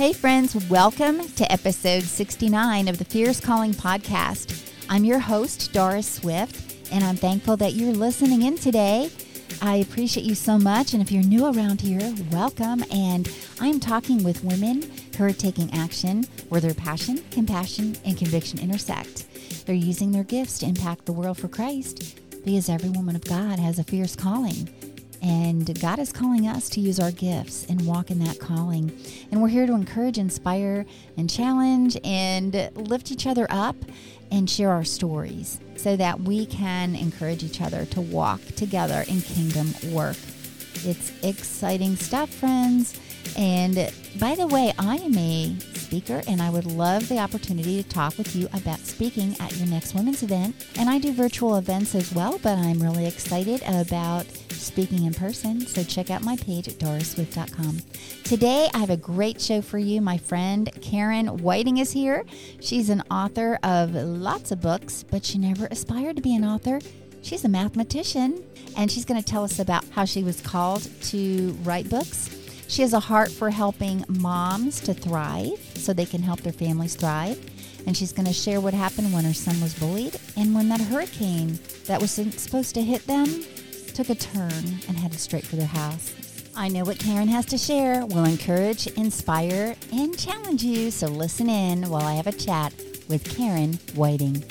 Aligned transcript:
Hey, 0.00 0.14
friends, 0.14 0.56
welcome 0.70 1.28
to 1.28 1.52
episode 1.52 2.04
69 2.04 2.88
of 2.88 2.96
the 2.96 3.04
Fierce 3.04 3.38
Calling 3.38 3.74
podcast. 3.74 4.72
I'm 4.88 5.04
your 5.04 5.18
host, 5.18 5.74
Doris 5.74 6.10
Swift, 6.10 6.90
and 6.90 7.04
I'm 7.04 7.16
thankful 7.16 7.58
that 7.58 7.74
you're 7.74 7.92
listening 7.92 8.40
in 8.40 8.56
today. 8.56 9.10
I 9.60 9.76
appreciate 9.76 10.24
you 10.24 10.34
so 10.34 10.56
much, 10.56 10.94
and 10.94 11.02
if 11.02 11.12
you're 11.12 11.22
new 11.22 11.44
around 11.44 11.82
here, 11.82 12.14
welcome. 12.32 12.82
And 12.90 13.30
I'm 13.60 13.78
talking 13.78 14.24
with 14.24 14.42
women 14.42 14.90
who 15.18 15.24
are 15.24 15.34
taking 15.34 15.70
action 15.74 16.24
where 16.48 16.62
their 16.62 16.72
passion, 16.72 17.22
compassion, 17.30 17.94
and 18.06 18.16
conviction 18.16 18.58
intersect. 18.58 19.26
They're 19.66 19.74
using 19.74 20.12
their 20.12 20.24
gifts 20.24 20.60
to 20.60 20.66
impact 20.66 21.04
the 21.04 21.12
world 21.12 21.36
for 21.36 21.48
Christ 21.48 22.18
because 22.42 22.70
every 22.70 22.88
woman 22.88 23.16
of 23.16 23.24
God 23.26 23.58
has 23.58 23.78
a 23.78 23.84
fierce 23.84 24.16
calling. 24.16 24.70
And 25.22 25.78
God 25.80 25.98
is 25.98 26.12
calling 26.12 26.48
us 26.48 26.68
to 26.70 26.80
use 26.80 26.98
our 26.98 27.10
gifts 27.10 27.66
and 27.68 27.86
walk 27.86 28.10
in 28.10 28.18
that 28.20 28.38
calling. 28.38 28.90
And 29.30 29.42
we're 29.42 29.48
here 29.48 29.66
to 29.66 29.74
encourage, 29.74 30.18
inspire, 30.18 30.86
and 31.16 31.28
challenge 31.28 31.98
and 32.04 32.70
lift 32.74 33.12
each 33.12 33.26
other 33.26 33.46
up 33.50 33.76
and 34.30 34.48
share 34.48 34.70
our 34.70 34.84
stories 34.84 35.60
so 35.76 35.96
that 35.96 36.20
we 36.20 36.46
can 36.46 36.94
encourage 36.94 37.42
each 37.42 37.60
other 37.60 37.84
to 37.86 38.00
walk 38.00 38.40
together 38.56 39.04
in 39.08 39.20
kingdom 39.20 39.74
work. 39.92 40.16
It's 40.84 41.12
exciting 41.22 41.96
stuff, 41.96 42.30
friends. 42.30 42.98
And 43.36 43.92
by 44.18 44.34
the 44.34 44.46
way, 44.46 44.72
I 44.78 44.96
am 44.96 45.16
a 45.16 45.56
speaker 45.74 46.22
and 46.26 46.40
I 46.40 46.50
would 46.50 46.66
love 46.66 47.08
the 47.08 47.18
opportunity 47.18 47.82
to 47.82 47.88
talk 47.88 48.16
with 48.16 48.34
you 48.34 48.48
about 48.54 48.78
speaking 48.80 49.36
at 49.40 49.56
your 49.56 49.68
next 49.68 49.94
women's 49.94 50.22
event. 50.22 50.54
And 50.78 50.88
I 50.88 50.98
do 50.98 51.12
virtual 51.12 51.56
events 51.56 51.94
as 51.94 52.14
well, 52.14 52.38
but 52.42 52.56
I'm 52.58 52.80
really 52.80 53.06
excited 53.06 53.62
about 53.66 54.26
speaking 54.60 55.04
in 55.04 55.14
person. 55.14 55.60
So 55.60 55.82
check 55.82 56.10
out 56.10 56.22
my 56.22 56.36
page 56.36 56.68
at 56.68 56.74
dorisswift.com. 56.74 57.80
Today, 58.24 58.68
I 58.74 58.78
have 58.78 58.90
a 58.90 58.96
great 58.96 59.40
show 59.40 59.60
for 59.62 59.78
you. 59.78 60.00
My 60.00 60.18
friend 60.18 60.70
Karen 60.80 61.38
Whiting 61.38 61.78
is 61.78 61.92
here. 61.92 62.24
She's 62.60 62.90
an 62.90 63.02
author 63.10 63.58
of 63.62 63.94
lots 63.94 64.52
of 64.52 64.60
books, 64.60 65.02
but 65.02 65.24
she 65.24 65.38
never 65.38 65.66
aspired 65.70 66.16
to 66.16 66.22
be 66.22 66.34
an 66.34 66.44
author. 66.44 66.80
She's 67.22 67.44
a 67.44 67.48
mathematician, 67.48 68.42
and 68.76 68.90
she's 68.90 69.04
going 69.04 69.22
to 69.22 69.26
tell 69.26 69.44
us 69.44 69.58
about 69.58 69.84
how 69.90 70.04
she 70.04 70.22
was 70.22 70.40
called 70.40 70.88
to 71.02 71.52
write 71.62 71.90
books. 71.90 72.36
She 72.68 72.82
has 72.82 72.92
a 72.92 73.00
heart 73.00 73.30
for 73.30 73.50
helping 73.50 74.04
moms 74.08 74.80
to 74.82 74.94
thrive 74.94 75.58
so 75.74 75.92
they 75.92 76.06
can 76.06 76.22
help 76.22 76.40
their 76.40 76.52
families 76.52 76.94
thrive. 76.94 77.38
And 77.86 77.96
she's 77.96 78.12
going 78.12 78.26
to 78.26 78.32
share 78.32 78.60
what 78.60 78.74
happened 78.74 79.12
when 79.12 79.24
her 79.24 79.34
son 79.34 79.60
was 79.60 79.74
bullied 79.74 80.18
and 80.36 80.54
when 80.54 80.68
that 80.68 80.80
hurricane 80.80 81.58
that 81.86 82.00
was 82.00 82.12
supposed 82.12 82.74
to 82.74 82.82
hit 82.82 83.06
them 83.06 83.44
took 83.94 84.08
a 84.08 84.14
turn 84.14 84.64
and 84.88 84.96
headed 84.96 85.18
straight 85.18 85.44
for 85.44 85.56
their 85.56 85.66
house. 85.66 86.14
I 86.56 86.68
know 86.68 86.84
what 86.84 86.98
Karen 86.98 87.28
has 87.28 87.46
to 87.46 87.58
share 87.58 88.06
will 88.06 88.24
encourage, 88.24 88.86
inspire, 88.88 89.74
and 89.92 90.18
challenge 90.18 90.62
you, 90.62 90.90
so 90.90 91.06
listen 91.06 91.48
in 91.48 91.88
while 91.88 92.04
I 92.04 92.14
have 92.14 92.26
a 92.26 92.32
chat 92.32 92.72
with 93.08 93.24
Karen 93.36 93.74
Whiting. 93.94 94.44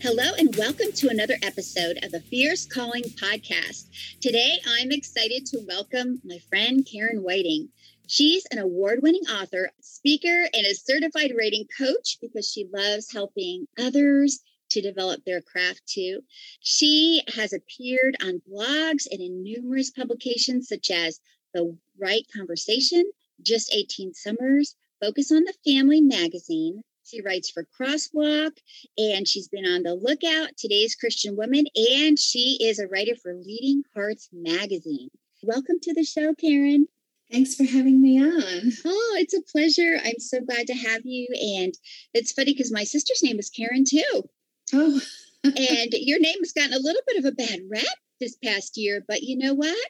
Hello, 0.00 0.32
and 0.38 0.54
welcome 0.56 0.92
to 0.92 1.08
another 1.08 1.36
episode 1.42 1.98
of 2.02 2.12
the 2.12 2.20
Fierce 2.20 2.66
Calling 2.66 3.02
podcast. 3.02 3.86
Today, 4.20 4.58
I'm 4.66 4.90
excited 4.90 5.44
to 5.46 5.64
welcome 5.68 6.20
my 6.24 6.38
friend 6.48 6.86
Karen 6.90 7.22
Whiting. 7.22 7.68
She's 8.06 8.46
an 8.50 8.58
award 8.58 9.00
winning 9.02 9.24
author, 9.24 9.70
speaker, 9.80 10.48
and 10.54 10.66
a 10.66 10.74
certified 10.74 11.32
writing 11.36 11.66
coach 11.76 12.18
because 12.22 12.50
she 12.50 12.66
loves 12.72 13.12
helping 13.12 13.66
others 13.78 14.40
to 14.70 14.80
develop 14.80 15.24
their 15.24 15.40
craft 15.40 15.86
too. 15.86 16.22
She 16.60 17.22
has 17.34 17.52
appeared 17.52 18.16
on 18.22 18.42
blogs 18.50 19.06
and 19.10 19.20
in 19.20 19.42
numerous 19.42 19.90
publications 19.90 20.68
such 20.68 20.90
as 20.90 21.20
The 21.54 21.76
Write 21.98 22.26
Conversation, 22.34 23.04
Just 23.42 23.74
18 23.74 24.14
Summers, 24.14 24.76
Focus 25.00 25.32
on 25.32 25.44
the 25.44 25.54
Family 25.64 26.00
magazine. 26.00 26.82
She 27.04 27.22
writes 27.22 27.50
for 27.50 27.64
Crosswalk 27.64 28.58
and 28.98 29.26
she's 29.26 29.48
been 29.48 29.64
on 29.64 29.82
the 29.82 29.94
lookout, 29.94 30.56
Today's 30.58 30.94
Christian 30.94 31.36
Woman, 31.36 31.64
and 31.74 32.18
she 32.18 32.58
is 32.60 32.78
a 32.78 32.86
writer 32.86 33.14
for 33.14 33.34
Leading 33.34 33.82
Hearts 33.94 34.28
magazine. 34.32 35.08
Welcome 35.42 35.76
to 35.82 35.94
the 35.94 36.04
show, 36.04 36.34
Karen. 36.34 36.88
Thanks 37.30 37.54
for 37.54 37.64
having 37.64 38.00
me 38.00 38.20
on. 38.20 38.72
Oh, 38.84 39.16
it's 39.18 39.34
a 39.34 39.42
pleasure. 39.42 39.98
I'm 40.02 40.18
so 40.18 40.40
glad 40.40 40.66
to 40.66 40.74
have 40.74 41.02
you. 41.04 41.28
And 41.58 41.74
it's 42.14 42.32
funny 42.32 42.52
because 42.52 42.72
my 42.72 42.84
sister's 42.84 43.22
name 43.22 43.38
is 43.38 43.50
Karen 43.50 43.84
too. 43.88 44.28
Oh. 44.74 45.00
and 45.44 45.92
your 45.92 46.20
name 46.20 46.38
has 46.40 46.52
gotten 46.52 46.74
a 46.74 46.78
little 46.78 47.02
bit 47.06 47.18
of 47.18 47.24
a 47.24 47.32
bad 47.32 47.60
rap 47.70 47.84
this 48.20 48.36
past 48.44 48.76
year, 48.76 49.04
but 49.06 49.22
you 49.22 49.38
know 49.38 49.54
what? 49.54 49.88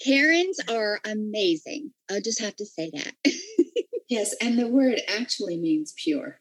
Karens 0.00 0.58
are 0.70 1.00
amazing. 1.04 1.92
I'll 2.10 2.20
just 2.20 2.40
have 2.40 2.56
to 2.56 2.66
say 2.66 2.90
that. 2.94 3.12
yes, 4.08 4.34
and 4.40 4.58
the 4.58 4.68
word 4.68 5.00
actually 5.08 5.58
means 5.58 5.92
pure. 6.02 6.40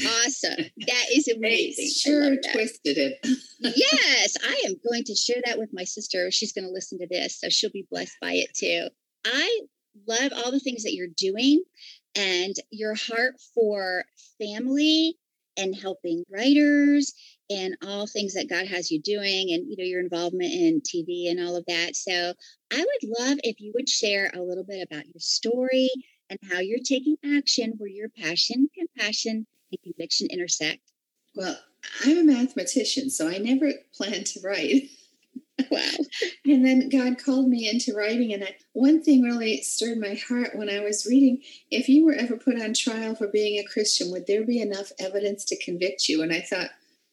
Awesome. 0.00 0.64
That 0.86 1.04
is 1.12 1.28
amazing. 1.36 1.90
sure 1.96 2.36
twisted 2.52 2.98
it. 2.98 3.18
yes, 3.60 4.36
I 4.42 4.62
am 4.66 4.76
going 4.88 5.04
to 5.04 5.14
share 5.14 5.42
that 5.44 5.58
with 5.58 5.70
my 5.72 5.84
sister. 5.84 6.30
She's 6.30 6.52
going 6.52 6.66
to 6.66 6.72
listen 6.72 6.98
to 6.98 7.06
this, 7.08 7.40
so 7.40 7.48
she'll 7.48 7.70
be 7.70 7.86
blessed 7.90 8.16
by 8.20 8.32
it 8.34 8.54
too. 8.54 8.88
I 9.24 9.60
love 10.06 10.32
all 10.34 10.50
the 10.50 10.60
things 10.60 10.82
that 10.84 10.94
you're 10.94 11.06
doing 11.16 11.62
and 12.16 12.54
your 12.70 12.94
heart 12.94 13.34
for 13.54 14.04
family 14.40 15.16
and 15.56 15.74
helping 15.74 16.24
writers 16.30 17.12
and 17.50 17.76
all 17.86 18.06
things 18.06 18.34
that 18.34 18.48
God 18.48 18.66
has 18.66 18.90
you 18.90 19.00
doing 19.00 19.52
and 19.52 19.68
you 19.68 19.76
know 19.76 19.84
your 19.84 20.00
involvement 20.00 20.52
in 20.52 20.80
TV 20.80 21.30
and 21.30 21.40
all 21.40 21.56
of 21.56 21.64
that. 21.66 21.96
So 21.96 22.32
I 22.72 22.78
would 22.78 23.18
love 23.18 23.38
if 23.42 23.60
you 23.60 23.72
would 23.74 23.88
share 23.88 24.30
a 24.34 24.42
little 24.42 24.64
bit 24.64 24.86
about 24.86 25.06
your 25.06 25.20
story 25.20 25.90
and 26.30 26.38
how 26.50 26.60
you're 26.60 26.78
taking 26.84 27.16
action 27.36 27.74
where 27.76 27.90
your 27.90 28.08
passion, 28.08 28.68
compassion, 28.76 29.46
and 29.70 29.82
conviction 29.82 30.28
intersect. 30.30 30.80
Well, 31.34 31.58
I'm 32.04 32.18
a 32.18 32.24
mathematician, 32.24 33.10
so 33.10 33.28
I 33.28 33.38
never 33.38 33.72
planned 33.94 34.26
to 34.26 34.40
write. 34.42 34.88
Wow. 35.70 35.90
and 36.44 36.64
then 36.64 36.88
God 36.88 37.22
called 37.24 37.48
me 37.48 37.68
into 37.68 37.94
writing. 37.94 38.32
And 38.32 38.44
I, 38.44 38.56
one 38.72 39.02
thing 39.02 39.22
really 39.22 39.62
stirred 39.62 39.98
my 39.98 40.14
heart 40.28 40.56
when 40.56 40.68
I 40.68 40.80
was 40.80 41.06
reading 41.06 41.42
if 41.70 41.88
you 41.88 42.04
were 42.04 42.14
ever 42.14 42.36
put 42.36 42.60
on 42.60 42.74
trial 42.74 43.14
for 43.14 43.28
being 43.28 43.58
a 43.58 43.64
Christian, 43.64 44.10
would 44.10 44.26
there 44.26 44.44
be 44.44 44.60
enough 44.60 44.90
evidence 44.98 45.44
to 45.46 45.64
convict 45.64 46.08
you? 46.08 46.22
And 46.22 46.32
I 46.32 46.40
thought, 46.40 46.70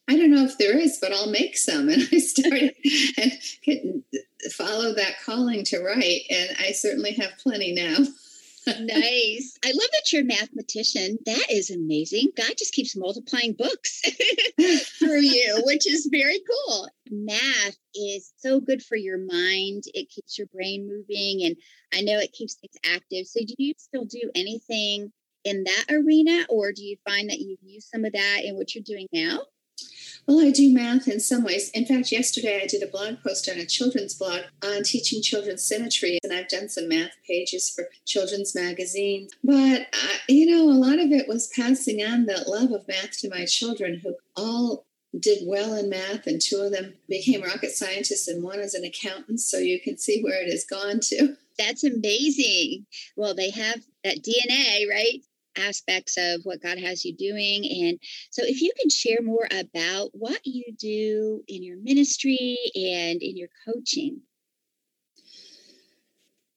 I 0.07 0.17
don't 0.17 0.31
know 0.31 0.43
if 0.43 0.57
there 0.57 0.77
is, 0.77 0.97
but 0.99 1.13
I'll 1.13 1.29
make 1.29 1.55
some. 1.57 1.89
And 1.89 2.07
I 2.11 2.17
started 2.17 2.75
and 3.17 4.03
follow 4.53 4.93
that 4.95 5.21
calling 5.23 5.63
to 5.65 5.79
write. 5.79 6.21
And 6.29 6.49
I 6.59 6.71
certainly 6.71 7.13
have 7.13 7.37
plenty 7.37 7.73
now 7.73 7.97
nice. 8.67 9.57
I 9.63 9.69
love 9.69 9.89
that 9.91 10.11
you're 10.11 10.21
a 10.21 10.25
mathematician. 10.25 11.17
That 11.25 11.45
is 11.49 11.69
amazing. 11.69 12.29
God 12.37 12.53
just 12.57 12.73
keeps 12.73 12.95
multiplying 12.95 13.53
books 13.53 14.01
through 14.99 15.21
you, 15.21 15.61
which 15.65 15.87
is 15.87 16.09
very 16.11 16.39
cool. 16.49 16.89
Math 17.09 17.77
is 17.95 18.33
so 18.37 18.59
good 18.59 18.83
for 18.83 18.95
your 18.95 19.17
mind. 19.17 19.83
It 19.93 20.09
keeps 20.09 20.37
your 20.37 20.47
brain 20.47 20.87
moving, 20.87 21.45
and 21.45 21.55
I 21.93 22.01
know 22.01 22.19
it 22.19 22.33
keeps 22.33 22.55
things 22.55 22.75
active. 22.85 23.27
So, 23.27 23.39
do 23.45 23.55
you 23.57 23.73
still 23.77 24.05
do 24.05 24.31
anything 24.35 25.11
in 25.43 25.63
that 25.63 25.85
arena, 25.89 26.45
or 26.49 26.71
do 26.71 26.83
you 26.83 26.97
find 27.07 27.29
that 27.29 27.39
you've 27.39 27.63
used 27.63 27.89
some 27.89 28.05
of 28.05 28.13
that 28.13 28.41
in 28.43 28.55
what 28.55 28.75
you're 28.75 28.83
doing 28.83 29.07
now? 29.11 29.41
Well, 30.27 30.39
I 30.39 30.51
do 30.51 30.73
math 30.73 31.07
in 31.07 31.19
some 31.19 31.43
ways. 31.43 31.69
In 31.71 31.85
fact, 31.85 32.11
yesterday 32.11 32.61
I 32.63 32.67
did 32.67 32.83
a 32.83 32.87
blog 32.87 33.21
post 33.23 33.49
on 33.49 33.57
a 33.57 33.65
children's 33.65 34.13
blog 34.13 34.41
on 34.63 34.83
teaching 34.83 35.21
children 35.21 35.57
symmetry, 35.57 36.19
and 36.23 36.31
I've 36.31 36.47
done 36.47 36.69
some 36.69 36.87
math 36.87 37.11
pages 37.27 37.69
for 37.69 37.89
children's 38.05 38.55
magazines. 38.55 39.33
But, 39.43 39.81
uh, 39.81 40.17
you 40.29 40.45
know, 40.45 40.69
a 40.69 40.77
lot 40.77 40.99
of 40.99 41.11
it 41.11 41.27
was 41.27 41.51
passing 41.55 42.01
on 42.03 42.25
that 42.27 42.47
love 42.47 42.71
of 42.71 42.87
math 42.87 43.19
to 43.19 43.29
my 43.29 43.45
children 43.45 43.99
who 44.03 44.15
all 44.35 44.85
did 45.19 45.39
well 45.45 45.73
in 45.73 45.89
math, 45.89 46.27
and 46.27 46.39
two 46.41 46.57
of 46.57 46.71
them 46.71 46.93
became 47.09 47.41
rocket 47.41 47.71
scientists, 47.71 48.27
and 48.27 48.43
one 48.43 48.59
is 48.59 48.73
an 48.73 48.85
accountant. 48.85 49.41
So 49.41 49.57
you 49.57 49.79
can 49.81 49.97
see 49.97 50.21
where 50.21 50.41
it 50.41 50.49
has 50.49 50.65
gone 50.65 50.99
to. 51.03 51.35
That's 51.57 51.83
amazing. 51.83 52.85
Well, 53.15 53.35
they 53.35 53.49
have 53.49 53.81
that 54.03 54.23
DNA, 54.23 54.89
right? 54.89 55.21
Aspects 55.57 56.17
of 56.17 56.41
what 56.43 56.61
God 56.61 56.77
has 56.77 57.05
you 57.05 57.15
doing. 57.15 57.65
And 57.65 57.99
so, 58.29 58.43
if 58.45 58.61
you 58.61 58.71
can 58.79 58.89
share 58.89 59.21
more 59.21 59.47
about 59.51 60.09
what 60.13 60.39
you 60.45 60.63
do 60.77 61.43
in 61.47 61.63
your 61.63 61.77
ministry 61.77 62.57
and 62.75 63.21
in 63.21 63.37
your 63.37 63.49
coaching. 63.65 64.21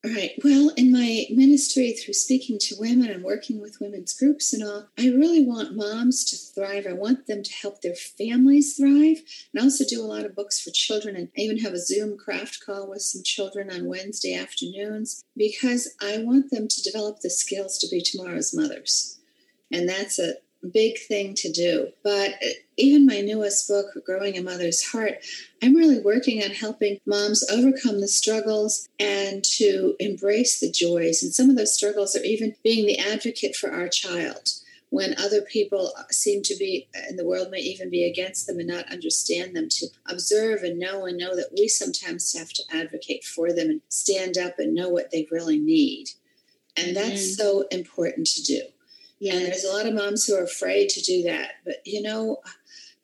All 0.04 0.12
right. 0.12 0.32
Well, 0.44 0.70
in 0.76 0.92
my 0.92 1.24
ministry, 1.30 1.92
through 1.92 2.12
speaking 2.12 2.58
to 2.58 2.76
women 2.78 3.08
and 3.08 3.24
working 3.24 3.58
with 3.58 3.80
women's 3.80 4.12
groups 4.12 4.52
and 4.52 4.62
all, 4.62 4.88
I 4.98 5.08
really 5.08 5.42
want 5.42 5.76
moms 5.76 6.26
to 6.26 6.36
thrive. 6.36 6.86
I 6.86 6.92
want 6.92 7.26
them 7.26 7.42
to 7.42 7.52
help 7.54 7.80
their 7.80 7.94
families 7.94 8.76
thrive. 8.76 9.22
And 9.52 9.60
I 9.60 9.62
also 9.62 9.84
do 9.88 10.02
a 10.02 10.04
lot 10.04 10.26
of 10.26 10.36
books 10.36 10.60
for 10.60 10.70
children. 10.74 11.16
And 11.16 11.28
I 11.38 11.40
even 11.40 11.58
have 11.60 11.72
a 11.72 11.78
Zoom 11.78 12.18
craft 12.18 12.60
call 12.66 12.90
with 12.90 13.00
some 13.00 13.22
children 13.24 13.70
on 13.70 13.88
Wednesday 13.88 14.34
afternoons 14.34 15.24
because 15.38 15.94
I 16.02 16.18
want 16.18 16.50
them 16.50 16.68
to 16.68 16.82
develop 16.82 17.20
the 17.20 17.30
skills 17.30 17.78
to 17.78 17.88
be 17.90 18.02
tomorrow's 18.02 18.54
mothers. 18.54 19.18
And 19.72 19.88
that's 19.88 20.18
a 20.18 20.34
big 20.64 20.98
thing 20.98 21.34
to 21.36 21.52
do. 21.52 21.88
But 22.02 22.30
uh, 22.34 22.48
even 22.76 23.06
my 23.06 23.20
newest 23.20 23.68
book, 23.68 23.86
Growing 24.04 24.36
a 24.36 24.42
Mother's 24.42 24.84
Heart, 24.84 25.18
I'm 25.62 25.74
really 25.74 26.00
working 26.00 26.42
on 26.42 26.50
helping 26.50 27.00
moms 27.06 27.48
overcome 27.50 28.00
the 28.00 28.08
struggles 28.08 28.88
and 28.98 29.44
to 29.56 29.94
embrace 30.00 30.60
the 30.60 30.70
joys. 30.70 31.22
And 31.22 31.32
some 31.32 31.50
of 31.50 31.56
those 31.56 31.74
struggles 31.74 32.16
are 32.16 32.24
even 32.24 32.54
being 32.62 32.86
the 32.86 32.98
advocate 32.98 33.56
for 33.56 33.72
our 33.72 33.88
child 33.88 34.48
when 34.94 35.12
other 35.18 35.42
people 35.42 35.92
uh, 35.98 36.04
seem 36.12 36.40
to 36.40 36.54
be 36.56 36.86
uh, 36.96 37.00
in 37.10 37.16
the 37.16 37.26
world 37.26 37.50
may 37.50 37.58
even 37.58 37.90
be 37.90 38.04
against 38.04 38.46
them 38.46 38.60
and 38.60 38.68
not 38.68 38.90
understand 38.92 39.56
them 39.56 39.68
to 39.68 39.86
observe 40.06 40.62
and 40.62 40.78
know 40.78 41.04
and 41.04 41.18
know 41.18 41.34
that 41.34 41.50
we 41.56 41.66
sometimes 41.66 42.32
have 42.38 42.50
to 42.50 42.62
advocate 42.72 43.24
for 43.24 43.52
them 43.52 43.70
and 43.70 43.80
stand 43.88 44.38
up 44.38 44.58
and 44.58 44.72
know 44.72 44.88
what 44.88 45.10
they 45.10 45.26
really 45.32 45.58
need 45.58 46.10
and 46.76 46.96
that's 46.96 47.22
mm-hmm. 47.22 47.42
so 47.42 47.64
important 47.72 48.26
to 48.26 48.42
do 48.42 48.62
yes. 49.24 49.34
and 49.34 49.46
there's 49.46 49.64
a 49.64 49.72
lot 49.72 49.86
of 49.86 49.94
moms 49.94 50.24
who 50.24 50.34
are 50.34 50.44
afraid 50.44 50.88
to 50.88 51.00
do 51.00 51.22
that 51.22 51.52
but 51.64 51.76
you 51.84 52.02
know 52.02 52.38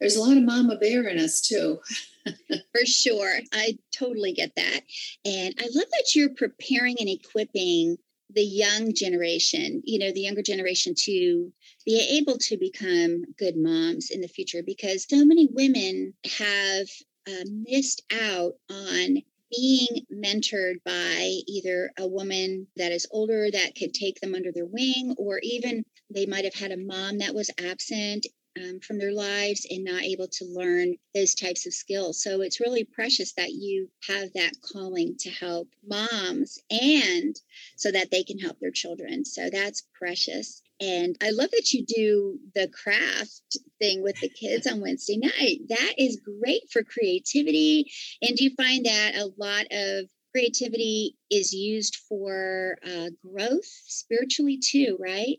there's 0.01 0.17
a 0.17 0.21
lot 0.21 0.37
of 0.37 0.43
mama 0.43 0.77
bear 0.77 1.07
in 1.09 1.19
us 1.19 1.41
too 1.41 1.79
for 2.27 2.85
sure 2.85 3.41
i 3.53 3.77
totally 3.97 4.33
get 4.33 4.53
that 4.57 4.81
and 5.25 5.55
i 5.59 5.65
love 5.75 5.89
that 5.91 6.15
you're 6.15 6.35
preparing 6.35 6.97
and 7.01 7.09
equipping 7.09 7.97
the 8.35 8.43
young 8.43 8.95
generation, 8.95 9.83
you 9.85 9.99
know, 9.99 10.13
the 10.13 10.21
younger 10.21 10.43
generation 10.43 10.95
to 10.97 11.53
be 11.85 12.19
able 12.19 12.39
to 12.39 12.57
become 12.57 13.25
good 13.39 13.57
moms 13.57 14.11
in 14.11 14.21
the 14.21 14.29
future 14.29 14.63
because 14.65 15.07
so 15.09 15.25
many 15.25 15.49
women 15.53 16.15
have 16.39 16.87
uh, 17.29 17.45
missed 17.51 18.03
out 18.13 18.55
on 18.71 19.23
being 19.51 20.07
mentored 20.13 20.83
by 20.85 21.41
either 21.47 21.91
a 21.99 22.07
woman 22.07 22.67
that 22.77 22.93
is 22.93 23.07
older 23.11 23.51
that 23.51 23.75
could 23.75 23.93
take 23.93 24.21
them 24.21 24.35
under 24.35 24.53
their 24.53 24.67
wing, 24.67 25.15
or 25.19 25.41
even 25.43 25.85
they 26.13 26.27
might 26.27 26.45
have 26.45 26.55
had 26.55 26.73
a 26.73 26.77
mom 26.77 27.19
that 27.19 27.35
was 27.35 27.51
absent 27.59 28.27
um, 28.59 28.81
from 28.81 28.99
their 28.99 29.13
lives 29.13 29.67
and 29.71 29.85
not 29.85 30.03
able 30.03 30.29
to 30.29 30.45
learn 30.45 30.97
those 31.15 31.35
types 31.35 31.67
of 31.67 31.73
skills. 31.73 32.23
So 32.23 32.41
it's 32.41 32.61
really 32.61 32.85
precious 32.85 33.33
that 33.35 33.53
you 33.53 33.89
have 34.09 34.33
that 34.35 34.53
calling 34.61 35.17
to 35.21 35.31
help 35.31 35.69
moms 35.87 36.59
and 36.71 37.37
so 37.77 37.91
that 37.93 38.11
they 38.11 38.25
can 38.25 38.39
help 38.39 38.59
their 38.61 38.73
children. 38.73 39.25
So 39.25 39.51
that's 39.51 39.87
precious. 39.95 40.63
And 40.81 41.17
I 41.23 41.31
love 41.31 41.51
that 41.51 41.73
you 41.73 41.85
do 41.85 42.39
the 42.55 42.69
craft 42.69 43.59
thing 43.79 44.03
with 44.03 44.19
the 44.21 44.31
kids 44.31 44.67
on 44.67 44.81
Wednesday 44.81 45.19
night. 45.19 45.61
That 45.69 45.95
is 45.99 46.21
great 46.41 46.63
for 46.73 46.83
creativity. 46.83 47.91
And 48.23 48.37
do 48.37 48.45
you 48.45 48.55
find 48.57 48.87
that 48.87 49.15
a 49.15 49.31
lot 49.37 49.67
of 49.71 50.07
creativity 50.33 51.17
is 51.31 51.53
used 51.53 51.97
for 52.09 52.79
uh, 52.87 53.11
growth 53.27 53.67
spiritually 53.87 54.59
too, 54.63 54.97
right? 54.99 55.39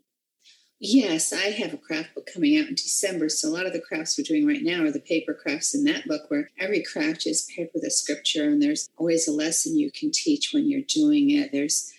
Yes, 0.84 1.32
I 1.32 1.50
have 1.50 1.72
a 1.72 1.78
craft 1.78 2.14
book 2.14 2.28
coming 2.32 2.58
out 2.58 2.66
in 2.66 2.74
December. 2.74 3.28
So 3.28 3.48
a 3.48 3.54
lot 3.54 3.66
of 3.66 3.72
the 3.72 3.80
crafts 3.80 4.18
we're 4.18 4.24
doing 4.24 4.44
right 4.46 4.62
now 4.62 4.82
are 4.82 4.90
the 4.90 4.98
paper 4.98 5.32
crafts 5.32 5.76
in 5.76 5.84
that 5.84 6.08
book, 6.08 6.22
where 6.28 6.50
every 6.58 6.82
craft 6.82 7.24
is 7.24 7.48
paired 7.54 7.68
with 7.72 7.84
a 7.84 7.90
scripture, 7.90 8.48
and 8.48 8.60
there's 8.60 8.90
always 8.96 9.28
a 9.28 9.32
lesson 9.32 9.78
you 9.78 9.92
can 9.92 10.10
teach 10.10 10.50
when 10.52 10.68
you're 10.68 10.82
doing 10.82 11.30
it. 11.30 11.52
There's 11.52 11.92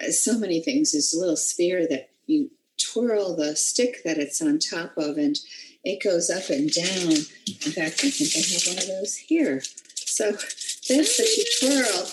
uh, 0.00 0.12
so 0.12 0.38
many 0.38 0.62
things. 0.62 0.92
There's 0.92 1.12
a 1.12 1.18
little 1.18 1.36
sphere 1.36 1.88
that 1.88 2.10
you 2.26 2.52
twirl 2.80 3.36
the 3.36 3.56
stick 3.56 4.02
that 4.04 4.18
it's 4.18 4.40
on 4.40 4.58
top 4.58 4.96
of, 4.96 5.16
and 5.18 5.38
it 5.84 6.02
goes 6.02 6.30
up 6.30 6.50
and 6.50 6.70
down. 6.70 7.12
In 7.12 7.72
fact, 7.72 8.04
I 8.04 8.10
think 8.10 8.32
I 8.34 8.40
have 8.40 8.66
one 8.66 8.78
of 8.78 8.86
those 8.88 9.16
here. 9.16 9.62
So 9.94 10.32
this 10.32 11.16
that 11.16 11.36
you 11.36 11.44
twirl 11.60 12.12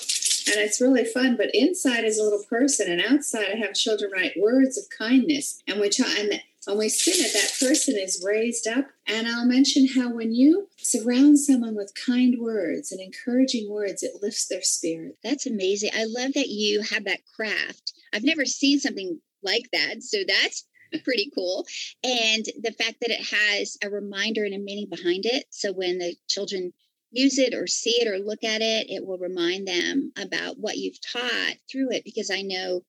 and 0.50 0.56
it's 0.64 0.80
really 0.80 1.04
fun. 1.04 1.36
But 1.36 1.54
inside 1.54 2.06
is 2.06 2.18
a 2.18 2.24
little 2.24 2.44
person, 2.50 2.90
and 2.90 3.02
outside 3.02 3.48
I 3.54 3.58
have 3.58 3.74
children 3.74 4.12
write 4.12 4.40
words 4.40 4.78
of 4.78 4.86
kindness, 4.98 5.62
and 5.68 5.80
we 5.80 5.90
try 5.90 6.16
and 6.20 6.42
when 6.68 6.80
we 6.80 6.90
spin 6.90 7.14
it, 7.18 7.32
that 7.32 7.66
person 7.66 7.96
is 7.98 8.22
raised 8.26 8.68
up. 8.68 8.88
And 9.08 9.26
I'll 9.26 9.46
mention 9.46 9.88
how 9.88 10.12
when 10.12 10.34
you 10.34 10.68
surround 10.76 11.40
someone 11.40 11.76
with 11.76 11.94
kind 11.96 12.36
words 12.40 12.92
and 12.92 13.00
encouraging 13.00 13.72
words, 13.72 14.04
it 14.04 14.22
lifts 14.22 14.48
their 14.48 14.62
spirit. 14.62 15.18
That's 15.24 15.46
amazing. 15.46 15.92
I 15.96 16.04
love 16.04 16.34
that 16.34 16.50
you 16.50 16.82
have 16.82 17.06
that 17.06 17.22
craft. 17.34 17.94
I've 18.12 18.26
never 18.26 18.44
seen 18.44 18.82
something 18.82 19.22
like 19.44 19.70
that. 19.74 20.04
So 20.04 20.20
that's 20.28 20.68
pretty 21.04 21.32
cool. 21.36 21.66
And 22.04 22.46
the 22.62 22.72
fact 22.72 22.98
that 23.02 23.12
it 23.12 23.26
has 23.26 23.78
a 23.84 23.90
reminder 23.90 24.44
and 24.44 24.54
a 24.54 24.60
meaning 24.60 24.88
behind 24.90 25.26
it. 25.26 25.46
So 25.50 25.74
when 25.74 25.98
the 25.98 26.16
children 26.28 26.74
use 27.12 27.38
it 27.38 27.54
or 27.54 27.68
see 27.68 28.02
it 28.02 28.08
or 28.08 28.20
look 28.20 28.44
at 28.44 28.62
it, 28.62 28.90
it 28.90 29.06
will 29.06 29.18
remind 29.18 29.68
them 29.68 30.12
about 30.18 30.60
what 30.60 30.78
you've 30.78 31.00
taught 31.02 31.56
through 31.72 31.92
it 31.92 32.04
because 32.04 32.30
I 32.32 32.42
know 32.42 32.84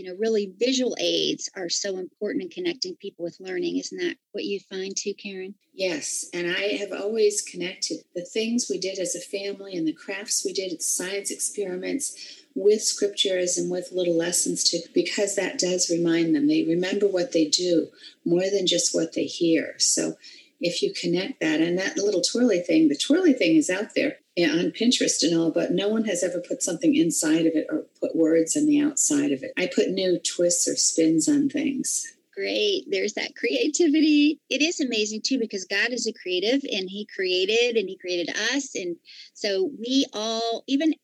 you 0.00 0.06
know 0.06 0.16
really 0.18 0.54
visual 0.58 0.96
aids 0.98 1.50
are 1.54 1.68
so 1.68 1.98
important 1.98 2.42
in 2.42 2.48
connecting 2.48 2.96
people 2.96 3.22
with 3.22 3.36
learning 3.38 3.76
isn't 3.76 3.98
that 3.98 4.16
what 4.32 4.44
you 4.44 4.58
find 4.70 4.96
too 4.96 5.12
karen 5.12 5.54
yes 5.74 6.24
and 6.32 6.50
i 6.50 6.78
have 6.78 6.90
always 6.90 7.42
connected 7.42 7.98
the 8.14 8.24
things 8.24 8.68
we 8.70 8.78
did 8.78 8.98
as 8.98 9.14
a 9.14 9.20
family 9.20 9.76
and 9.76 9.86
the 9.86 9.92
crafts 9.92 10.42
we 10.42 10.54
did 10.54 10.72
at 10.72 10.80
science 10.80 11.30
experiments 11.30 12.39
with 12.54 12.82
scriptures 12.82 13.56
and 13.56 13.70
with 13.70 13.92
little 13.92 14.16
lessons 14.16 14.64
too 14.64 14.80
because 14.92 15.36
that 15.36 15.58
does 15.58 15.90
remind 15.90 16.34
them 16.34 16.48
they 16.48 16.64
remember 16.64 17.06
what 17.06 17.32
they 17.32 17.46
do 17.46 17.88
more 18.24 18.50
than 18.50 18.66
just 18.66 18.94
what 18.94 19.14
they 19.14 19.24
hear 19.24 19.74
so 19.78 20.16
if 20.60 20.82
you 20.82 20.92
connect 20.92 21.40
that 21.40 21.60
and 21.60 21.78
that 21.78 21.96
little 21.96 22.20
twirly 22.20 22.60
thing, 22.60 22.88
the 22.88 22.96
twirly 22.96 23.32
thing 23.32 23.56
is 23.56 23.70
out 23.70 23.94
there 23.94 24.16
on 24.38 24.72
Pinterest 24.72 25.22
and 25.22 25.38
all, 25.38 25.50
but 25.50 25.72
no 25.72 25.88
one 25.88 26.04
has 26.04 26.22
ever 26.22 26.40
put 26.40 26.62
something 26.62 26.94
inside 26.94 27.46
of 27.46 27.54
it 27.54 27.66
or 27.70 27.86
put 28.00 28.16
words 28.16 28.56
on 28.56 28.66
the 28.66 28.80
outside 28.80 29.32
of 29.32 29.42
it. 29.42 29.52
I 29.58 29.70
put 29.74 29.90
new 29.90 30.18
twists 30.18 30.68
or 30.68 30.76
spins 30.76 31.28
on 31.28 31.48
things. 31.48 32.06
Great. 32.34 32.84
There's 32.88 33.14
that 33.14 33.36
creativity. 33.36 34.38
It 34.48 34.62
is 34.62 34.80
amazing 34.80 35.22
too 35.24 35.38
because 35.38 35.64
God 35.64 35.90
is 35.90 36.06
a 36.06 36.12
creative 36.12 36.62
and 36.70 36.88
He 36.88 37.06
created 37.14 37.76
and 37.76 37.88
He 37.88 37.98
created 37.98 38.34
us. 38.54 38.74
And 38.74 38.96
so 39.34 39.70
we 39.78 40.06
all, 40.12 40.64
even 40.66 40.94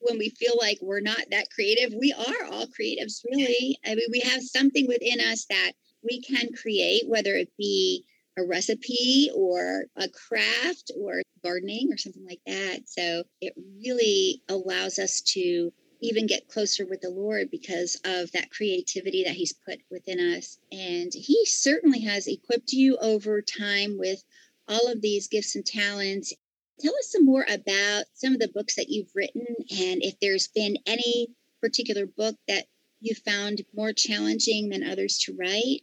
when 0.00 0.18
we 0.18 0.30
feel 0.30 0.54
like 0.60 0.78
we're 0.80 1.00
not 1.00 1.30
that 1.30 1.50
creative, 1.50 1.92
we 1.94 2.12
are 2.12 2.46
all 2.50 2.66
creatives, 2.66 3.24
really. 3.24 3.78
I 3.84 3.94
mean, 3.94 4.08
we 4.10 4.20
have 4.20 4.42
something 4.42 4.86
within 4.86 5.20
us 5.20 5.46
that 5.50 5.72
we 6.02 6.20
can 6.20 6.52
create, 6.52 7.08
whether 7.08 7.34
it 7.34 7.50
be 7.58 8.04
a 8.38 8.44
recipe 8.44 9.30
or 9.34 9.84
a 9.96 10.08
craft 10.08 10.92
or 10.96 11.22
gardening 11.42 11.92
or 11.92 11.96
something 11.96 12.24
like 12.24 12.40
that. 12.46 12.88
So 12.88 13.24
it 13.40 13.54
really 13.84 14.42
allows 14.48 14.98
us 14.98 15.20
to 15.32 15.72
even 16.00 16.26
get 16.26 16.48
closer 16.48 16.86
with 16.86 17.00
the 17.00 17.10
Lord 17.10 17.50
because 17.50 18.00
of 18.04 18.30
that 18.32 18.50
creativity 18.50 19.24
that 19.24 19.34
He's 19.34 19.52
put 19.52 19.80
within 19.90 20.20
us. 20.20 20.58
And 20.70 21.12
He 21.12 21.44
certainly 21.46 22.00
has 22.02 22.28
equipped 22.28 22.72
you 22.72 22.96
over 22.98 23.42
time 23.42 23.98
with 23.98 24.22
all 24.68 24.90
of 24.90 25.00
these 25.00 25.28
gifts 25.28 25.56
and 25.56 25.66
talents. 25.66 26.32
Tell 26.80 26.94
us 26.94 27.10
some 27.10 27.24
more 27.24 27.44
about 27.48 28.04
some 28.14 28.34
of 28.34 28.40
the 28.40 28.48
books 28.48 28.76
that 28.76 28.88
you've 28.88 29.10
written 29.14 29.46
and 29.70 30.02
if 30.02 30.18
there's 30.20 30.48
been 30.48 30.76
any 30.86 31.28
particular 31.60 32.06
book 32.06 32.36
that 32.46 32.66
you 33.00 33.14
found 33.14 33.62
more 33.74 33.92
challenging 33.92 34.68
than 34.68 34.88
others 34.88 35.18
to 35.18 35.36
write. 35.36 35.82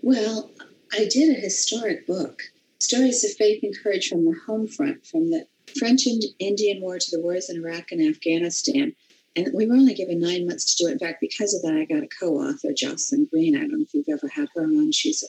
Well, 0.00 0.50
I 0.92 1.08
did 1.10 1.36
a 1.36 1.40
historic 1.40 2.06
book, 2.06 2.42
Stories 2.80 3.24
of 3.24 3.32
Faith 3.32 3.62
and 3.62 3.74
Courage 3.82 4.08
from 4.08 4.24
the 4.24 4.36
Home 4.46 4.66
Front, 4.66 5.06
from 5.06 5.30
the 5.30 5.46
French 5.78 6.06
and 6.06 6.22
Indian 6.38 6.80
War 6.80 6.98
to 6.98 7.10
the 7.10 7.20
wars 7.20 7.50
in 7.50 7.56
Iraq 7.56 7.92
and 7.92 8.06
Afghanistan. 8.06 8.94
And 9.34 9.48
we 9.52 9.66
were 9.66 9.74
only 9.74 9.94
given 9.94 10.20
nine 10.20 10.46
months 10.46 10.74
to 10.74 10.84
do 10.84 10.88
it. 10.88 10.92
In 10.92 10.98
fact, 10.98 11.20
because 11.20 11.54
of 11.54 11.62
that, 11.62 11.76
I 11.76 11.84
got 11.84 12.02
a 12.02 12.08
co 12.08 12.36
author, 12.36 12.72
Jocelyn 12.72 13.28
Green. 13.30 13.56
I 13.56 13.60
don't 13.60 13.72
know 13.72 13.82
if 13.82 13.92
you've 13.92 14.08
ever 14.08 14.28
had 14.28 14.48
her 14.54 14.62
on. 14.62 14.92
She's 14.92 15.24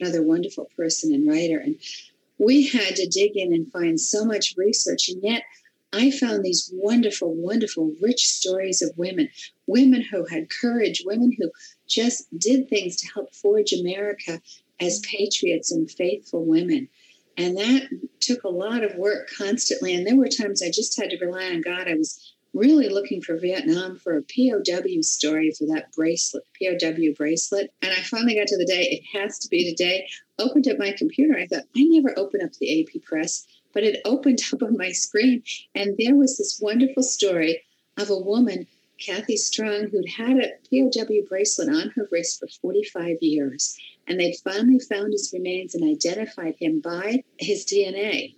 another 0.00 0.22
wonderful 0.22 0.68
person 0.76 1.14
and 1.14 1.28
writer. 1.28 1.58
And 1.58 1.76
we 2.38 2.66
had 2.66 2.96
to 2.96 3.08
dig 3.08 3.36
in 3.36 3.52
and 3.52 3.70
find 3.70 4.00
so 4.00 4.24
much 4.24 4.54
research. 4.56 5.08
And 5.08 5.22
yet, 5.22 5.42
I 5.92 6.10
found 6.10 6.42
these 6.42 6.70
wonderful, 6.72 7.34
wonderful, 7.34 7.94
rich 8.00 8.26
stories 8.26 8.80
of 8.80 8.96
women, 8.96 9.28
women 9.66 10.02
who 10.02 10.24
had 10.24 10.48
courage, 10.48 11.02
women 11.04 11.32
who 11.38 11.50
just 11.86 12.26
did 12.38 12.68
things 12.68 12.96
to 12.96 13.12
help 13.12 13.34
forge 13.34 13.72
America 13.72 14.40
as 14.80 15.00
patriots 15.00 15.70
and 15.70 15.90
faithful 15.90 16.44
women. 16.46 16.88
And 17.36 17.56
that 17.56 17.88
took 18.20 18.42
a 18.44 18.48
lot 18.48 18.84
of 18.84 18.96
work 18.96 19.30
constantly. 19.36 19.94
And 19.94 20.06
there 20.06 20.16
were 20.16 20.28
times 20.28 20.62
I 20.62 20.70
just 20.70 20.98
had 20.98 21.10
to 21.10 21.18
rely 21.24 21.46
on 21.46 21.60
God. 21.60 21.88
I 21.88 21.94
was 21.94 22.31
really 22.54 22.88
looking 22.88 23.20
for 23.22 23.36
Vietnam 23.36 23.96
for 23.98 24.16
a 24.16 24.22
POW 24.22 25.00
story 25.00 25.50
for 25.52 25.66
that 25.66 25.92
bracelet, 25.92 26.44
POW 26.60 27.12
bracelet. 27.16 27.72
And 27.82 27.92
I 27.92 28.02
finally 28.02 28.34
got 28.34 28.46
to 28.48 28.58
the 28.58 28.66
day, 28.66 28.82
it 28.82 29.18
has 29.18 29.38
to 29.40 29.48
be 29.48 29.70
today. 29.70 30.08
Opened 30.38 30.68
up 30.68 30.78
my 30.78 30.92
computer. 30.92 31.38
I 31.38 31.46
thought, 31.46 31.64
I 31.76 31.84
never 31.84 32.18
open 32.18 32.42
up 32.42 32.52
the 32.54 32.82
AP 32.82 33.02
Press, 33.02 33.46
but 33.72 33.84
it 33.84 34.00
opened 34.04 34.40
up 34.52 34.62
on 34.62 34.76
my 34.76 34.92
screen. 34.92 35.42
And 35.74 35.96
there 35.98 36.16
was 36.16 36.38
this 36.38 36.60
wonderful 36.60 37.02
story 37.02 37.62
of 37.98 38.10
a 38.10 38.18
woman, 38.18 38.66
Kathy 38.98 39.36
Strong, 39.36 39.88
who'd 39.90 40.08
had 40.08 40.38
a 40.38 40.52
POW 40.70 41.28
bracelet 41.28 41.68
on 41.68 41.90
her 41.90 42.08
wrist 42.10 42.40
for 42.40 42.48
45 42.48 43.18
years 43.20 43.78
and 44.06 44.18
they'd 44.18 44.36
finally 44.44 44.78
found 44.78 45.12
his 45.12 45.32
remains 45.32 45.74
and 45.74 45.84
identified 45.84 46.56
him 46.58 46.80
by 46.80 47.22
his 47.38 47.64
DNA. 47.64 48.34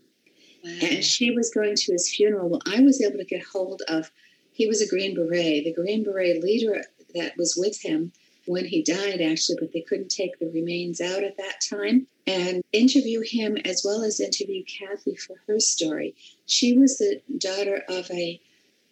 Wow. 0.65 0.71
And 0.83 1.05
she 1.05 1.31
was 1.31 1.53
going 1.53 1.75
to 1.77 1.93
his 1.93 2.13
funeral. 2.15 2.49
Well, 2.49 2.63
I 2.67 2.81
was 2.81 3.03
able 3.03 3.19
to 3.19 3.25
get 3.25 3.45
hold 3.45 3.83
of, 3.89 4.11
he 4.53 4.67
was 4.67 4.81
a 4.81 4.89
Green 4.89 5.15
Beret, 5.15 5.65
the 5.65 5.75
Green 5.75 6.03
Beret 6.03 6.43
leader 6.43 6.83
that 7.15 7.37
was 7.37 7.55
with 7.57 7.83
him 7.83 8.13
when 8.47 8.65
he 8.65 8.83
died, 8.83 9.21
actually, 9.21 9.59
but 9.61 9.73
they 9.73 9.81
couldn't 9.83 10.11
take 10.11 10.39
the 10.39 10.49
remains 10.49 11.01
out 11.01 11.23
at 11.23 11.37
that 11.37 11.61
time, 11.69 12.07
and 12.27 12.63
interview 12.73 13.21
him 13.21 13.57
as 13.59 13.83
well 13.85 14.03
as 14.03 14.21
interview 14.21 14.63
Kathy 14.65 15.17
for 15.17 15.37
her 15.47 15.61
story. 15.61 16.15
She 16.47 16.77
was 16.77 16.99
the 16.99 17.21
daughter 17.39 17.83
of 17.89 18.11
a 18.11 18.41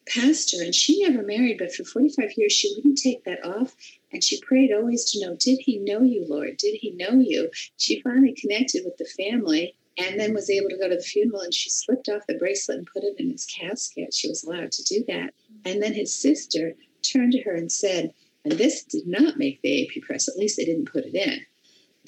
pastor, 0.07 0.63
and 0.63 0.75
she 0.75 1.03
never 1.03 1.23
married, 1.23 1.59
but 1.59 1.73
for 1.73 1.85
45 1.85 2.33
years, 2.37 2.53
she 2.53 2.73
wouldn't 2.77 2.99
take 2.99 3.25
that 3.25 3.45
off. 3.45 3.75
And 4.13 4.23
she 4.23 4.41
prayed 4.41 4.73
always 4.73 5.11
to 5.13 5.21
know, 5.21 5.37
Did 5.37 5.61
he 5.61 5.79
know 5.79 6.03
you, 6.03 6.27
Lord? 6.29 6.57
Did 6.59 6.77
he 6.77 6.91
know 6.91 7.13
you? 7.13 7.51
She 7.77 8.01
finally 8.01 8.35
connected 8.35 8.85
with 8.85 8.97
the 8.97 9.07
family 9.07 9.75
and 9.99 10.19
then 10.19 10.35
was 10.35 10.51
able 10.51 10.69
to 10.71 10.79
go 10.79 10.89
to 10.89 10.97
the 10.97 11.03
funeral 11.03 11.43
and 11.43 11.55
she 11.55 11.71
slipped 11.71 12.09
off 12.09 12.27
the 12.27 12.39
bracelet 12.39 12.79
and 12.79 12.89
put 12.93 13.05
it 13.05 13.15
in 13.19 13.31
his 13.31 13.45
casket. 13.45 14.15
She 14.15 14.29
was 14.29 14.45
allowed 14.45 14.73
to 14.73 14.85
do 14.85 15.05
that. 15.09 15.35
And 15.65 15.83
then 15.83 15.93
his 15.93 16.13
sister 16.15 16.75
turned 17.03 17.33
to 17.33 17.43
her 17.43 17.55
and 17.55 17.71
said, 17.71 18.13
and 18.45 18.55
this 18.55 18.85
did 18.85 19.07
not 19.07 19.39
make 19.39 19.61
the 19.63 19.85
AP 19.85 20.03
press, 20.03 20.29
at 20.29 20.37
least 20.37 20.57
they 20.57 20.65
didn't 20.65 20.91
put 20.91 21.05
it 21.05 21.15
in, 21.15 21.45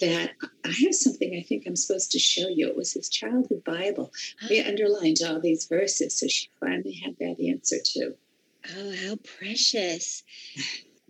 that 0.00 0.32
I 0.64 0.74
have 0.84 0.94
something 0.94 1.36
I 1.36 1.42
think 1.42 1.64
I'm 1.66 1.76
supposed 1.76 2.10
to 2.12 2.18
show 2.18 2.48
you. 2.48 2.68
It 2.68 2.76
was 2.76 2.92
his 2.92 3.08
childhood 3.08 3.62
Bible. 3.64 4.12
We 4.48 4.60
ah. 4.60 4.68
underlined 4.68 5.18
all 5.24 5.40
these 5.40 5.66
verses, 5.66 6.18
so 6.18 6.26
she 6.26 6.48
finally 6.58 6.94
had 7.04 7.16
that 7.20 7.36
answer 7.40 7.76
too. 7.84 8.14
Oh, 8.76 8.94
how 9.06 9.16
precious. 9.38 10.24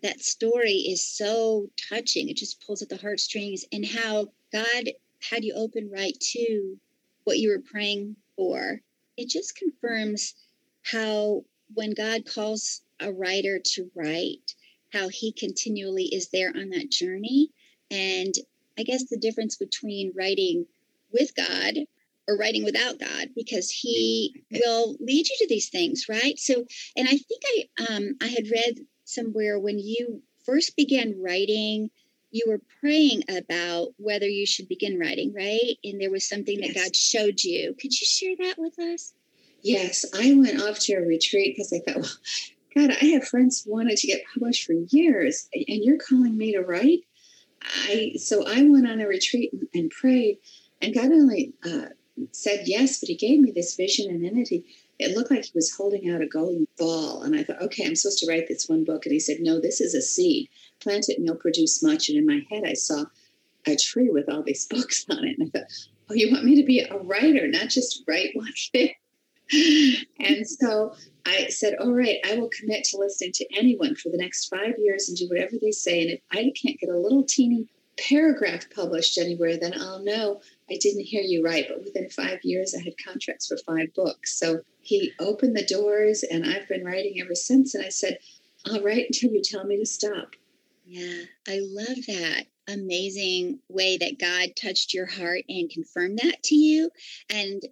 That 0.03 0.21
story 0.21 0.73
is 0.73 1.03
so 1.03 1.71
touching. 1.89 2.29
It 2.29 2.37
just 2.37 2.63
pulls 2.67 2.83
at 2.83 2.91
the 2.91 2.99
heartstrings, 2.99 3.65
and 3.73 3.87
how 3.87 4.27
God 4.53 4.91
had 5.31 5.45
you 5.45 5.55
open 5.55 5.91
right 5.91 6.19
to 6.21 6.77
what 7.25 7.39
you 7.39 7.51
were 7.51 7.63
praying 7.71 8.17
for. 8.37 8.81
It 9.17 9.29
just 9.29 9.57
confirms 9.57 10.35
how 10.83 11.45
when 11.73 11.93
God 11.95 12.27
calls 12.27 12.83
a 13.01 13.13
writer 13.13 13.61
to 13.65 13.91
write, 13.95 14.55
how 14.93 15.09
he 15.09 15.33
continually 15.33 16.05
is 16.05 16.29
there 16.29 16.51
on 16.55 16.71
that 16.71 16.91
journey. 16.91 17.51
And 17.91 18.35
I 18.79 18.83
guess 18.83 19.05
the 19.05 19.19
difference 19.19 19.57
between 19.57 20.13
writing 20.17 20.67
with 21.13 21.35
God 21.35 21.75
or 22.27 22.37
writing 22.37 22.65
without 22.65 22.99
God, 22.99 23.29
because 23.35 23.71
he 23.71 24.45
will 24.51 24.97
lead 25.01 25.29
you 25.29 25.37
to 25.39 25.47
these 25.49 25.69
things, 25.69 26.07
right? 26.09 26.39
So, 26.39 26.65
and 26.97 27.09
I 27.09 27.17
think 27.17 27.43
I 27.47 27.85
um, 27.89 28.17
I 28.21 28.29
had 28.29 28.51
read 28.51 28.81
somewhere 29.05 29.59
when 29.59 29.79
you 29.79 30.23
first 30.45 30.77
began 30.77 31.21
writing 31.21 31.91
you 32.35 32.45
were 32.49 32.61
praying 32.81 33.23
about 33.29 33.95
whether 33.97 34.27
you 34.27 34.45
should 34.45 34.67
begin 34.67 34.99
writing, 34.99 35.33
right? 35.33 35.79
And 35.85 36.01
there 36.01 36.11
was 36.11 36.29
something 36.29 36.59
yes. 36.59 36.75
that 36.75 36.83
God 36.83 36.97
showed 36.97 37.45
you. 37.45 37.75
Could 37.81 37.93
you 37.93 38.07
share 38.07 38.35
that 38.41 38.59
with 38.59 38.77
us? 38.81 39.15
Yes, 39.63 40.05
I 40.13 40.35
went 40.35 40.61
off 40.61 40.81
to 40.81 40.95
a 40.95 41.01
retreat 41.01 41.55
because 41.55 41.73
I 41.73 41.79
thought, 41.79 42.03
well, 42.03 42.11
God, 42.75 42.97
I 43.01 43.05
have 43.07 43.29
friends 43.29 43.63
who 43.63 43.73
wanted 43.73 43.99
to 43.99 44.09
get 44.09 44.25
published 44.35 44.67
for 44.67 44.73
years, 44.73 45.49
and 45.55 45.85
you're 45.85 45.97
calling 45.97 46.37
me 46.37 46.53
to 46.55 46.61
write. 46.61 47.05
I 47.63 48.15
so 48.19 48.45
I 48.47 48.63
went 48.65 48.89
on 48.89 49.01
a 49.01 49.07
retreat 49.07 49.53
and, 49.53 49.69
and 49.73 49.91
prayed, 49.91 50.39
and 50.83 50.93
God 50.93 51.07
only 51.13 51.55
uh, 51.65 51.87
said 52.33 52.65
yes, 52.67 52.99
but 52.99 53.09
He 53.09 53.15
gave 53.15 53.41
me 53.41 53.53
this 53.53 53.77
vision 53.77 54.11
and 54.11 54.27
entity. 54.27 54.65
It 54.99 55.17
looked 55.17 55.31
like 55.31 55.45
He 55.45 55.53
was 55.55 55.75
holding 55.75 56.11
out 56.11 56.23
a 56.23 56.27
golden 56.27 56.67
ball, 56.79 57.23
and 57.23 57.35
I 57.35 57.43
thought, 57.43 57.63
okay, 57.63 57.87
I'm 57.87 57.97
supposed 57.97 58.19
to 58.19 58.29
write 58.29 58.49
this 58.49 58.69
one 58.69 58.85
book. 58.85 59.07
And 59.07 59.13
He 59.13 59.21
said, 59.21 59.39
no, 59.41 59.61
this 59.61 59.81
is 59.81 59.95
a 59.95 60.03
seed 60.03 60.49
plant 60.81 61.09
it 61.09 61.17
and 61.17 61.27
you'll 61.27 61.37
produce 61.37 61.83
much. 61.83 62.09
And 62.09 62.19
in 62.19 62.27
my 62.27 62.47
head, 62.51 62.65
I 62.67 62.75
saw 62.75 63.05
a 63.67 63.77
tree 63.77 64.11
with 64.11 64.29
all 64.29 64.43
these 64.43 64.67
books 64.71 65.05
on 65.11 65.25
it. 65.25 65.39
And 65.39 65.49
I 65.49 65.59
thought, 65.59 65.69
oh, 66.11 66.15
you 66.15 66.31
want 66.31 66.45
me 66.45 66.57
to 66.57 66.67
be 66.67 66.81
a 66.81 66.99
writer, 66.99 67.49
not 67.49 67.69
just 67.69 68.05
write 68.07 68.31
one 68.35 68.53
thing? 68.73 68.91
and 70.21 70.49
so 70.49 70.95
I 71.27 71.49
said, 71.49 71.75
all 71.79 71.93
right, 71.93 72.17
I 72.25 72.37
will 72.37 72.49
commit 72.49 72.85
to 72.85 72.99
listening 72.99 73.33
to 73.35 73.57
anyone 73.57 73.95
for 73.95 74.09
the 74.09 74.17
next 74.17 74.49
five 74.49 74.75
years 74.79 75.09
and 75.09 75.19
do 75.19 75.29
whatever 75.29 75.57
they 75.61 75.71
say. 75.71 76.01
And 76.03 76.11
if 76.13 76.21
I 76.33 76.51
can't 76.61 76.81
get 76.81 76.89
a 76.89 76.99
little 76.99 77.25
teeny 77.25 77.67
paragraph 77.99 78.65
published 78.75 79.19
anywhere, 79.19 79.59
then 79.59 79.75
I'll 79.79 80.03
know 80.03 80.41
I 80.71 80.77
didn't 80.81 81.05
hear 81.05 81.23
you 81.23 81.45
right. 81.45 81.67
But 81.69 81.85
within 81.85 82.09
five 82.09 82.41
years, 82.43 82.75
I 82.75 82.83
had 82.83 82.95
contracts 83.05 83.47
for 83.47 83.57
five 83.59 83.93
books. 83.95 84.39
So 84.39 84.61
he 84.81 85.13
opened 85.19 85.57
the 85.57 85.65
doors, 85.65 86.23
and 86.23 86.45
I've 86.45 86.69
been 86.69 86.85
writing 86.85 87.21
ever 87.21 87.35
since. 87.35 87.75
And 87.75 87.85
I 87.85 87.91
said, 87.91 88.19
I'll 88.67 88.83
write 88.83 89.07
until 89.07 89.31
you 89.33 89.43
tell 89.43 89.65
me 89.65 89.79
to 89.79 89.87
stop. 89.87 90.31
Yeah, 90.87 91.25
I 91.49 91.61
love 91.63 92.07
that 92.07 92.47
amazing 92.69 93.61
way 93.69 93.99
that 93.99 94.19
God 94.19 94.57
touched 94.57 94.95
your 94.95 95.07
heart 95.07 95.43
and 95.49 95.71
confirmed 95.71 96.19
that 96.23 96.43
to 96.45 96.55
you, 96.55 96.91
and 97.29 97.63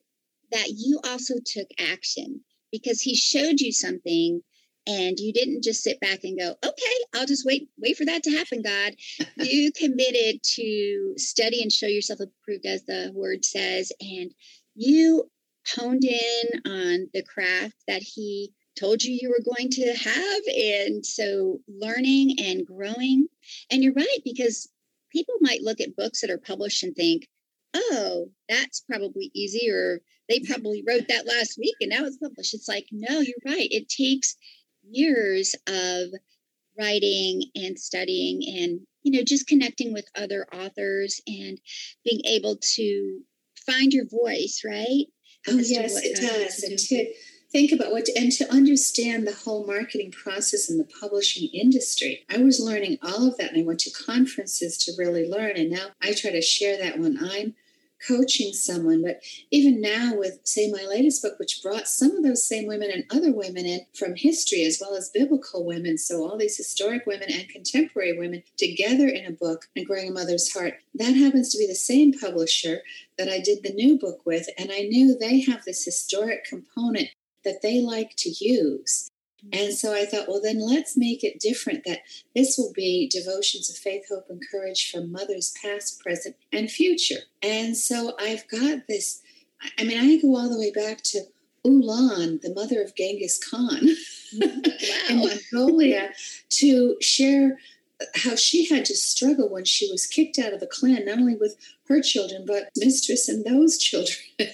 that 0.51 0.69
you 0.77 1.01
also 1.05 1.35
took 1.45 1.69
action 1.79 2.41
because 2.71 3.01
He 3.01 3.15
showed 3.15 3.61
you 3.61 3.73
something 3.73 4.43
and 4.87 5.19
you 5.19 5.33
didn't 5.33 5.63
just 5.63 5.83
sit 5.83 6.01
back 6.01 6.21
and 6.25 6.39
go 6.39 6.55
okay 6.65 6.97
i'll 7.15 7.27
just 7.27 7.47
wait 7.47 7.69
wait 7.79 7.97
for 7.97 8.05
that 8.05 8.23
to 8.23 8.31
happen 8.31 8.63
god 8.63 8.95
you 9.37 9.71
committed 9.77 10.41
to 10.43 11.15
study 11.17 11.63
and 11.63 11.73
show 11.73 11.87
yourself 11.87 12.21
approved 12.21 12.67
as 12.67 12.85
the 12.85 13.13
word 13.15 13.45
says 13.45 13.93
and 14.01 14.33
you 14.75 15.31
honed 15.77 16.05
in 16.05 16.61
on 16.67 17.09
the 17.15 17.23
craft 17.23 17.77
that 17.87 18.03
he 18.03 18.53
told 18.79 19.03
you 19.03 19.19
you 19.21 19.29
were 19.29 19.55
going 19.55 19.71
to 19.71 19.93
have. 19.95 20.43
And 20.57 21.05
so 21.05 21.61
learning 21.69 22.37
and 22.39 22.67
growing. 22.67 23.27
And 23.71 23.83
you're 23.83 23.93
right, 23.93 24.19
because 24.25 24.69
people 25.11 25.35
might 25.41 25.63
look 25.63 25.81
at 25.81 25.97
books 25.97 26.21
that 26.21 26.31
are 26.31 26.39
published 26.39 26.83
and 26.83 26.95
think, 26.95 27.29
oh, 27.75 28.29
that's 28.49 28.81
probably 28.81 29.31
easy, 29.35 29.71
or 29.71 30.01
they 30.29 30.41
probably 30.47 30.85
wrote 30.87 31.09
that 31.09 31.27
last 31.27 31.59
week 31.59 31.75
and 31.81 31.91
now 31.91 32.05
it's 32.05 32.19
published. 32.19 32.55
It's 32.55 32.69
like, 32.69 32.87
no, 32.93 33.21
you're 33.21 33.37
right. 33.45 33.69
It 33.71 33.89
takes 33.89 34.37
years 34.89 35.55
of 35.67 36.11
writing 36.79 37.45
and 37.55 37.79
studying 37.79 38.43
and 38.59 38.81
you 39.03 39.13
know 39.13 39.23
just 39.25 39.47
connecting 39.47 39.93
with 39.93 40.07
other 40.17 40.47
authors 40.53 41.21
and 41.27 41.61
being 42.05 42.23
able 42.25 42.57
to 42.57 43.21
find 43.67 43.93
your 43.93 44.07
voice 44.09 44.63
right 44.65 45.07
oh 45.49 45.59
yes 45.59 45.97
it 46.03 46.17
does 46.17 46.63
and 46.63 46.79
to 46.79 47.13
think 47.53 47.71
about 47.71 47.93
what 47.93 48.07
to, 48.07 48.13
and 48.19 48.33
to 48.33 48.51
understand 48.51 49.27
the 49.27 49.35
whole 49.35 49.67
marketing 49.67 50.11
process 50.11 50.71
in 50.71 50.79
the 50.79 50.89
publishing 51.01 51.49
industry. 51.53 52.25
I 52.31 52.39
was 52.39 52.59
learning 52.59 52.99
all 53.03 53.29
of 53.29 53.37
that 53.37 53.53
and 53.53 53.61
I 53.61 53.65
went 53.65 53.81
to 53.81 53.91
conferences 53.91 54.79
to 54.79 54.93
really 54.97 55.29
learn. 55.29 55.57
And 55.57 55.71
now 55.71 55.89
I 56.03 56.15
try 56.15 56.31
to 56.31 56.41
share 56.41 56.79
that 56.79 56.99
when 56.99 57.19
I'm 57.23 57.55
coaching 58.07 58.53
someone. 58.53 59.03
But 59.03 59.23
even 59.51 59.81
now, 59.81 60.15
with, 60.15 60.41
say, 60.45 60.71
my 60.71 60.85
latest 60.85 61.23
book, 61.23 61.39
which 61.39 61.63
brought 61.63 61.89
some 61.89 62.17
of 62.17 62.23
those 62.23 62.47
same 62.47 62.67
women 62.67 62.91
and 62.91 63.05
other 63.11 63.33
women 63.33 63.67
in 63.67 63.81
from 63.95 64.15
history 64.17 64.65
as 64.65 64.79
well 64.81 64.95
as 64.95 65.11
biblical 65.11 65.65
women, 65.65 65.99
so 65.99 66.23
all 66.23 66.37
these 66.37 66.57
historic 66.57 67.07
women 67.07 67.29
and 67.31 67.49
contemporary 67.49 68.19
women 68.19 68.43
together 68.57 69.09
in 69.09 69.27
a 69.27 69.33
book 69.33 69.67
and 69.77 69.87
growing 69.87 70.09
a 70.09 70.13
mother's 70.13 70.53
heart, 70.53 70.75
that 70.95 71.15
happens 71.15 71.51
to 71.51 71.59
be 71.59 71.67
the 71.67 71.75
same 71.75 72.13
publisher 72.13 72.83
that 73.19 73.29
I 73.29 73.41
did 73.41 73.63
the 73.63 73.73
new 73.73 73.99
book 73.99 74.21
with. 74.25 74.49
And 74.59 74.71
I 74.73 74.83
knew 74.83 75.17
they 75.17 75.41
have 75.43 75.65
this 75.65 75.85
historic 75.85 76.45
component 76.45 77.09
that 77.45 77.63
they 77.63 77.81
like 77.81 78.15
to 78.19 78.31
use. 78.31 79.09
And 79.53 79.75
so 79.75 79.93
I 79.93 80.05
thought, 80.05 80.29
well, 80.29 80.41
then 80.41 80.61
let's 80.61 80.97
make 80.97 81.25
it 81.25 81.41
different 81.41 81.85
that 81.85 82.01
this 82.35 82.57
will 82.57 82.73
be 82.73 83.09
devotions 83.09 83.69
of 83.69 83.77
faith, 83.77 84.05
hope, 84.09 84.27
and 84.29 84.41
courage 84.51 84.91
from 84.91 85.11
mothers 85.11 85.53
past, 85.63 86.01
present, 86.01 86.37
and 86.53 86.71
future. 86.71 87.21
And 87.43 87.77
so 87.77 88.15
I've 88.21 88.47
got 88.49 88.87
this. 88.89 89.21
I 89.79 89.85
mean, 89.85 89.99
I 89.99 90.21
go 90.21 90.37
all 90.37 90.49
the 90.49 90.59
way 90.59 90.71
back 90.71 91.03
to 91.05 91.23
Ulan, 91.65 92.41
the 92.43 92.55
mother 92.55 92.83
of 92.83 92.95
Genghis 92.95 93.39
Khan 93.39 93.89
in 95.09 95.19
Mongolia, 95.19 96.11
to 96.51 96.97
share 97.01 97.59
how 98.17 98.35
she 98.35 98.69
had 98.69 98.85
to 98.87 98.97
struggle 98.97 99.49
when 99.49 99.65
she 99.65 99.89
was 99.91 100.07
kicked 100.07 100.39
out 100.39 100.53
of 100.53 100.61
the 100.61 100.67
clan, 100.67 101.05
not 101.05 101.19
only 101.19 101.37
with 101.37 101.57
her 101.89 102.01
children, 102.01 102.45
but 102.47 102.71
mistress 102.77 103.29
and 103.29 103.45
those 103.45 103.79
children. 103.79 104.19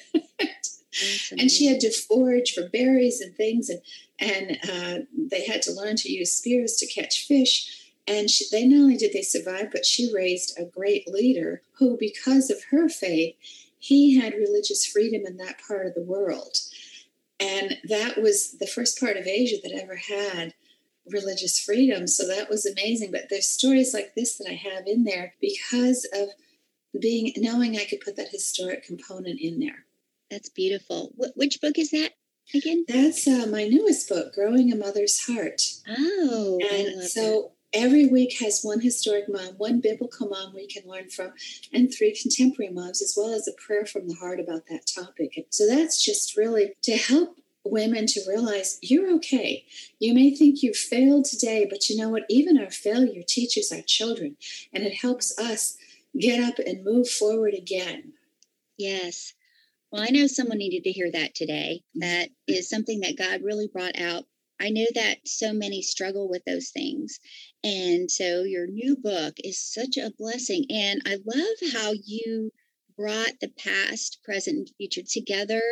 and 1.33 1.51
she 1.51 1.67
had 1.67 1.81
to 1.81 1.93
forage 1.93 2.53
for 2.53 2.69
berries 2.69 3.21
and 3.21 3.35
things, 3.37 3.69
and 3.69 3.81
and 4.19 4.59
uh, 4.69 5.05
they 5.17 5.45
had 5.45 5.63
to 5.63 5.73
learn 5.73 5.97
to 5.97 6.13
use 6.13 6.33
spears 6.33 6.75
to 6.77 6.87
catch 6.87 7.27
fish. 7.27 7.75
And 8.07 8.31
she, 8.31 8.47
they 8.51 8.67
not 8.67 8.83
only 8.83 8.97
did 8.97 9.13
they 9.13 9.23
survive, 9.23 9.71
but 9.71 9.85
she 9.85 10.13
raised 10.13 10.59
a 10.59 10.65
great 10.65 11.07
leader 11.07 11.63
who, 11.79 11.97
because 11.99 12.51
of 12.51 12.65
her 12.71 12.89
faith, 12.89 13.37
he 13.79 14.19
had 14.19 14.33
religious 14.33 14.87
freedom 14.87 15.23
in 15.27 15.37
that 15.37 15.61
part 15.67 15.87
of 15.87 15.95
the 15.95 16.03
world. 16.03 16.57
And 17.39 17.77
that 17.85 18.21
was 18.21 18.59
the 18.59 18.67
first 18.67 18.99
part 18.99 19.17
of 19.17 19.27
Asia 19.27 19.57
that 19.63 19.79
ever 19.81 19.97
had 19.97 20.55
religious 21.11 21.61
freedom. 21.61 22.07
So 22.07 22.27
that 22.27 22.51
was 22.51 22.67
amazing. 22.67 23.13
But 23.13 23.29
there's 23.31 23.47
stories 23.47 23.95
like 23.95 24.15
this 24.15 24.37
that 24.39 24.49
I 24.49 24.55
have 24.55 24.87
in 24.87 25.05
there 25.05 25.35
because 25.41 26.07
of 26.13 26.31
being 27.01 27.33
knowing 27.37 27.77
I 27.77 27.85
could 27.85 28.01
put 28.01 28.17
that 28.17 28.31
historic 28.31 28.85
component 28.85 29.41
in 29.41 29.61
there. 29.61 29.85
That's 30.31 30.49
beautiful. 30.49 31.13
Wh- 31.17 31.37
which 31.37 31.61
book 31.61 31.79
is 31.79 31.91
that 31.91 32.13
again? 32.55 32.85
That's 32.89 33.27
uh, 33.27 33.47
my 33.51 33.65
newest 33.65 34.09
book, 34.09 34.35
Growing 34.35 34.73
a 34.73 34.77
Mother's 34.77 35.27
Heart. 35.27 35.63
Oh, 35.89 36.59
and 36.71 37.03
so 37.05 37.53
that. 37.73 37.81
every 37.81 38.07
week 38.07 38.39
has 38.41 38.61
one 38.63 38.81
historic 38.81 39.25
mom, 39.29 39.55
one 39.57 39.81
biblical 39.81 40.29
mom 40.29 40.55
we 40.55 40.67
can 40.67 40.89
learn 40.89 41.09
from, 41.11 41.33
and 41.73 41.93
three 41.93 42.15
contemporary 42.15 42.73
moms, 42.73 43.03
as 43.03 43.15
well 43.17 43.33
as 43.33 43.49
a 43.49 43.53
prayer 43.67 43.87
from 43.87 44.09
the 44.09 44.15
heart 44.15 44.41
about 44.41 44.67
that 44.69 44.87
topic. 44.87 45.35
And 45.37 45.47
so 45.51 45.67
that's 45.67 46.05
just 46.05 46.37
really 46.37 46.75
to 46.83 46.97
help 46.97 47.37
women 47.65 48.07
to 48.07 48.21
realize 48.27 48.79
you're 48.81 49.13
okay. 49.17 49.65
You 49.99 50.15
may 50.15 50.35
think 50.35 50.63
you 50.63 50.73
failed 50.73 51.27
today, 51.27 51.67
but 51.69 51.89
you 51.89 51.97
know 51.97 52.09
what? 52.09 52.25
Even 52.29 52.59
our 52.59 52.71
failure 52.71 53.23
teaches 53.27 53.73
our 53.73 53.83
children, 53.83 54.37
and 54.73 54.85
it 54.85 54.95
helps 54.95 55.39
us 55.39 55.77
get 56.19 56.43
up 56.43 56.59
and 56.59 56.85
move 56.85 57.09
forward 57.09 57.55
again. 57.55 58.13
Yes. 58.79 59.35
Well, 59.91 60.03
I 60.03 60.11
know 60.11 60.27
someone 60.27 60.59
needed 60.59 60.85
to 60.85 60.93
hear 60.93 61.11
that 61.13 61.35
today. 61.35 61.83
That 61.95 62.29
is 62.47 62.69
something 62.69 63.01
that 63.01 63.17
God 63.17 63.43
really 63.43 63.69
brought 63.69 63.99
out. 63.99 64.27
I 64.61 64.71
know 64.71 64.87
that 64.95 65.27
so 65.27 65.53
many 65.53 65.83
struggle 65.83 66.29
with 66.29 66.45
those 66.45 66.71
things. 66.71 67.21
And 67.65 68.11
so 68.11 68.43
your 68.43 68.67
new 68.67 68.97
book 68.97 69.35
is 69.43 69.61
such 69.61 69.97
a 69.97 70.13
blessing. 70.19 70.67
And 70.69 71.01
I 71.07 71.19
love 71.25 71.73
how 71.73 71.93
you 72.05 72.53
brought 72.97 73.41
the 73.41 73.49
past, 73.57 74.19
present, 74.25 74.57
and 74.59 74.71
future 74.77 75.03
together 75.09 75.63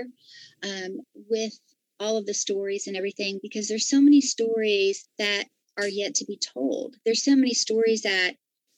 um, 0.62 1.00
with 1.28 1.58
all 1.98 2.16
of 2.16 2.26
the 2.26 2.34
stories 2.34 2.86
and 2.86 2.96
everything 2.96 3.40
because 3.42 3.68
there's 3.68 3.88
so 3.88 4.00
many 4.00 4.20
stories 4.20 5.08
that 5.18 5.44
are 5.76 5.88
yet 5.88 6.14
to 6.16 6.24
be 6.24 6.38
told. 6.38 6.96
There's 7.04 7.24
so 7.24 7.34
many 7.36 7.52
stories 7.52 8.02
that 8.02 8.34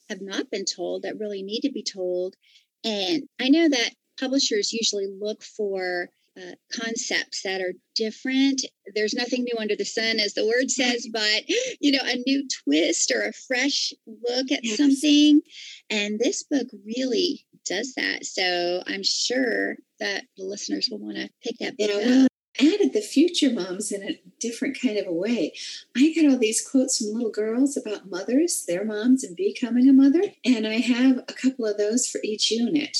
have 0.09 0.21
not 0.21 0.49
been 0.49 0.65
told 0.65 1.03
that 1.03 1.19
really 1.19 1.43
need 1.43 1.61
to 1.61 1.71
be 1.71 1.83
told. 1.83 2.35
And 2.83 3.23
I 3.39 3.49
know 3.49 3.69
that 3.69 3.91
publishers 4.19 4.73
usually 4.73 5.07
look 5.19 5.43
for 5.43 6.09
uh, 6.37 6.53
concepts 6.71 7.41
that 7.43 7.61
are 7.61 7.73
different. 7.95 8.61
There's 8.95 9.13
nothing 9.13 9.43
new 9.43 9.57
under 9.59 9.75
the 9.75 9.85
sun, 9.85 10.19
as 10.19 10.33
the 10.33 10.45
word 10.45 10.71
says, 10.71 11.07
but 11.11 11.43
you 11.79 11.91
know, 11.91 12.03
a 12.03 12.17
new 12.25 12.47
twist 12.63 13.11
or 13.13 13.23
a 13.23 13.33
fresh 13.33 13.93
look 14.05 14.51
at 14.51 14.63
yes. 14.63 14.77
something. 14.77 15.41
And 15.89 16.19
this 16.19 16.43
book 16.43 16.67
really 16.85 17.45
does 17.65 17.93
that. 17.95 18.25
So 18.25 18.83
I'm 18.87 19.03
sure 19.03 19.75
that 19.99 20.23
the 20.37 20.45
listeners 20.45 20.87
will 20.89 20.99
want 20.99 21.17
to 21.17 21.29
pick 21.43 21.57
that 21.59 21.77
book 21.77 21.89
up 21.89 22.29
added 22.59 22.93
the 22.93 23.01
future 23.01 23.51
moms 23.51 23.91
in 23.91 24.03
a 24.03 24.19
different 24.39 24.77
kind 24.81 24.97
of 24.97 25.07
a 25.07 25.13
way. 25.13 25.53
I 25.95 26.13
got 26.13 26.29
all 26.29 26.37
these 26.37 26.65
quotes 26.67 26.97
from 26.97 27.13
little 27.13 27.31
girls 27.31 27.77
about 27.77 28.09
mothers, 28.09 28.65
their 28.67 28.83
moms, 28.83 29.23
and 29.23 29.35
becoming 29.35 29.87
a 29.87 29.93
mother. 29.93 30.21
And 30.43 30.67
I 30.67 30.79
have 30.79 31.19
a 31.19 31.33
couple 31.33 31.65
of 31.65 31.77
those 31.77 32.07
for 32.07 32.19
each 32.23 32.51
unit. 32.51 32.97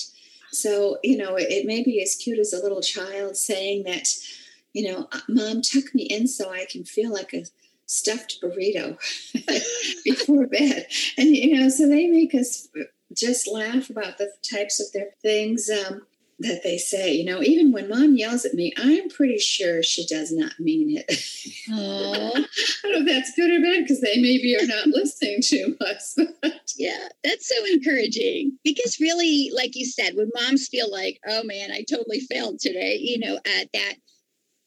So, 0.51 0.97
you 1.03 1.17
know, 1.17 1.35
it 1.37 1.65
may 1.65 1.83
be 1.83 2.01
as 2.01 2.15
cute 2.15 2.39
as 2.39 2.53
a 2.53 2.61
little 2.61 2.81
child 2.81 3.37
saying 3.37 3.83
that, 3.83 4.07
you 4.73 4.91
know, 4.91 5.07
uh, 5.11 5.19
mom, 5.27 5.61
tuck 5.61 5.93
me 5.93 6.03
in 6.03 6.27
so 6.27 6.51
I 6.51 6.65
can 6.69 6.83
feel 6.83 7.13
like 7.13 7.33
a 7.33 7.45
stuffed 7.85 8.39
burrito 8.41 8.97
before 10.03 10.47
bed. 10.47 10.87
And, 11.17 11.29
you 11.29 11.59
know, 11.59 11.69
so 11.69 11.87
they 11.87 12.07
make 12.07 12.35
us 12.35 12.67
just 13.13 13.47
laugh 13.47 13.89
about 13.89 14.17
the 14.17 14.31
types 14.43 14.79
of 14.79 14.91
their 14.93 15.09
things. 15.21 15.69
Um, 15.69 16.05
that 16.39 16.61
they 16.63 16.77
say. 16.77 17.13
You 17.13 17.25
know, 17.25 17.41
even 17.41 17.71
when 17.71 17.89
mom 17.89 18.15
yells 18.15 18.45
at 18.45 18.53
me, 18.53 18.73
I'm 18.77 19.09
pretty 19.09 19.37
sure 19.37 19.83
she 19.83 20.05
does 20.05 20.31
not 20.31 20.53
mean 20.59 20.97
it. 20.97 21.05
Oh 21.71 22.31
I 22.35 22.41
don't 22.83 22.91
know 22.93 22.99
if 22.99 23.05
that's 23.05 23.35
good 23.35 23.51
or 23.51 23.61
bad 23.61 23.83
because 23.83 24.01
they 24.01 24.17
maybe 24.21 24.55
are 24.55 24.65
not 24.65 24.87
listening 24.87 25.39
to 25.43 25.75
us. 25.81 26.17
yeah, 26.77 27.09
that's 27.23 27.47
so 27.47 27.65
encouraging 27.65 28.57
because 28.63 28.99
really, 28.99 29.51
like 29.53 29.75
you 29.75 29.85
said, 29.85 30.15
when 30.15 30.31
moms 30.33 30.67
feel 30.67 30.91
like, 30.91 31.19
oh 31.27 31.43
man, 31.43 31.71
I 31.71 31.83
totally 31.89 32.21
failed 32.21 32.59
today, 32.59 32.97
you 32.99 33.19
know, 33.19 33.35
at 33.35 33.69
that, 33.73 33.95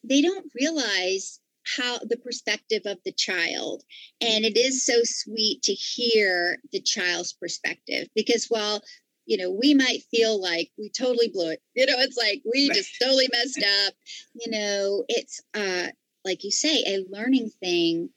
they 0.05 0.21
don't 0.21 0.51
realize 0.55 1.41
how 1.77 1.99
the 1.99 2.17
perspective 2.17 2.83
of 2.87 2.99
the 3.05 3.13
child 3.13 3.85
and 4.21 4.45
it 4.45 4.57
is 4.57 4.85
so 4.85 5.01
sweet 5.05 5.63
to 5.63 5.73
hear 5.73 6.59
the 6.73 6.81
child's 6.81 7.33
perspective 7.33 8.09
because 8.15 8.47
while 8.49 8.83
you 9.27 9.37
know, 9.37 9.51
we 9.51 9.75
might 9.75 10.03
feel 10.11 10.41
like 10.41 10.71
we 10.79 10.91
totally 10.91 11.29
blew 11.29 11.51
it. 11.51 11.63
You 11.75 11.87
know, 11.87 11.99
it's 11.99 12.17
like 12.17 12.43
we 12.45 12.69
right. 12.69 12.77
just 12.77 12.99
totally 13.01 13.29
messed 13.33 13.65
up. 13.87 13.95
You 14.35 14.51
know, 14.51 15.05
it's 15.09 15.41
uh 15.55 15.89
like 16.25 16.45
you 16.45 16.51
say, 16.51 16.85
a 16.87 17.05
learning 17.11 17.51
thing 17.61 18.11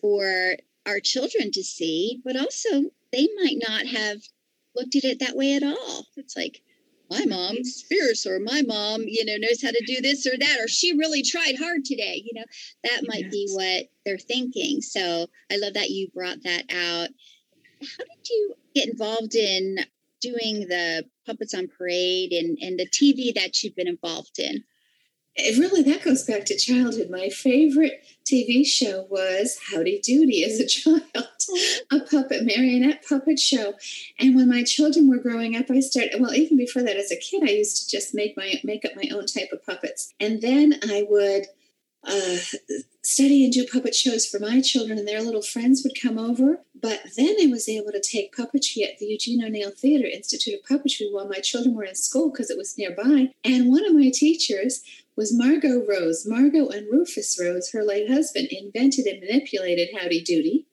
for 0.00 0.56
our 0.86 1.00
children 1.00 1.50
to 1.52 1.62
see, 1.62 2.20
but 2.24 2.36
also 2.36 2.90
they 3.12 3.28
might 3.42 3.62
not 3.66 3.86
have 3.86 4.18
looked 4.74 4.96
at 4.96 5.04
it 5.04 5.20
that 5.20 5.36
way 5.36 5.54
at 5.54 5.62
all. 5.62 6.06
It's 6.16 6.36
like 6.36 6.60
my 7.10 7.24
mom's 7.26 7.82
fierce 7.82 8.26
or 8.26 8.40
my 8.40 8.62
mom, 8.62 9.02
you 9.06 9.24
know, 9.24 9.36
knows 9.36 9.62
how 9.62 9.70
to 9.70 9.84
do 9.86 10.00
this 10.00 10.26
or 10.26 10.36
that, 10.38 10.58
or 10.60 10.68
she 10.68 10.96
really 10.96 11.22
tried 11.22 11.56
hard 11.58 11.84
today. 11.84 12.22
You 12.24 12.40
know, 12.40 12.44
that 12.84 13.02
might 13.06 13.24
yes. 13.24 13.32
be 13.32 13.48
what 13.52 13.84
they're 14.04 14.18
thinking. 14.18 14.80
So 14.80 15.26
I 15.50 15.56
love 15.56 15.74
that 15.74 15.90
you 15.90 16.08
brought 16.14 16.42
that 16.44 16.64
out. 16.70 17.08
How 17.80 18.04
did 18.04 18.28
you 18.30 18.54
get 18.74 18.88
involved 18.88 19.34
in 19.34 19.78
doing 20.24 20.68
the 20.68 21.04
puppets 21.26 21.54
on 21.54 21.68
parade 21.68 22.32
and 22.32 22.58
and 22.60 22.78
the 22.78 22.88
tv 22.88 23.34
that 23.34 23.62
you've 23.62 23.76
been 23.76 23.88
involved 23.88 24.38
in? 24.38 24.64
It 25.36 25.58
really 25.58 25.82
that 25.82 26.04
goes 26.04 26.22
back 26.24 26.44
to 26.46 26.56
childhood. 26.56 27.10
My 27.10 27.28
favorite 27.28 28.04
tv 28.24 28.64
show 28.66 29.06
was 29.10 29.58
howdy 29.70 30.00
doody 30.00 30.44
as 30.44 30.60
a 30.60 30.66
child 30.76 31.02
a 31.92 32.00
puppet 32.00 32.44
marionette 32.44 33.04
puppet 33.06 33.38
show. 33.38 33.74
And 34.18 34.34
when 34.34 34.48
my 34.48 34.62
children 34.64 35.08
were 35.08 35.18
growing 35.18 35.56
up 35.56 35.70
i 35.70 35.80
started 35.80 36.20
well 36.20 36.34
even 36.34 36.56
before 36.56 36.82
that 36.82 36.96
as 36.96 37.12
a 37.12 37.16
kid 37.16 37.42
i 37.44 37.52
used 37.52 37.76
to 37.82 37.96
just 37.96 38.14
make 38.14 38.36
my 38.36 38.54
make 38.64 38.84
up 38.84 38.92
my 38.96 39.08
own 39.12 39.26
type 39.26 39.50
of 39.52 39.64
puppets. 39.64 40.14
And 40.20 40.40
then 40.40 40.80
i 40.84 41.04
would 41.08 41.46
uh, 42.06 42.36
study 43.02 43.44
and 43.44 43.52
do 43.52 43.66
puppet 43.66 43.94
shows 43.94 44.26
for 44.26 44.38
my 44.38 44.60
children, 44.60 44.98
and 44.98 45.06
their 45.06 45.22
little 45.22 45.42
friends 45.42 45.82
would 45.84 46.00
come 46.00 46.18
over. 46.18 46.60
But 46.74 47.00
then 47.16 47.36
I 47.40 47.46
was 47.46 47.68
able 47.68 47.92
to 47.92 48.00
take 48.00 48.36
puppetry 48.36 48.82
at 48.82 48.98
the 48.98 49.06
Eugene 49.06 49.44
O'Neill 49.44 49.70
Theater 49.70 50.06
Institute 50.06 50.60
of 50.60 50.68
Puppetry 50.68 51.10
while 51.10 51.28
my 51.28 51.40
children 51.40 51.74
were 51.74 51.84
in 51.84 51.94
school 51.94 52.30
because 52.30 52.50
it 52.50 52.58
was 52.58 52.76
nearby. 52.76 53.30
And 53.44 53.70
one 53.70 53.86
of 53.86 53.94
my 53.94 54.10
teachers 54.12 54.82
was 55.16 55.36
Margo 55.36 55.84
Rose. 55.86 56.26
Margo 56.26 56.68
and 56.68 56.86
Rufus 56.90 57.38
Rose, 57.40 57.70
her 57.70 57.84
late 57.84 58.10
husband, 58.10 58.48
invented 58.50 59.06
and 59.06 59.20
manipulated 59.20 59.90
Howdy 59.96 60.22
Doody. 60.22 60.66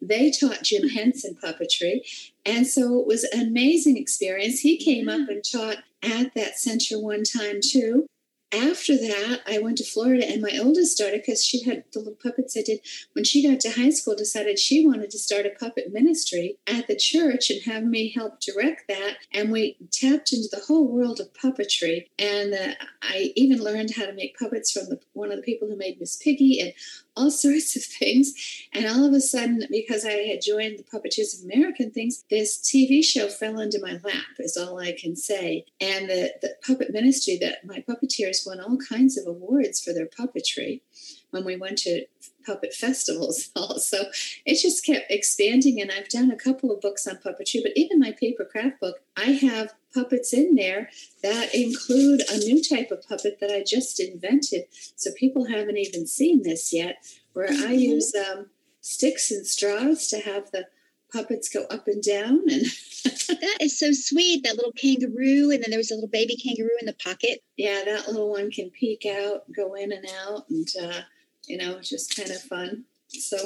They 0.00 0.30
taught 0.30 0.62
Jim 0.62 0.88
Henson 0.90 1.36
puppetry. 1.42 2.00
And 2.44 2.66
so 2.66 3.00
it 3.00 3.06
was 3.06 3.24
an 3.24 3.40
amazing 3.40 3.96
experience. 3.96 4.60
He 4.60 4.76
came 4.76 5.08
up 5.08 5.28
and 5.28 5.42
taught 5.42 5.78
at 6.02 6.34
that 6.34 6.58
center 6.58 7.00
one 7.00 7.24
time 7.24 7.60
too 7.62 8.06
after 8.52 8.96
that, 8.96 9.40
I 9.46 9.58
went 9.58 9.78
to 9.78 9.84
Florida, 9.84 10.24
and 10.26 10.40
my 10.40 10.58
oldest 10.60 10.98
daughter, 10.98 11.16
because 11.16 11.44
she 11.44 11.64
had 11.64 11.84
the 11.92 11.98
little 11.98 12.14
puppets 12.14 12.56
I 12.56 12.62
did 12.62 12.80
when 13.12 13.24
she 13.24 13.46
got 13.46 13.60
to 13.60 13.70
high 13.70 13.90
school, 13.90 14.14
decided 14.14 14.58
she 14.58 14.86
wanted 14.86 15.10
to 15.10 15.18
start 15.18 15.46
a 15.46 15.50
puppet 15.50 15.92
ministry 15.92 16.58
at 16.66 16.86
the 16.86 16.96
church 16.96 17.50
and 17.50 17.62
have 17.62 17.84
me 17.84 18.10
help 18.10 18.40
direct 18.40 18.84
that. 18.88 19.16
And 19.32 19.50
we 19.50 19.76
tapped 19.90 20.32
into 20.32 20.48
the 20.50 20.62
whole 20.66 20.86
world 20.86 21.20
of 21.20 21.32
puppetry. 21.32 22.06
And 22.18 22.54
uh, 22.54 22.74
I 23.02 23.32
even 23.34 23.58
learned 23.58 23.94
how 23.96 24.06
to 24.06 24.12
make 24.12 24.38
puppets 24.38 24.70
from 24.70 24.86
the, 24.90 25.00
one 25.12 25.30
of 25.30 25.36
the 25.36 25.42
people 25.42 25.68
who 25.68 25.76
made 25.76 25.98
Miss 25.98 26.16
Piggy 26.16 26.60
and 26.60 26.72
all 27.16 27.30
sorts 27.46 27.76
of 27.76 27.82
things. 27.82 28.34
And 28.72 28.86
all 28.86 29.04
of 29.04 29.12
a 29.12 29.20
sudden, 29.20 29.64
because 29.70 30.04
I 30.04 30.12
had 30.12 30.42
joined 30.42 30.78
the 30.78 30.84
Puppeteers 30.84 31.38
of 31.38 31.44
American 31.50 31.90
things, 31.90 32.24
this 32.30 32.58
TV 32.58 33.02
show 33.04 33.28
fell 33.28 33.58
into 33.58 33.80
my 33.80 33.98
lap, 34.04 34.26
is 34.38 34.56
all 34.56 34.78
I 34.78 34.92
can 34.92 35.16
say. 35.16 35.64
And 35.80 36.08
the, 36.08 36.32
the 36.42 36.54
puppet 36.66 36.92
ministry, 36.92 37.38
that 37.40 37.64
my 37.64 37.84
puppeteers 37.88 38.46
won 38.46 38.60
all 38.60 38.78
kinds 38.78 39.16
of 39.16 39.26
awards 39.26 39.80
for 39.80 39.92
their 39.92 40.06
puppetry 40.06 40.80
when 41.30 41.44
we 41.44 41.56
went 41.56 41.78
to 41.78 42.06
puppet 42.44 42.72
festivals 42.72 43.50
also. 43.56 44.04
It 44.44 44.60
just 44.60 44.84
kept 44.84 45.10
expanding, 45.10 45.80
and 45.80 45.90
I've 45.90 46.08
done 46.08 46.30
a 46.30 46.36
couple 46.36 46.70
of 46.70 46.80
books 46.80 47.06
on 47.06 47.16
puppetry, 47.16 47.62
but 47.62 47.72
even 47.76 47.98
my 47.98 48.12
paper 48.12 48.44
craft 48.44 48.80
book, 48.80 48.96
I 49.16 49.32
have 49.32 49.74
puppets 49.92 50.32
in 50.32 50.54
there 50.54 50.90
that 51.22 51.54
include 51.54 52.22
a 52.30 52.38
new 52.38 52.62
type 52.62 52.90
of 52.90 53.06
puppet 53.08 53.38
that 53.40 53.50
I 53.50 53.64
just 53.66 53.98
invented. 54.00 54.64
So 54.96 55.10
people 55.16 55.46
haven't 55.46 55.78
even 55.78 56.06
seen 56.06 56.42
this 56.42 56.72
yet, 56.72 56.96
where 57.32 57.48
mm-hmm. 57.48 57.68
I 57.68 57.72
use 57.72 58.14
um, 58.14 58.46
sticks 58.80 59.30
and 59.30 59.46
straws 59.46 60.08
to 60.08 60.20
have 60.20 60.50
the 60.52 60.66
puppets 61.12 61.48
go 61.48 61.64
up 61.70 61.86
and 61.86 62.02
down 62.02 62.40
and 62.50 62.64
that 63.28 63.58
is 63.60 63.78
so 63.78 63.92
sweet 63.92 64.42
that 64.42 64.56
little 64.56 64.72
kangaroo 64.72 65.50
and 65.50 65.62
then 65.62 65.70
there 65.70 65.78
was 65.78 65.90
a 65.90 65.94
little 65.94 66.08
baby 66.08 66.36
kangaroo 66.36 66.76
in 66.80 66.86
the 66.86 66.92
pocket 66.94 67.42
yeah 67.56 67.82
that 67.84 68.08
little 68.08 68.30
one 68.30 68.50
can 68.50 68.70
peek 68.70 69.06
out 69.06 69.50
go 69.54 69.74
in 69.74 69.92
and 69.92 70.04
out 70.24 70.44
and 70.50 70.68
uh, 70.82 71.00
you 71.46 71.56
know 71.56 71.80
just 71.80 72.16
kind 72.16 72.30
of 72.30 72.40
fun 72.42 72.84
so 73.08 73.36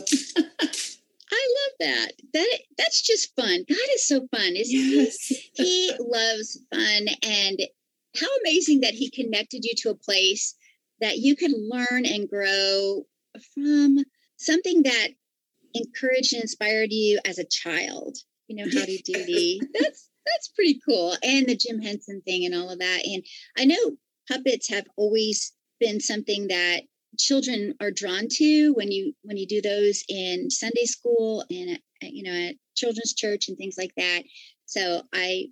I 1.33 1.55
love 1.59 1.77
that. 1.81 2.13
That 2.33 2.59
that's 2.77 3.03
just 3.03 3.35
fun. 3.37 3.65
God 3.69 3.89
is 3.95 4.07
so 4.07 4.27
fun, 4.35 4.57
isn't 4.57 4.75
yes. 4.75 5.27
he? 5.27 5.51
He 5.55 5.93
loves 6.01 6.59
fun, 6.73 7.09
and 7.23 7.61
how 8.17 8.27
amazing 8.41 8.81
that 8.81 8.95
he 8.95 9.11
connected 9.11 9.65
you 9.65 9.73
to 9.79 9.91
a 9.91 9.95
place 9.95 10.55
that 11.01 11.19
you 11.19 11.37
could 11.37 11.53
learn 11.53 12.05
and 12.05 12.29
grow 12.29 13.07
from 13.55 13.99
something 14.37 14.83
that 14.83 15.09
encouraged 15.75 16.35
and 16.35 16.43
inspired 16.43 16.93
you 16.93 17.21
as 17.25 17.39
a 17.39 17.45
child. 17.45 18.19
You 18.49 18.57
know, 18.57 18.65
Howdy 18.65 19.03
Doody. 19.05 19.61
that's 19.73 20.09
that's 20.27 20.49
pretty 20.49 20.81
cool, 20.87 21.17
and 21.23 21.47
the 21.47 21.57
Jim 21.57 21.81
Henson 21.81 22.23
thing 22.23 22.45
and 22.45 22.55
all 22.55 22.71
of 22.71 22.81
that. 22.81 23.03
And 23.05 23.25
I 23.57 23.67
know 23.67 23.97
puppets 24.29 24.69
have 24.69 24.87
always 24.97 25.53
been 25.79 26.01
something 26.01 26.49
that 26.49 26.83
children 27.23 27.75
are 27.81 27.91
drawn 27.91 28.27
to 28.29 28.73
when 28.75 28.91
you 28.91 29.15
when 29.23 29.37
you 29.37 29.47
do 29.47 29.61
those 29.61 30.05
in 30.09 30.51
Sunday 30.51 30.85
school 30.85 31.45
and 31.51 31.79
at, 32.03 32.13
you 32.13 32.23
know 32.23 32.49
at 32.49 32.55
children's 32.77 33.15
church 33.15 33.49
and 33.49 33.57
things 33.57 33.77
like 33.79 33.95
that. 33.97 34.23
So 34.67 35.03
I 35.13 35.47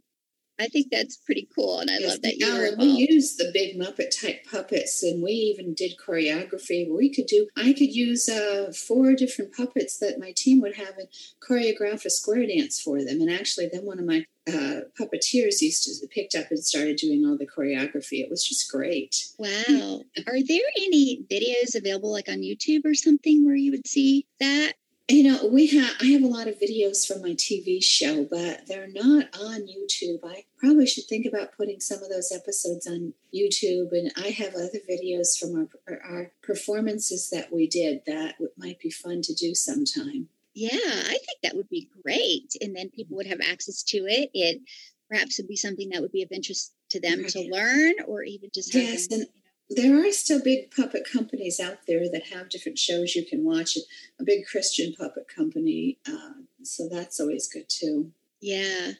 I 0.60 0.66
think 0.68 0.88
that's 0.90 1.16
pretty 1.16 1.48
cool, 1.54 1.78
and 1.78 1.90
I 1.90 1.98
yes, 1.98 2.10
love 2.10 2.22
that 2.22 2.36
you 2.36 2.52
were 2.52 2.70
We 2.78 3.06
used 3.08 3.38
the 3.38 3.50
big 3.52 3.78
Muppet 3.78 4.20
type 4.20 4.44
puppets, 4.50 5.02
and 5.02 5.22
we 5.22 5.30
even 5.30 5.72
did 5.74 5.96
choreography. 5.96 6.90
We 6.90 7.14
could 7.14 7.26
do. 7.26 7.48
I 7.56 7.72
could 7.72 7.94
use 7.94 8.28
uh, 8.28 8.72
four 8.72 9.14
different 9.14 9.54
puppets 9.54 9.98
that 9.98 10.18
my 10.18 10.32
team 10.36 10.60
would 10.62 10.74
have 10.76 10.98
and 10.98 11.08
choreograph 11.40 12.04
a 12.04 12.10
square 12.10 12.46
dance 12.46 12.80
for 12.80 12.98
them. 13.04 13.20
And 13.20 13.30
actually, 13.30 13.68
then 13.72 13.84
one 13.84 14.00
of 14.00 14.04
my 14.04 14.24
uh, 14.48 14.80
puppeteers 14.98 15.60
used 15.60 15.84
to 15.84 16.06
picked 16.08 16.34
up 16.34 16.50
and 16.50 16.58
started 16.58 16.96
doing 16.96 17.24
all 17.24 17.36
the 17.36 17.46
choreography. 17.46 18.20
It 18.20 18.30
was 18.30 18.44
just 18.44 18.70
great. 18.70 19.28
Wow! 19.38 20.02
Are 20.26 20.42
there 20.42 20.68
any 20.76 21.22
videos 21.30 21.76
available, 21.76 22.10
like 22.10 22.28
on 22.28 22.38
YouTube 22.38 22.84
or 22.84 22.94
something, 22.94 23.44
where 23.44 23.56
you 23.56 23.70
would 23.72 23.86
see 23.86 24.26
that? 24.40 24.72
You 25.10 25.22
know, 25.22 25.46
we 25.46 25.68
have 25.68 25.96
I 26.02 26.06
have 26.06 26.22
a 26.22 26.26
lot 26.26 26.48
of 26.48 26.60
videos 26.60 27.06
from 27.06 27.22
my 27.22 27.30
TV 27.30 27.82
show, 27.82 28.26
but 28.30 28.66
they're 28.66 28.92
not 28.92 29.26
on 29.40 29.66
YouTube. 29.66 30.18
I 30.22 30.44
probably 30.58 30.86
should 30.86 31.04
think 31.04 31.24
about 31.24 31.56
putting 31.56 31.80
some 31.80 32.02
of 32.02 32.10
those 32.10 32.30
episodes 32.30 32.86
on 32.86 33.14
YouTube. 33.34 33.92
And 33.92 34.12
I 34.22 34.28
have 34.28 34.54
other 34.54 34.80
videos 34.88 35.38
from 35.38 35.68
our, 35.88 36.00
our 36.04 36.32
performances 36.42 37.30
that 37.30 37.50
we 37.50 37.66
did 37.66 38.02
that 38.06 38.34
might 38.58 38.80
be 38.80 38.90
fun 38.90 39.22
to 39.22 39.34
do 39.34 39.54
sometime. 39.54 40.28
Yeah, 40.54 40.70
I 40.74 41.18
think 41.24 41.38
that 41.42 41.56
would 41.56 41.70
be 41.70 41.88
great. 42.02 42.54
And 42.60 42.76
then 42.76 42.90
people 42.90 43.16
would 43.16 43.28
have 43.28 43.40
access 43.40 43.82
to 43.84 43.98
it. 43.98 44.30
It 44.34 44.60
perhaps 45.08 45.38
would 45.38 45.48
be 45.48 45.56
something 45.56 45.88
that 45.90 46.02
would 46.02 46.12
be 46.12 46.22
of 46.22 46.32
interest 46.32 46.74
to 46.90 47.00
them 47.00 47.20
right. 47.20 47.28
to 47.28 47.48
learn 47.50 47.94
or 48.06 48.24
even 48.24 48.50
just 48.52 48.74
yes, 48.74 49.06
them, 49.06 49.20
and 49.20 49.28
there 49.70 50.06
are 50.06 50.12
still 50.12 50.42
big 50.42 50.70
puppet 50.70 51.06
companies 51.10 51.60
out 51.60 51.78
there 51.86 52.10
that 52.10 52.28
have 52.32 52.48
different 52.48 52.78
shows 52.78 53.14
you 53.14 53.24
can 53.24 53.44
watch. 53.44 53.76
A 54.18 54.24
big 54.24 54.46
Christian 54.46 54.94
puppet 54.94 55.26
company, 55.28 55.98
uh, 56.08 56.32
so 56.62 56.88
that's 56.88 57.20
always 57.20 57.48
good 57.48 57.68
too. 57.68 58.12
Yeah, 58.40 58.92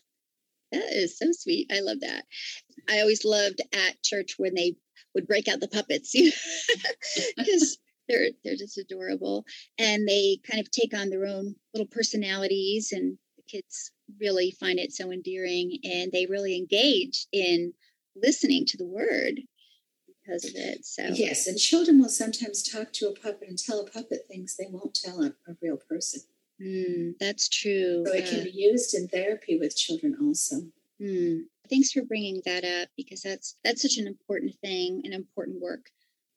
that 0.73 0.93
is 0.93 1.19
so 1.19 1.27
sweet. 1.33 1.71
I 1.73 1.81
love 1.81 2.01
that. 2.01 2.25
I 2.89 3.01
always 3.01 3.25
loved 3.25 3.61
at 3.73 4.03
church 4.03 4.35
when 4.37 4.55
they 4.55 4.77
would 5.15 5.27
break 5.27 5.49
out 5.49 5.61
the 5.61 5.69
puppets 5.69 6.15
because 7.37 7.79
they're 8.09 8.29
they're 8.45 8.57
just 8.57 8.79
adorable, 8.79 9.45
and 9.79 10.07
they 10.07 10.39
kind 10.49 10.61
of 10.61 10.71
take 10.71 10.95
on 10.95 11.09
their 11.09 11.25
own 11.25 11.55
little 11.73 11.89
personalities, 11.89 12.93
and 12.93 13.17
the 13.37 13.43
kids 13.43 13.91
really 14.21 14.51
find 14.61 14.79
it 14.79 14.93
so 14.93 15.11
endearing, 15.11 15.79
and 15.83 16.13
they 16.13 16.27
really 16.27 16.57
engage 16.57 17.27
in 17.33 17.73
listening 18.15 18.67
to 18.67 18.77
the 18.77 18.87
word 18.87 19.41
because 20.29 20.45
of 20.45 20.53
it. 20.55 20.85
So 20.85 21.03
yes, 21.13 21.47
and 21.47 21.59
children 21.59 22.01
will 22.01 22.09
sometimes 22.09 22.63
talk 22.63 22.93
to 22.95 23.09
a 23.09 23.15
puppet 23.15 23.49
and 23.49 23.59
tell 23.59 23.81
a 23.81 23.91
puppet 23.91 24.27
things 24.29 24.57
they 24.57 24.69
won't 24.71 24.95
tell 24.95 25.23
a, 25.23 25.29
a 25.49 25.57
real 25.63 25.77
person. 25.77 26.23
Mm, 26.61 27.15
that's 27.19 27.49
true. 27.49 28.05
So 28.07 28.13
it 28.13 28.25
uh, 28.25 28.31
can 28.31 28.45
be 28.45 28.51
used 28.51 28.95
in 28.95 29.09
therapy 29.09 29.59
with 29.59 29.77
children 29.77 30.17
also. 30.21 30.57
Mm, 31.01 31.43
thanks 31.71 31.93
for 31.93 32.03
bringing 32.03 32.43
that 32.45 32.65
up 32.65 32.89
because 32.97 33.23
that's 33.23 33.57
that's 33.65 33.83
such 33.83 33.99
an 33.99 34.07
important 34.07 34.55
thing, 34.61 35.03
an 35.05 35.13
important 35.13 35.61
work 35.61 35.91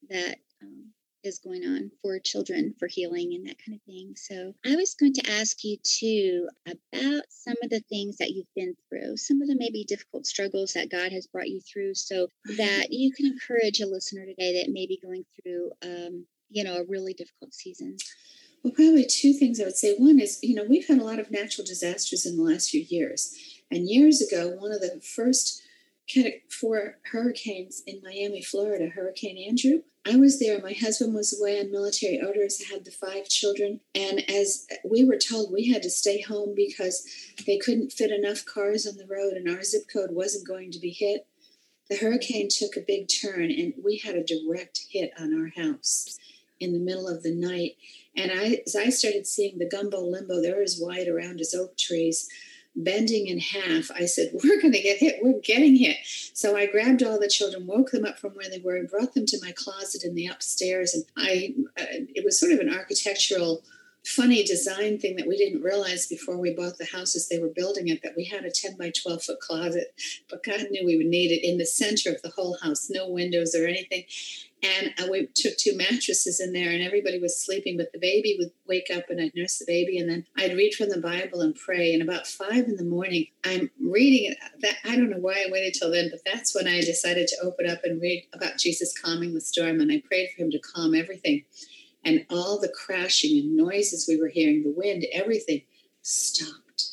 that 0.10 0.38
um, 0.62 0.92
is 1.24 1.40
going 1.40 1.64
on 1.64 1.92
for 2.02 2.20
children 2.20 2.74
for 2.80 2.88
healing 2.88 3.34
and 3.34 3.48
that 3.48 3.58
kind 3.64 3.76
of 3.76 3.82
thing. 3.84 4.14
So 4.16 4.54
I 4.66 4.76
was 4.76 4.96
going 4.96 5.14
to 5.14 5.32
ask 5.32 5.64
you 5.64 5.78
too 5.84 6.48
about 6.66 7.24
some 7.30 7.56
of 7.64 7.70
the 7.70 7.82
things 7.90 8.18
that 8.18 8.32
you've 8.32 8.54
been 8.56 8.76
through, 8.90 9.18
some 9.18 9.42
of 9.42 9.48
the 9.48 9.56
maybe 9.58 9.84
difficult 9.84 10.26
struggles 10.26 10.74
that 10.74 10.90
God 10.90 11.12
has 11.12 11.28
brought 11.28 11.50
you 11.50 11.62
through, 11.62 11.96
so 11.96 12.28
that 12.58 12.88
you 12.92 13.12
can 13.12 13.26
encourage 13.26 13.80
a 13.80 13.86
listener 13.86 14.26
today 14.26 14.62
that 14.62 14.72
may 14.72 14.88
be 14.88 15.00
going 15.02 15.26
through, 15.42 15.72
um, 15.84 16.26
you 16.50 16.64
know, 16.64 16.78
a 16.78 16.86
really 16.86 17.14
difficult 17.14 17.54
season. 17.54 17.98
Well, 18.64 18.74
probably 18.74 19.06
two 19.06 19.34
things 19.34 19.60
I 19.60 19.66
would 19.66 19.76
say. 19.76 19.96
One 19.96 20.20
is, 20.20 20.40
you 20.44 20.56
know, 20.56 20.66
we've 20.68 20.88
had 20.88 21.00
a 21.00 21.04
lot 21.04 21.20
of 21.20 21.32
natural 21.32 21.66
disasters 21.66 22.26
in 22.26 22.38
the 22.38 22.44
last 22.44 22.70
few 22.70 22.86
years. 22.88 23.36
And 23.72 23.90
years 23.90 24.22
ago, 24.22 24.50
one 24.50 24.72
of 24.72 24.82
the 24.82 25.02
first 25.02 25.64
four 26.50 26.98
hurricanes 27.12 27.82
in 27.88 28.02
Miami, 28.04 28.42
Florida, 28.42 28.90
Hurricane 28.90 29.38
Andrew, 29.48 29.82
I 30.06 30.16
was 30.16 30.40
there. 30.40 30.60
My 30.60 30.74
husband 30.74 31.14
was 31.14 31.40
away 31.40 31.60
on 31.60 31.72
military 31.72 32.20
orders. 32.20 32.62
I 32.62 32.74
had 32.74 32.86
the 32.86 32.92
five 32.92 33.28
children. 33.30 33.82
And 33.94 34.28
as 34.30 34.66
we 34.84 35.06
were 35.06 35.18
told, 35.18 35.52
we 35.52 35.72
had 35.72 35.84
to 35.84 35.92
stay 35.92 36.22
home 36.22 36.54
because 36.56 37.08
they 37.46 37.58
couldn't 37.58 37.92
fit 37.92 38.12
enough 38.12 38.44
cars 38.44 38.88
on 38.88 38.98
the 38.98 39.06
road 39.06 39.34
and 39.34 39.48
our 39.48 39.64
zip 39.64 39.84
code 39.92 40.12
wasn't 40.12 40.48
going 40.48 40.72
to 40.72 40.80
be 40.80 40.90
hit. 40.90 41.28
The 41.90 41.98
hurricane 41.98 42.48
took 42.50 42.76
a 42.76 42.86
big 42.86 43.10
turn 43.10 43.52
and 43.52 43.74
we 43.84 43.98
had 43.98 44.16
a 44.16 44.24
direct 44.24 44.86
hit 44.90 45.12
on 45.20 45.40
our 45.40 45.50
house 45.64 46.18
in 46.60 46.74
the 46.74 46.80
middle 46.80 47.08
of 47.08 47.22
the 47.22 47.36
night. 47.36 47.76
And 48.16 48.32
I, 48.32 48.62
as 48.66 48.76
I 48.76 48.90
started 48.90 49.28
seeing 49.28 49.60
the 49.60 49.70
gumbo 49.70 50.02
limbo, 50.02 50.42
they're 50.42 50.64
as 50.64 50.80
wide 50.82 51.08
around 51.08 51.42
as 51.42 51.54
oak 51.54 51.78
trees 51.78 52.28
bending 52.76 53.28
in 53.28 53.40
half, 53.40 53.92
I 53.92 54.06
said, 54.06 54.32
We're 54.44 54.62
going 54.62 54.74
to 54.74 54.82
get 54.82 54.98
hit. 54.98 55.20
We're 55.22 55.40
getting 55.40 55.76
hit. 55.76 55.98
So 56.34 56.56
I 56.56 56.68
grabbed 56.68 57.04
all 57.04 57.20
the 57.20 57.28
children, 57.28 57.68
woke 57.68 57.92
them 57.92 58.06
up 58.06 58.20
from 58.20 58.32
where 58.32 58.50
they 58.50 58.60
were, 58.60 58.76
and 58.76 58.90
brought 58.90 59.14
them 59.14 59.26
to 59.28 59.40
my 59.42 59.52
closet 59.52 60.04
in 60.04 60.16
the 60.16 60.28
upstairs. 60.28 60.94
And 60.94 61.06
I, 61.18 61.54
uh, 61.80 62.06
it 62.16 62.24
was 62.24 62.40
sort 62.40 62.52
of 62.52 62.60
an 62.60 62.74
architectural, 62.74 63.64
funny 64.06 64.44
design 64.44 64.98
thing 64.98 65.16
that 65.16 65.28
we 65.28 65.38
didn't 65.38 65.62
realize 65.62 66.08
before 66.08 66.38
we 66.38 66.54
bought 66.54 66.78
the 66.78 66.86
house 66.86 67.16
as 67.16 67.28
they 67.28 67.40
were 67.40 67.50
building 67.50 67.88
it 67.88 68.02
that 68.02 68.16
we 68.18 68.26
had 68.26 68.46
a 68.46 68.52
10 68.52 68.78
by 68.78 68.92
12 68.92 69.24
foot 69.24 69.40
closet, 69.40 69.94
but 70.30 70.44
God 70.44 70.68
knew 70.72 70.86
we 70.86 70.98
would 70.98 71.06
need 71.06 71.32
it 71.32 71.48
in 71.48 71.58
the 71.58 71.66
center 71.66 72.10
of 72.10 72.22
the 72.24 72.30
whole 72.30 72.58
house, 72.64 72.90
no 72.90 73.08
windows 73.08 73.54
or 73.54 73.68
anything. 73.68 74.06
And 74.64 74.94
we 75.10 75.28
took 75.34 75.58
two 75.58 75.76
mattresses 75.76 76.40
in 76.40 76.54
there, 76.54 76.70
and 76.70 76.84
everybody 76.84 77.18
was 77.18 77.44
sleeping, 77.44 77.78
but 77.78 77.92
the 77.94 78.00
baby 78.00 78.36
would 78.38 78.52
wake 78.68 78.92
up 78.96 79.10
and 79.10 79.20
I'd 79.20 79.36
nurse 79.36 79.58
the 79.58 79.66
baby, 79.66 79.98
and 79.98 80.08
then 80.08 80.26
I'd 80.38 80.56
read 80.56 80.76
from 80.76 80.90
the 80.90 81.02
Bible 81.02 81.42
and 81.42 81.56
pray. 81.56 81.94
And 81.94 82.04
about 82.04 82.28
five 82.28 82.66
in 82.66 82.76
the 82.76 82.84
morning, 82.84 83.26
I'm 83.44 83.72
reading 83.82 84.32
it. 84.32 84.38
That 84.60 84.76
I 84.86 84.96
don't 84.96 85.10
know 85.10 85.18
why 85.18 85.44
I 85.46 85.52
waited 85.52 85.74
till 85.74 85.90
then, 85.90 86.10
but 86.12 86.22
that's 86.24 86.54
when 86.54 86.68
I 86.68 86.82
decided 86.82 87.28
to 87.30 87.42
open 87.42 87.68
up 87.68 87.80
and 87.84 88.00
read 88.00 88.28
about 88.34 88.60
Jesus 88.60 88.98
calming 88.98 89.34
the 89.34 89.42
storm, 89.42 89.80
and 89.82 89.92
I 89.92 90.04
prayed 90.06 90.30
for 90.30 90.44
him 90.44 90.52
to 90.52 90.60
calm 90.60 90.94
everything. 90.94 91.44
And 92.06 92.26
all 92.30 92.60
the 92.60 92.70
crashing 92.70 93.40
and 93.40 93.58
noises 93.58 94.08
we 94.08 94.20
were 94.20 94.30
hearing, 94.30 94.64
the 94.64 94.74
wind, 94.76 95.06
everything 95.12 95.64
stopped. 96.04 96.92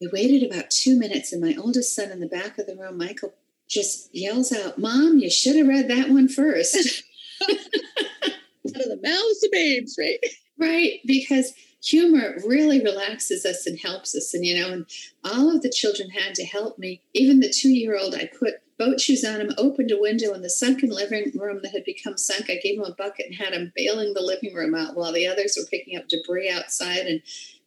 We 0.00 0.08
waited 0.12 0.42
about 0.42 0.70
two 0.70 0.98
minutes, 0.98 1.32
and 1.32 1.40
my 1.40 1.54
oldest 1.56 1.94
son 1.94 2.10
in 2.10 2.20
the 2.20 2.26
back 2.26 2.58
of 2.58 2.66
the 2.66 2.76
room, 2.76 2.98
Michael, 2.98 3.32
just 3.74 4.14
yells 4.14 4.52
out, 4.52 4.78
Mom, 4.78 5.18
you 5.18 5.28
should 5.28 5.56
have 5.56 5.66
read 5.66 5.88
that 5.88 6.08
one 6.08 6.28
first. 6.28 6.76
Out 7.48 8.80
of 8.80 8.88
the 8.88 9.00
mouths 9.02 9.44
of 9.44 9.50
babes, 9.50 9.96
right? 9.98 10.18
Right, 10.58 11.00
because 11.04 11.52
humor 11.82 12.36
really 12.46 12.82
relaxes 12.82 13.44
us 13.44 13.66
and 13.66 13.78
helps 13.78 14.14
us. 14.14 14.32
And, 14.32 14.44
you 14.44 14.58
know, 14.58 14.72
and 14.72 14.86
all 15.24 15.54
of 15.54 15.62
the 15.62 15.70
children 15.70 16.10
had 16.10 16.34
to 16.36 16.44
help 16.44 16.78
me. 16.78 17.02
Even 17.12 17.40
the 17.40 17.50
two 17.50 17.70
year 17.70 17.98
old, 17.98 18.14
I 18.14 18.30
put 18.38 18.54
boat 18.78 19.00
shoes 19.00 19.24
on 19.24 19.40
him, 19.40 19.50
opened 19.58 19.90
a 19.90 20.00
window 20.00 20.32
in 20.32 20.42
the 20.42 20.50
sunken 20.50 20.90
living 20.90 21.32
room 21.34 21.60
that 21.62 21.72
had 21.72 21.84
become 21.84 22.16
sunk. 22.16 22.50
I 22.50 22.56
gave 22.62 22.78
him 22.78 22.84
a 22.84 22.94
bucket 22.94 23.26
and 23.26 23.34
had 23.34 23.52
him 23.52 23.72
bailing 23.76 24.14
the 24.14 24.22
living 24.22 24.54
room 24.54 24.74
out 24.74 24.96
while 24.96 25.12
the 25.12 25.26
others 25.26 25.56
were 25.58 25.66
picking 25.66 25.96
up 25.96 26.08
debris 26.08 26.50
outside 26.50 27.06
and 27.06 27.20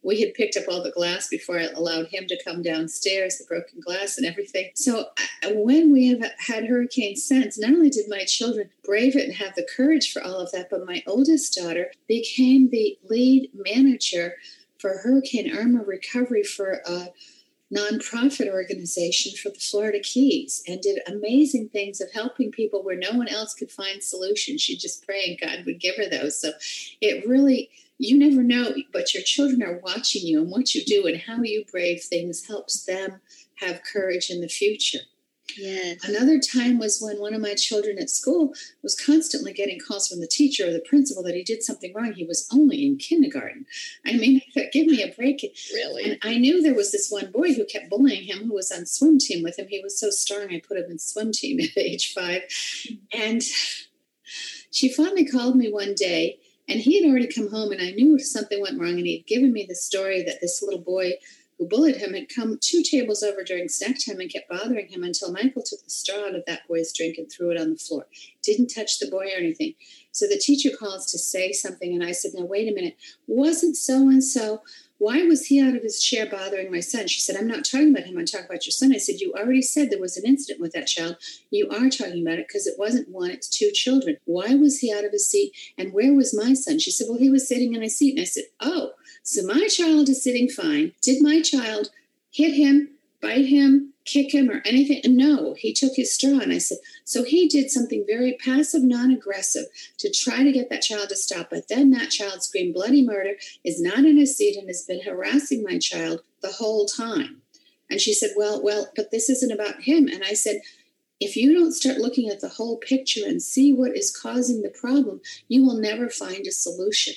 we 0.08 0.22
had 0.22 0.32
picked 0.32 0.56
up 0.56 0.64
all 0.70 0.82
the 0.82 0.90
glass 0.90 1.28
before 1.28 1.58
I 1.58 1.64
allowed 1.64 2.06
him 2.06 2.26
to 2.28 2.42
come 2.42 2.62
downstairs, 2.62 3.36
the 3.36 3.44
broken 3.44 3.78
glass 3.78 4.16
and 4.16 4.26
everything. 4.26 4.70
So 4.74 5.08
uh, 5.44 5.50
when 5.52 5.92
we 5.92 6.08
have 6.08 6.32
had 6.38 6.64
hurricane 6.64 7.14
since, 7.14 7.58
not 7.58 7.72
only 7.72 7.90
did 7.90 8.08
my 8.08 8.24
children 8.24 8.70
brave 8.82 9.16
it 9.16 9.24
and 9.24 9.34
have 9.34 9.54
the 9.54 9.68
courage 9.76 10.10
for 10.10 10.24
all 10.24 10.38
of 10.38 10.50
that, 10.52 10.70
but 10.70 10.86
my 10.86 11.02
oldest 11.06 11.54
daughter 11.54 11.92
became 12.08 12.70
the 12.70 12.98
lead 13.10 13.50
manager 13.52 14.36
for 14.78 14.96
Hurricane 14.96 15.54
Irma 15.54 15.84
recovery 15.84 16.42
for 16.42 16.80
a 16.86 17.08
nonprofit 17.70 18.50
organization 18.50 19.32
for 19.36 19.50
the 19.50 19.60
Florida 19.60 20.00
Keys 20.00 20.62
and 20.66 20.80
did 20.80 21.00
amazing 21.06 21.68
things 21.68 22.00
of 22.00 22.10
helping 22.14 22.50
people 22.50 22.82
where 22.82 22.96
no 22.96 23.12
one 23.12 23.28
else 23.28 23.52
could 23.52 23.70
find 23.70 24.02
solutions. 24.02 24.62
She 24.62 24.74
just 24.74 25.04
prayed 25.04 25.38
God 25.42 25.66
would 25.66 25.80
give 25.80 25.96
her 25.96 26.08
those. 26.08 26.40
So 26.40 26.52
it 27.02 27.28
really 27.28 27.68
you 27.98 28.18
never 28.18 28.42
know, 28.42 28.74
but 28.92 29.12
your 29.12 29.22
children 29.22 29.62
are 29.62 29.80
watching 29.82 30.26
you, 30.26 30.40
and 30.40 30.50
what 30.50 30.74
you 30.74 30.84
do 30.84 31.06
and 31.06 31.20
how 31.20 31.42
you 31.42 31.64
brave 31.70 32.02
things 32.02 32.46
helps 32.46 32.84
them 32.84 33.20
have 33.56 33.82
courage 33.82 34.30
in 34.30 34.40
the 34.40 34.48
future. 34.48 35.00
Yes. 35.56 36.04
Another 36.04 36.38
time 36.38 36.78
was 36.78 37.00
when 37.00 37.18
one 37.18 37.34
of 37.34 37.40
my 37.40 37.54
children 37.54 37.98
at 37.98 38.10
school 38.10 38.52
was 38.82 38.98
constantly 38.98 39.52
getting 39.52 39.80
calls 39.80 40.08
from 40.08 40.20
the 40.20 40.26
teacher 40.26 40.68
or 40.68 40.72
the 40.72 40.80
principal 40.80 41.22
that 41.22 41.34
he 41.34 41.42
did 41.42 41.62
something 41.62 41.92
wrong. 41.94 42.12
He 42.12 42.24
was 42.24 42.46
only 42.52 42.84
in 42.86 42.98
kindergarten. 42.98 43.64
I 44.06 44.12
mean, 44.12 44.42
give 44.72 44.86
me 44.86 45.02
a 45.02 45.12
break. 45.14 45.40
Really? 45.72 46.04
And 46.04 46.18
I 46.22 46.36
knew 46.38 46.62
there 46.62 46.74
was 46.74 46.92
this 46.92 47.10
one 47.10 47.30
boy 47.30 47.54
who 47.54 47.64
kept 47.64 47.90
bullying 47.90 48.24
him 48.24 48.46
who 48.46 48.54
was 48.54 48.70
on 48.70 48.86
swim 48.86 49.18
team 49.18 49.42
with 49.42 49.58
him. 49.58 49.68
He 49.68 49.80
was 49.82 49.98
so 49.98 50.10
strong, 50.10 50.48
I 50.50 50.60
put 50.66 50.76
him 50.76 50.90
in 50.90 50.98
swim 50.98 51.32
team 51.32 51.60
at 51.62 51.76
age 51.76 52.12
five. 52.12 52.42
And 53.12 53.42
she 54.70 54.92
finally 54.92 55.24
called 55.24 55.56
me 55.56 55.72
one 55.72 55.94
day 55.94 56.38
and 56.68 56.80
he 56.80 57.00
had 57.00 57.10
already 57.10 57.26
come 57.26 57.50
home, 57.50 57.72
and 57.72 57.80
I 57.80 57.90
knew 57.92 58.18
something 58.18 58.60
went 58.60 58.78
wrong. 58.78 58.98
And 58.98 59.06
he 59.06 59.18
had 59.18 59.26
given 59.26 59.52
me 59.52 59.64
the 59.66 59.74
story 59.74 60.22
that 60.22 60.40
this 60.40 60.62
little 60.62 60.80
boy 60.80 61.14
who 61.58 61.66
bullied 61.66 61.96
him 61.96 62.14
had 62.14 62.28
come 62.28 62.58
two 62.60 62.82
tables 62.82 63.22
over 63.22 63.42
during 63.42 63.68
snack 63.68 63.96
time 64.04 64.20
and 64.20 64.32
kept 64.32 64.48
bothering 64.48 64.88
him 64.88 65.02
until 65.02 65.32
Michael 65.32 65.62
took 65.62 65.82
the 65.82 65.90
straw 65.90 66.26
out 66.26 66.36
of 66.36 66.44
that 66.46 66.68
boy's 66.68 66.92
drink 66.92 67.18
and 67.18 67.30
threw 67.30 67.50
it 67.50 67.60
on 67.60 67.72
the 67.72 67.78
floor. 67.78 68.06
Didn't 68.42 68.68
touch 68.68 68.98
the 68.98 69.10
boy 69.10 69.24
or 69.34 69.38
anything. 69.38 69.74
So 70.12 70.26
the 70.26 70.38
teacher 70.38 70.70
calls 70.76 71.10
to 71.10 71.18
say 71.18 71.52
something, 71.52 71.92
and 71.92 72.04
I 72.04 72.12
said, 72.12 72.32
Now, 72.34 72.44
wait 72.44 72.70
a 72.70 72.74
minute. 72.74 72.96
Wasn't 73.26 73.76
so 73.76 74.08
and 74.08 74.22
so 74.22 74.62
why 74.98 75.22
was 75.22 75.46
he 75.46 75.60
out 75.60 75.76
of 75.76 75.82
his 75.82 76.02
chair 76.02 76.26
bothering 76.26 76.70
my 76.70 76.80
son? 76.80 77.06
She 77.06 77.20
said, 77.20 77.36
I'm 77.36 77.46
not 77.46 77.64
talking 77.64 77.90
about 77.90 78.06
him. 78.06 78.18
I'm 78.18 78.26
talking 78.26 78.46
about 78.46 78.66
your 78.66 78.72
son. 78.72 78.92
I 78.92 78.98
said, 78.98 79.20
You 79.20 79.32
already 79.32 79.62
said 79.62 79.90
there 79.90 80.00
was 80.00 80.16
an 80.16 80.26
incident 80.26 80.60
with 80.60 80.72
that 80.72 80.88
child. 80.88 81.16
You 81.50 81.68
are 81.70 81.88
talking 81.88 82.26
about 82.26 82.40
it 82.40 82.48
because 82.48 82.66
it 82.66 82.78
wasn't 82.78 83.08
one, 83.08 83.30
it's 83.30 83.48
two 83.48 83.70
children. 83.72 84.16
Why 84.24 84.54
was 84.54 84.80
he 84.80 84.92
out 84.92 85.04
of 85.04 85.12
his 85.12 85.28
seat? 85.28 85.52
And 85.78 85.92
where 85.92 86.12
was 86.12 86.36
my 86.36 86.52
son? 86.52 86.80
She 86.80 86.90
said, 86.90 87.06
Well, 87.08 87.18
he 87.18 87.30
was 87.30 87.48
sitting 87.48 87.74
in 87.74 87.82
a 87.82 87.88
seat. 87.88 88.16
And 88.16 88.20
I 88.20 88.24
said, 88.24 88.44
Oh, 88.60 88.92
so 89.22 89.42
my 89.42 89.68
child 89.68 90.08
is 90.08 90.22
sitting 90.22 90.48
fine. 90.48 90.92
Did 91.00 91.22
my 91.22 91.42
child 91.42 91.90
hit 92.30 92.54
him, 92.54 92.90
bite 93.20 93.46
him, 93.46 93.92
kick 94.08 94.34
him 94.34 94.50
or 94.50 94.62
anything. 94.64 95.00
No, 95.16 95.54
he 95.54 95.72
took 95.72 95.94
his 95.94 96.14
straw. 96.14 96.38
And 96.38 96.52
I 96.52 96.58
said, 96.58 96.78
so 97.04 97.24
he 97.24 97.48
did 97.48 97.70
something 97.70 98.04
very 98.06 98.38
passive, 98.42 98.82
non 98.82 99.10
aggressive 99.10 99.66
to 99.98 100.10
try 100.10 100.42
to 100.42 100.52
get 100.52 100.70
that 100.70 100.82
child 100.82 101.10
to 101.10 101.16
stop. 101.16 101.50
But 101.50 101.68
then 101.68 101.90
that 101.90 102.10
child 102.10 102.42
screamed 102.42 102.74
bloody 102.74 103.04
murder, 103.04 103.34
is 103.64 103.80
not 103.80 103.98
in 103.98 104.16
his 104.16 104.36
seat, 104.36 104.56
and 104.56 104.68
has 104.68 104.84
been 104.84 105.02
harassing 105.02 105.62
my 105.62 105.78
child 105.78 106.22
the 106.42 106.52
whole 106.52 106.86
time. 106.86 107.42
And 107.90 108.00
she 108.00 108.14
said, 108.14 108.30
well, 108.36 108.62
well, 108.62 108.88
but 108.96 109.10
this 109.10 109.30
isn't 109.30 109.52
about 109.52 109.82
him. 109.82 110.08
And 110.08 110.22
I 110.24 110.34
said, 110.34 110.60
if 111.20 111.36
you 111.36 111.52
don't 111.52 111.72
start 111.72 111.98
looking 111.98 112.28
at 112.28 112.40
the 112.40 112.48
whole 112.48 112.76
picture 112.78 113.22
and 113.26 113.42
see 113.42 113.72
what 113.72 113.96
is 113.96 114.16
causing 114.16 114.62
the 114.62 114.68
problem, 114.68 115.20
you 115.48 115.64
will 115.64 115.78
never 115.78 116.08
find 116.08 116.46
a 116.46 116.52
solution. 116.52 117.14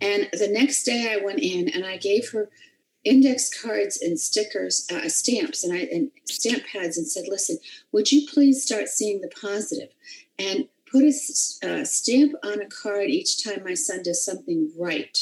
And 0.00 0.28
the 0.32 0.48
next 0.48 0.84
day 0.84 1.12
I 1.12 1.24
went 1.24 1.40
in 1.40 1.68
and 1.68 1.84
I 1.84 1.96
gave 1.96 2.30
her 2.30 2.50
index 3.06 3.48
cards 3.62 4.00
and 4.02 4.18
stickers, 4.18 4.86
uh, 4.92 5.08
stamps, 5.08 5.64
and 5.64 5.72
I 5.72 5.88
and 5.92 6.10
stamp 6.24 6.64
pads, 6.66 6.98
and 6.98 7.06
said, 7.06 7.28
"Listen, 7.28 7.58
would 7.92 8.12
you 8.12 8.26
please 8.26 8.62
start 8.62 8.88
seeing 8.88 9.20
the 9.20 9.28
positive, 9.28 9.90
and 10.38 10.68
put 10.90 11.04
a 11.04 11.12
uh, 11.68 11.84
stamp 11.84 12.34
on 12.42 12.60
a 12.60 12.66
card 12.66 13.08
each 13.08 13.42
time 13.42 13.64
my 13.64 13.74
son 13.74 14.02
does 14.02 14.24
something 14.24 14.72
right, 14.76 15.18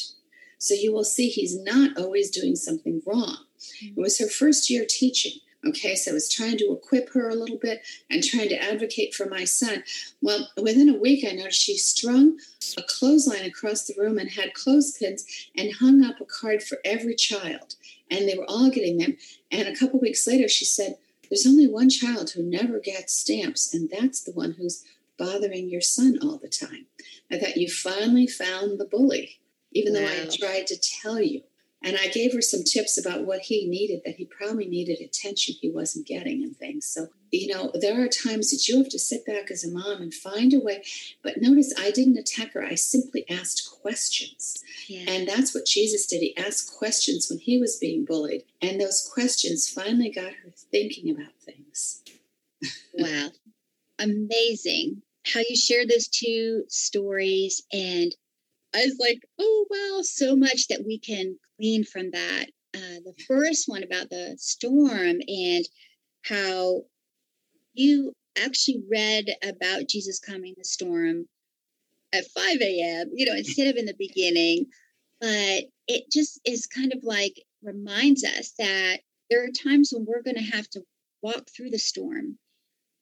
so 0.58 0.74
you 0.74 0.92
will 0.92 1.04
see 1.04 1.28
he's 1.28 1.56
not 1.56 1.96
always 1.98 2.30
doing 2.30 2.56
something 2.56 3.02
wrong." 3.06 3.38
Mm-hmm. 3.58 3.98
It 3.98 4.02
was 4.02 4.18
her 4.18 4.28
first 4.28 4.70
year 4.70 4.86
teaching, 4.88 5.40
Okay, 5.66 5.94
so 5.94 6.10
I 6.10 6.14
was 6.14 6.30
trying 6.30 6.58
to 6.58 6.72
equip 6.72 7.10
her 7.14 7.28
a 7.28 7.34
little 7.34 7.56
bit 7.56 7.80
and 8.10 8.22
trying 8.22 8.48
to 8.50 8.62
advocate 8.62 9.14
for 9.14 9.26
my 9.26 9.44
son. 9.44 9.82
Well, 10.20 10.50
within 10.60 10.90
a 10.90 10.98
week, 10.98 11.24
I 11.26 11.32
noticed 11.32 11.60
she 11.60 11.78
strung 11.78 12.38
a 12.76 12.82
clothesline 12.82 13.44
across 13.44 13.86
the 13.86 13.94
room 13.98 14.18
and 14.18 14.30
had 14.30 14.52
clothespins 14.52 15.24
and 15.56 15.74
hung 15.74 16.04
up 16.04 16.20
a 16.20 16.26
card 16.26 16.62
for 16.62 16.78
every 16.84 17.14
child. 17.14 17.76
And 18.10 18.28
they 18.28 18.36
were 18.36 18.48
all 18.48 18.70
getting 18.70 18.98
them. 18.98 19.16
And 19.50 19.66
a 19.66 19.76
couple 19.76 20.00
weeks 20.00 20.26
later, 20.26 20.48
she 20.48 20.66
said, 20.66 20.96
There's 21.30 21.46
only 21.46 21.66
one 21.66 21.88
child 21.88 22.30
who 22.30 22.42
never 22.42 22.78
gets 22.78 23.16
stamps, 23.16 23.72
and 23.72 23.88
that's 23.88 24.22
the 24.22 24.32
one 24.32 24.52
who's 24.52 24.84
bothering 25.18 25.70
your 25.70 25.80
son 25.80 26.18
all 26.22 26.38
the 26.38 26.48
time. 26.48 26.86
I 27.30 27.38
thought 27.38 27.56
you 27.56 27.70
finally 27.70 28.26
found 28.26 28.78
the 28.78 28.84
bully, 28.84 29.38
even 29.72 29.94
wow. 29.94 30.00
though 30.00 30.06
I 30.06 30.28
tried 30.30 30.66
to 30.66 30.78
tell 30.78 31.20
you. 31.20 31.42
And 31.84 31.98
I 31.98 32.08
gave 32.08 32.32
her 32.32 32.40
some 32.40 32.64
tips 32.64 32.98
about 32.98 33.26
what 33.26 33.40
he 33.40 33.66
needed, 33.68 34.00
that 34.04 34.16
he 34.16 34.24
probably 34.24 34.66
needed 34.66 35.00
attention 35.00 35.54
he 35.60 35.70
wasn't 35.70 36.06
getting 36.06 36.42
and 36.42 36.56
things. 36.56 36.86
So, 36.86 37.08
you 37.30 37.54
know, 37.54 37.70
there 37.74 38.02
are 38.02 38.08
times 38.08 38.50
that 38.50 38.66
you 38.66 38.78
have 38.78 38.88
to 38.88 38.98
sit 38.98 39.26
back 39.26 39.50
as 39.50 39.64
a 39.64 39.70
mom 39.70 40.00
and 40.00 40.12
find 40.12 40.54
a 40.54 40.60
way. 40.60 40.82
But 41.22 41.42
notice 41.42 41.74
I 41.78 41.90
didn't 41.90 42.16
attack 42.16 42.54
her, 42.54 42.64
I 42.64 42.74
simply 42.74 43.28
asked 43.28 43.70
questions. 43.82 44.64
Yeah. 44.88 45.04
And 45.08 45.28
that's 45.28 45.54
what 45.54 45.66
Jesus 45.66 46.06
did. 46.06 46.22
He 46.22 46.34
asked 46.38 46.74
questions 46.74 47.28
when 47.28 47.38
he 47.38 47.58
was 47.58 47.76
being 47.76 48.06
bullied. 48.06 48.44
And 48.62 48.80
those 48.80 49.06
questions 49.12 49.68
finally 49.68 50.10
got 50.10 50.32
her 50.32 50.50
thinking 50.50 51.10
about 51.10 51.34
things. 51.44 52.02
wow. 52.94 53.28
Amazing 53.98 55.02
how 55.26 55.40
you 55.48 55.56
share 55.56 55.86
those 55.86 56.08
two 56.08 56.64
stories 56.68 57.62
and 57.72 58.14
I 58.74 58.84
was 58.84 58.96
like, 58.98 59.20
oh, 59.38 59.66
wow, 59.70 60.00
so 60.02 60.34
much 60.34 60.68
that 60.68 60.84
we 60.84 60.98
can 60.98 61.38
glean 61.58 61.84
from 61.84 62.10
that. 62.10 62.46
Uh, 62.74 63.00
the 63.04 63.14
first 63.28 63.68
one 63.68 63.84
about 63.84 64.10
the 64.10 64.34
storm 64.38 65.20
and 65.28 65.64
how 66.24 66.82
you 67.72 68.12
actually 68.36 68.82
read 68.90 69.26
about 69.42 69.88
Jesus 69.88 70.18
calming 70.18 70.54
the 70.56 70.64
storm 70.64 71.26
at 72.12 72.26
5 72.26 72.60
a.m., 72.60 73.10
you 73.14 73.26
know, 73.26 73.36
instead 73.36 73.68
of 73.68 73.76
in 73.76 73.86
the 73.86 73.94
beginning. 73.96 74.66
But 75.20 75.64
it 75.86 76.10
just 76.10 76.40
is 76.44 76.66
kind 76.66 76.92
of 76.92 77.04
like 77.04 77.40
reminds 77.62 78.24
us 78.24 78.52
that 78.58 78.98
there 79.30 79.44
are 79.44 79.50
times 79.50 79.92
when 79.92 80.04
we're 80.04 80.22
going 80.22 80.36
to 80.36 80.56
have 80.56 80.68
to 80.70 80.82
walk 81.22 81.48
through 81.48 81.70
the 81.70 81.78
storm 81.78 82.38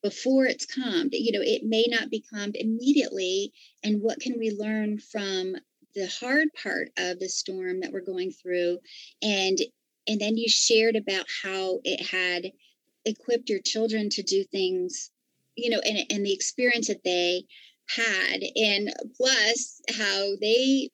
before 0.02 0.46
it's 0.46 0.66
calmed. 0.66 1.10
You 1.12 1.32
know, 1.32 1.42
it 1.42 1.62
may 1.64 1.86
not 1.88 2.10
be 2.10 2.24
calmed 2.32 2.56
immediately. 2.56 3.52
And 3.82 4.02
what 4.02 4.20
can 4.20 4.38
we 4.38 4.50
learn 4.50 4.98
from 4.98 5.54
the 5.94 6.06
hard 6.20 6.48
part 6.62 6.88
of 6.98 7.18
the 7.18 7.28
storm 7.28 7.80
that 7.80 7.92
we're 7.92 8.00
going 8.00 8.32
through? 8.32 8.78
And 9.22 9.58
and 10.08 10.20
then 10.20 10.36
you 10.36 10.48
shared 10.48 10.96
about 10.96 11.26
how 11.42 11.78
it 11.84 12.04
had 12.04 12.50
equipped 13.04 13.48
your 13.48 13.60
children 13.60 14.08
to 14.10 14.22
do 14.22 14.42
things, 14.44 15.10
you 15.56 15.70
know, 15.70 15.78
and, 15.78 15.98
and 16.10 16.26
the 16.26 16.32
experience 16.32 16.88
that 16.88 17.04
they 17.04 17.44
had, 17.88 18.42
and 18.56 18.92
plus 19.16 19.80
how 19.96 20.30
they 20.40 20.90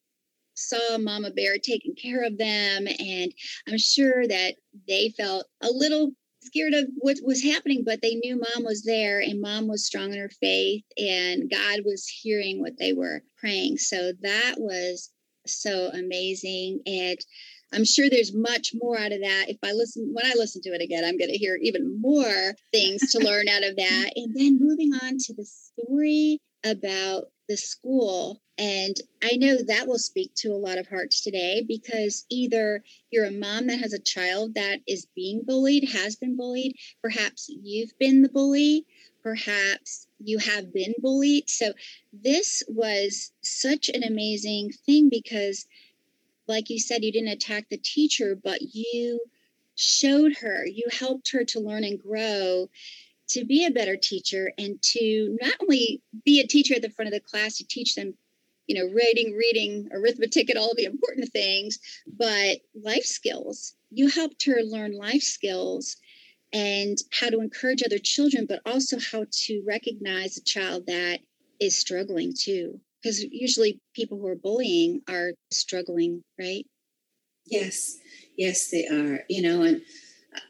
saw 0.55 0.99
Mama 0.99 1.31
Bear 1.31 1.57
taking 1.59 1.95
care 1.95 2.25
of 2.25 2.37
them. 2.37 2.87
And 2.87 3.33
I'm 3.67 3.79
sure 3.79 4.27
that 4.27 4.57
they 4.87 5.11
felt 5.17 5.47
a 5.63 5.71
little 5.71 6.13
scared 6.49 6.75
of 6.75 6.87
what 6.99 7.19
was 7.23 7.43
happening, 7.43 7.83
but 7.85 8.01
they 8.03 8.15
knew 8.15 8.37
mom 8.37 8.65
was 8.65 8.83
there 8.83 9.21
and 9.21 9.41
mom 9.41 9.69
was 9.69 9.85
strong 9.85 10.13
in 10.13 10.19
her 10.19 10.31
faith 10.41 10.85
and 10.97 11.51
God 11.51 11.81
was 11.85 12.07
hearing 12.07 12.61
what 12.61 12.79
they 12.79 12.93
were 12.93 13.23
praying. 13.39 13.77
So 13.79 14.13
that 14.23 14.55
was 14.59 15.11
so 15.47 15.91
amazing. 15.93 16.81
And 16.87 17.19
I'm 17.73 17.85
sure 17.85 18.09
there's 18.09 18.35
much 18.35 18.73
more 18.75 18.99
out 18.99 19.13
of 19.13 19.21
that. 19.21 19.47
If 19.49 19.59
I 19.63 19.73
listen, 19.73 20.11
when 20.13 20.25
I 20.25 20.33
listen 20.37 20.63
to 20.63 20.71
it 20.71 20.83
again, 20.83 21.05
I'm 21.05 21.19
going 21.19 21.31
to 21.31 21.37
hear 21.39 21.59
even 21.61 22.01
more 22.01 22.55
things 22.73 23.13
to 23.13 23.19
learn 23.19 23.49
out 23.49 23.65
of 23.65 23.77
that. 23.77 24.11
And 24.17 24.35
then 24.35 24.59
moving 24.61 24.93
on 24.95 25.19
to 25.19 25.35
the 25.35 25.45
story 25.45 26.41
about 26.65 27.25
the 27.49 27.57
school. 27.57 28.41
And 28.59 28.97
I 29.23 29.37
know 29.37 29.57
that 29.57 29.87
will 29.87 29.99
speak 29.99 30.35
to 30.37 30.53
a 30.53 30.59
lot 30.59 30.79
of 30.79 30.89
hearts 30.89 31.23
today 31.23 31.65
because 31.67 32.27
either 32.29 32.83
you're 33.11 33.27
a 33.27 33.31
mom 33.31 33.69
that 33.69 33.81
has 33.81 33.93
a 33.93 33.99
child 33.99 34.55
that 34.55 34.81
is 34.87 35.07
being 35.15 35.43
bullied, 35.45 35.89
has 35.91 36.17
been 36.17 36.37
bullied, 36.37 36.77
perhaps 37.01 37.49
you've 37.49 37.97
been 37.99 38.23
the 38.23 38.29
bully, 38.29 38.85
perhaps 39.23 40.07
you 40.19 40.39
have 40.39 40.73
been 40.73 40.95
bullied. 41.01 41.49
So 41.49 41.73
this 42.13 42.63
was 42.69 43.33
such 43.43 43.89
an 43.89 44.03
amazing 44.03 44.73
thing 44.85 45.09
because, 45.09 45.67
like 46.47 46.71
you 46.71 46.79
said, 46.79 47.05
you 47.05 47.13
didn't 47.13 47.29
attack 47.29 47.69
the 47.69 47.79
teacher, 47.79 48.37
but 48.43 48.61
you 48.75 49.21
showed 49.75 50.35
her, 50.39 50.67
you 50.67 50.87
helped 50.91 51.31
her 51.33 51.45
to 51.45 51.61
learn 51.61 51.85
and 51.85 52.03
grow 52.03 52.69
to 53.29 53.45
be 53.45 53.65
a 53.65 53.71
better 53.71 53.97
teacher 53.97 54.53
and 54.59 54.81
to 54.83 55.37
not 55.41 55.55
only 55.61 56.03
be 56.25 56.41
a 56.41 56.47
teacher 56.47 56.75
at 56.75 56.83
the 56.83 56.91
front 56.91 57.09
of 57.09 57.13
the 57.13 57.21
class 57.21 57.59
to 57.59 57.67
teach 57.67 57.95
them 57.95 58.15
you 58.69 58.75
know 58.75 58.95
writing 58.95 59.35
reading 59.35 59.89
arithmetic 59.93 60.49
and 60.51 60.59
all 60.59 60.75
the 60.77 60.85
important 60.85 61.31
things 61.33 61.79
but 62.07 62.59
life 62.75 63.05
skills. 63.05 63.75
You 63.91 64.09
helped 64.09 64.45
her 64.45 64.63
learn 64.63 64.93
life 64.93 65.23
skills 65.23 65.97
and 66.53 66.97
how 67.11 67.31
to 67.31 67.41
encourage 67.41 67.83
other 67.83 67.99
children 67.99 68.47
but 68.47 68.61
also 68.65 68.99
how 68.99 69.25
to 69.31 69.63
recognize 69.67 70.37
a 70.37 70.45
child 70.45 70.87
that 70.87 71.21
is 71.61 71.77
struggling 71.77 72.35
too. 72.39 72.81
Because 73.03 73.23
usually 73.23 73.81
people 73.95 74.19
who 74.19 74.27
are 74.27 74.37
bullying 74.37 75.03
are 75.09 75.33
struggling 75.51 76.23
right? 76.39 76.67
Yes. 77.47 77.97
Yes 78.37 78.71
they 78.71 78.87
are 78.87 79.25
you 79.29 79.43
know 79.43 79.63
and 79.63 79.83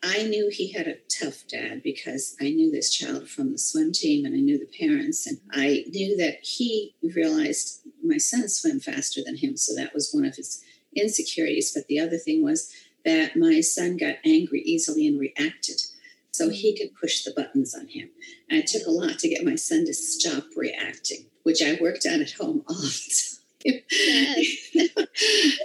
I 0.03 0.23
knew 0.25 0.49
he 0.51 0.73
had 0.73 0.87
a 0.87 0.97
tough 1.09 1.47
dad 1.49 1.83
because 1.83 2.37
I 2.41 2.51
knew 2.51 2.71
this 2.71 2.91
child 2.91 3.29
from 3.29 3.53
the 3.53 3.59
swim 3.59 3.93
team 3.93 4.25
and 4.25 4.35
I 4.35 4.39
knew 4.39 4.59
the 4.59 4.87
parents. 4.87 5.27
And 5.27 5.39
I 5.53 5.85
knew 5.89 6.17
that 6.17 6.39
he 6.43 6.95
realized 7.03 7.81
my 8.03 8.19
son 8.19 8.49
swam 8.49 8.81
faster 8.81 9.21
than 9.25 9.37
him. 9.37 9.57
So 9.57 9.75
that 9.75 9.95
was 9.95 10.11
one 10.13 10.25
of 10.25 10.37
his 10.37 10.63
insecurities. 10.97 11.73
But 11.75 11.87
the 11.87 12.01
other 12.01 12.17
thing 12.17 12.43
was 12.43 12.73
that 13.05 13.37
my 13.37 13.61
son 13.61 13.97
got 13.97 14.17
angry 14.25 14.61
easily 14.63 15.07
and 15.07 15.19
reacted. 15.19 15.81
So 16.31 16.51
he 16.51 16.77
could 16.77 16.95
push 17.01 17.25
the 17.25 17.33
buttons 17.35 17.75
on 17.75 17.89
him. 17.89 18.11
And 18.49 18.61
it 18.61 18.67
took 18.67 18.87
a 18.87 18.91
lot 18.91 19.19
to 19.19 19.29
get 19.29 19.45
my 19.45 19.55
son 19.55 19.87
to 19.87 19.95
stop 19.95 20.45
reacting, 20.57 21.27
which 21.43 21.63
I 21.63 21.79
worked 21.81 22.07
on 22.07 22.21
at 22.21 22.33
home 22.33 22.63
all 22.69 22.77
the 22.77 22.83
time. 22.83 23.38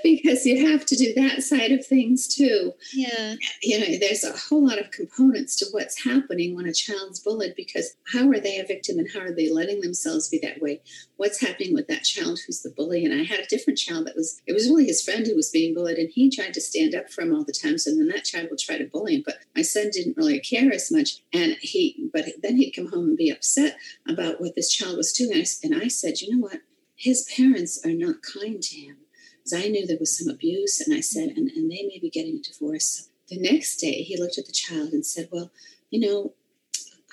because 0.03 0.45
you 0.45 0.67
have 0.71 0.85
to 0.85 0.95
do 0.95 1.13
that 1.13 1.43
side 1.43 1.71
of 1.71 1.85
things 1.85 2.27
too. 2.27 2.73
Yeah. 2.91 3.35
You 3.61 3.79
know, 3.79 3.99
there's 3.99 4.23
a 4.23 4.35
whole 4.35 4.65
lot 4.67 4.79
of 4.79 4.89
components 4.91 5.55
to 5.57 5.67
what's 5.71 6.03
happening 6.03 6.55
when 6.55 6.65
a 6.65 6.73
child's 6.73 7.19
bullied 7.19 7.53
because 7.55 7.95
how 8.11 8.27
are 8.29 8.39
they 8.39 8.57
a 8.57 8.65
victim 8.65 8.97
and 8.97 9.07
how 9.13 9.19
are 9.19 9.33
they 9.33 9.51
letting 9.51 9.81
themselves 9.81 10.29
be 10.29 10.39
that 10.39 10.61
way? 10.61 10.81
What's 11.17 11.39
happening 11.39 11.73
with 11.73 11.87
that 11.87 12.03
child 12.03 12.39
who's 12.45 12.63
the 12.63 12.71
bully? 12.71 13.05
And 13.05 13.13
I 13.13 13.23
had 13.23 13.39
a 13.39 13.47
different 13.47 13.77
child 13.77 14.07
that 14.07 14.15
was, 14.15 14.41
it 14.47 14.53
was 14.53 14.67
really 14.67 14.85
his 14.85 15.03
friend 15.03 15.27
who 15.27 15.35
was 15.35 15.51
being 15.51 15.75
bullied 15.75 15.99
and 15.99 16.09
he 16.09 16.31
tried 16.31 16.55
to 16.55 16.61
stand 16.61 16.95
up 16.95 17.11
for 17.11 17.21
him 17.21 17.33
all 17.33 17.43
the 17.43 17.53
time. 17.53 17.77
So 17.77 17.91
then 17.91 18.07
that 18.07 18.25
child 18.25 18.47
would 18.49 18.59
try 18.59 18.79
to 18.79 18.85
bully 18.85 19.17
him. 19.17 19.23
But 19.23 19.37
my 19.55 19.61
son 19.61 19.91
didn't 19.91 20.17
really 20.17 20.39
care 20.39 20.71
as 20.73 20.91
much. 20.91 21.21
And 21.31 21.57
he, 21.61 22.09
but 22.11 22.25
then 22.41 22.57
he'd 22.57 22.71
come 22.71 22.87
home 22.87 23.09
and 23.09 23.17
be 23.17 23.29
upset 23.29 23.77
about 24.07 24.41
what 24.41 24.55
this 24.55 24.71
child 24.71 24.97
was 24.97 25.13
doing. 25.13 25.33
And 25.33 25.41
I, 25.41 25.45
and 25.63 25.83
I 25.83 25.87
said, 25.87 26.21
you 26.21 26.35
know 26.35 26.41
what? 26.41 26.59
His 27.03 27.29
parents 27.35 27.85
are 27.85 27.91
not 27.91 28.23
kind 28.23 28.61
to 28.61 28.79
him. 28.79 28.97
because 29.35 29.53
I 29.53 29.67
knew 29.67 29.85
there 29.85 29.97
was 29.99 30.17
some 30.17 30.33
abuse. 30.33 30.79
And 30.79 30.95
I 30.95 31.01
said, 31.01 31.29
and, 31.35 31.51
and 31.51 31.69
they 31.69 31.83
may 31.83 31.99
be 31.99 32.09
getting 32.09 32.37
a 32.37 32.41
divorce. 32.41 33.09
The 33.27 33.37
next 33.37 33.77
day, 33.77 34.03
he 34.03 34.17
looked 34.17 34.37
at 34.37 34.45
the 34.45 34.53
child 34.53 34.93
and 34.93 35.05
said, 35.05 35.27
Well, 35.29 35.51
you 35.89 35.99
know, 35.99 36.33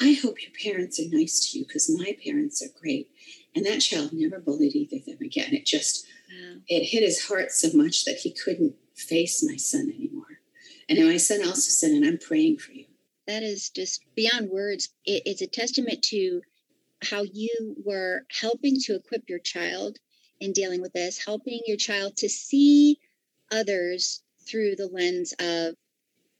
I 0.01 0.13
hope 0.13 0.43
your 0.43 0.53
parents 0.65 1.01
are 1.01 1.09
nice 1.11 1.51
to 1.51 1.59
you 1.59 1.65
because 1.67 1.91
my 1.91 2.17
parents 2.25 2.63
are 2.63 2.81
great. 2.81 3.11
And 3.55 3.67
that 3.67 3.81
child 3.81 4.13
never 4.13 4.39
bullied 4.39 4.77
either 4.77 4.97
of 4.99 5.07
them 5.07 5.19
again. 5.21 5.53
It 5.53 5.67
just, 5.67 6.07
wow. 6.31 6.61
it 6.69 6.85
hit 6.85 7.03
his 7.03 7.27
heart 7.27 7.51
so 7.51 7.77
much 7.77 8.05
that 8.05 8.19
he 8.19 8.31
couldn't 8.31 8.75
face 8.95 9.45
my 9.45 9.57
son 9.57 9.93
anymore. 9.93 10.39
And 10.89 11.05
my 11.05 11.17
son 11.17 11.41
also 11.45 11.71
said, 11.71 11.91
and 11.91 12.05
I'm 12.07 12.19
praying 12.19 12.59
for 12.59 12.71
you. 12.71 12.85
That 13.27 13.43
is 13.43 13.71
just 13.71 14.05
beyond 14.15 14.51
words. 14.51 14.91
It, 15.05 15.23
it's 15.27 15.43
a 15.43 15.49
testament 15.49 16.03
to 16.05 16.43
how 17.03 17.23
you 17.23 17.77
were 17.85 18.27
helping 18.41 18.77
to 18.81 18.95
equip 18.95 19.29
your 19.29 19.39
child 19.39 19.99
in 20.41 20.53
dealing 20.53 20.81
with 20.81 20.93
this, 20.93 21.25
helping 21.25 21.61
your 21.67 21.77
child 21.77 22.17
to 22.17 22.29
see 22.29 22.99
others 23.53 24.23
through 24.49 24.77
the 24.77 24.89
lens 24.89 25.35
of 25.39 25.75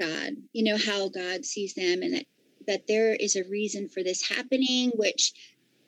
God. 0.01 0.33
You 0.53 0.65
know 0.65 0.79
how 0.79 1.09
God 1.09 1.45
sees 1.45 1.75
them 1.75 2.03
and 2.03 2.15
that 2.15 2.27
that 2.67 2.87
there 2.87 3.15
is 3.15 3.37
a 3.37 3.49
reason 3.49 3.89
for 3.89 4.03
this 4.03 4.29
happening, 4.29 4.91
which 4.95 5.33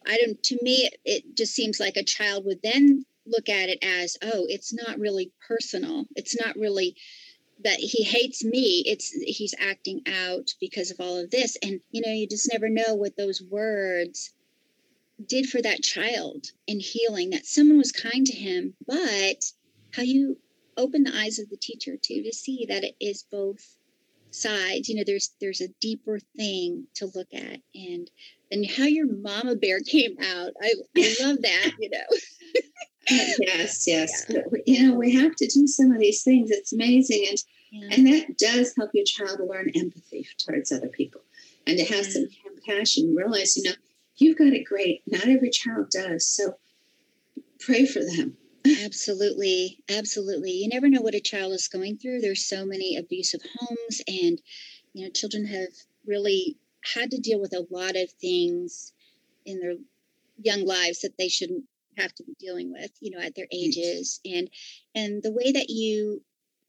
I 0.07 0.17
don't, 0.17 0.43
to 0.45 0.59
me, 0.63 0.87
it, 0.87 0.99
it 1.05 1.37
just 1.37 1.55
seems 1.55 1.79
like 1.79 1.97
a 1.97 2.03
child 2.03 2.45
would 2.45 2.61
then 2.63 3.05
look 3.27 3.49
at 3.49 3.69
it 3.69 3.79
as, 3.83 4.17
oh, 4.23 4.47
it's 4.49 4.73
not 4.73 4.99
really 4.99 5.31
personal. 5.47 6.07
It's 6.17 6.37
not 6.39 6.57
really 6.57 6.97
that 7.63 7.79
he 7.79 8.03
hates 8.03 8.43
me. 8.43 8.83
It's 8.87 9.11
he's 9.11 9.55
acting 9.61 10.03
out 10.09 10.51
because 10.61 10.91
of 10.91 10.99
all 10.99 11.19
of 11.19 11.31
this. 11.31 11.57
And, 11.63 11.81
you 11.91 12.03
know, 12.05 12.13
you 12.13 12.27
just 12.27 12.51
never 12.51 12.69
know 12.69 12.95
what 12.95 13.17
those 13.17 13.43
words 13.43 14.33
did 15.27 15.49
for 15.49 15.63
that 15.63 15.83
child 15.83 16.47
in 16.67 16.81
healing, 16.81 17.31
that 17.31 17.47
someone 17.47 17.79
was 17.79 17.93
kind 17.93 18.27
to 18.27 18.37
him, 18.37 18.75
but 18.87 19.45
how 19.95 20.03
you 20.03 20.39
open 20.77 21.05
the 21.05 21.17
eyes 21.17 21.39
of 21.39 21.49
the 21.51 21.57
teacher 21.57 21.97
too 21.97 22.23
to 22.23 22.33
see 22.33 22.67
that 22.69 22.85
it 22.85 22.97
is 23.01 23.25
both 23.31 23.77
sides 24.31 24.89
you 24.89 24.97
know 24.97 25.03
there's 25.07 25.35
there's 25.41 25.61
a 25.61 25.69
deeper 25.81 26.19
thing 26.37 26.87
to 26.95 27.11
look 27.15 27.29
at 27.35 27.61
and 27.75 28.11
and 28.51 28.67
how 28.67 28.85
your 28.85 29.07
mama 29.07 29.55
bear 29.55 29.81
came 29.81 30.17
out 30.21 30.53
i, 30.63 30.73
I 30.97 31.15
love 31.21 31.43
that 31.43 31.73
you 31.79 31.91
know 31.91 31.99
uh, 32.11 33.33
yes 33.41 33.87
yes 33.87 34.27
yeah. 34.29 34.41
you 34.67 34.89
know 34.89 34.95
we 34.95 35.15
have 35.17 35.37
to 35.37 35.47
do 35.47 35.67
some 35.67 35.93
of 35.93 36.01
these 36.01 36.23
things 36.23 36.51
it's 36.51 36.73
amazing 36.73 37.27
and 37.29 37.43
yeah. 37.71 37.89
and 37.93 38.07
that 38.07 38.39
does 38.39 38.75
help 38.77 38.91
your 38.95 39.05
child 39.05 39.41
learn 39.47 39.71
empathy 39.75 40.27
towards 40.39 40.73
other 40.73 40.89
people 40.89 41.21
and 41.67 41.79
to 41.79 41.85
have 41.85 42.07
yeah. 42.07 42.13
some 42.13 42.27
compassion 42.45 43.15
realize 43.15 43.57
you 43.57 43.65
know 43.65 43.77
you've 44.17 44.39
got 44.39 44.53
it 44.53 44.65
great. 44.65 45.03
Not 45.07 45.29
every 45.29 45.51
child 45.51 45.91
does 45.91 46.27
so 46.27 46.55
pray 47.61 47.87
for 47.87 48.01
them. 48.01 48.37
Absolutely. 48.85 49.79
Absolutely. 49.89 50.53
You 50.53 50.69
never 50.69 50.89
know 50.89 51.01
what 51.01 51.15
a 51.15 51.21
child 51.21 51.53
is 51.53 51.69
going 51.69 51.99
through. 51.99 52.21
There's 52.21 52.45
so 52.45 52.65
many 52.65 52.97
abusive 52.97 53.41
homes 53.59 54.03
and 54.07 54.41
you 54.93 55.05
know 55.05 55.11
children 55.11 55.47
have 55.47 55.73
really 56.07 56.57
had 56.95 57.11
to 57.11 57.19
deal 57.19 57.41
with 57.41 57.55
a 57.55 57.67
lot 57.71 57.97
of 57.97 58.11
things 58.21 58.93
in 59.45 59.61
their 59.61 59.75
young 60.41 60.65
lives 60.65 61.01
that 61.01 61.17
they 61.19 61.29
shouldn't 61.29 61.65
have 61.99 62.15
to 62.15 62.25
be 62.25 62.35
dealing 62.39 62.73
with 62.73 62.91
you 63.01 63.11
know 63.11 63.21
at 63.21 63.35
their 63.35 63.49
ages. 63.53 64.21
And 64.25 64.49
and 64.95 65.23
the 65.23 65.33
way 65.33 65.53
that 65.53 65.69
you 65.69 66.23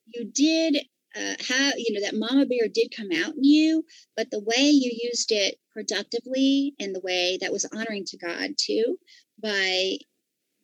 you 0.08 0.26
did 0.26 0.78
uh, 1.16 1.36
have 1.48 1.74
you 1.78 1.94
know 1.94 2.02
that 2.02 2.16
mama 2.16 2.46
bear 2.46 2.68
did 2.68 2.94
come 2.96 3.10
out 3.24 3.36
in 3.36 3.44
you 3.44 3.84
but 4.16 4.30
the 4.32 4.40
way 4.40 4.64
you 4.64 4.92
used 5.04 5.32
it 5.32 5.56
productively 5.72 6.74
and 6.80 6.96
the 6.96 7.02
way 7.02 7.38
that 7.42 7.52
was 7.52 7.66
honoring 7.74 8.06
to 8.06 8.18
god 8.18 8.52
too 8.58 8.98
by 9.42 9.98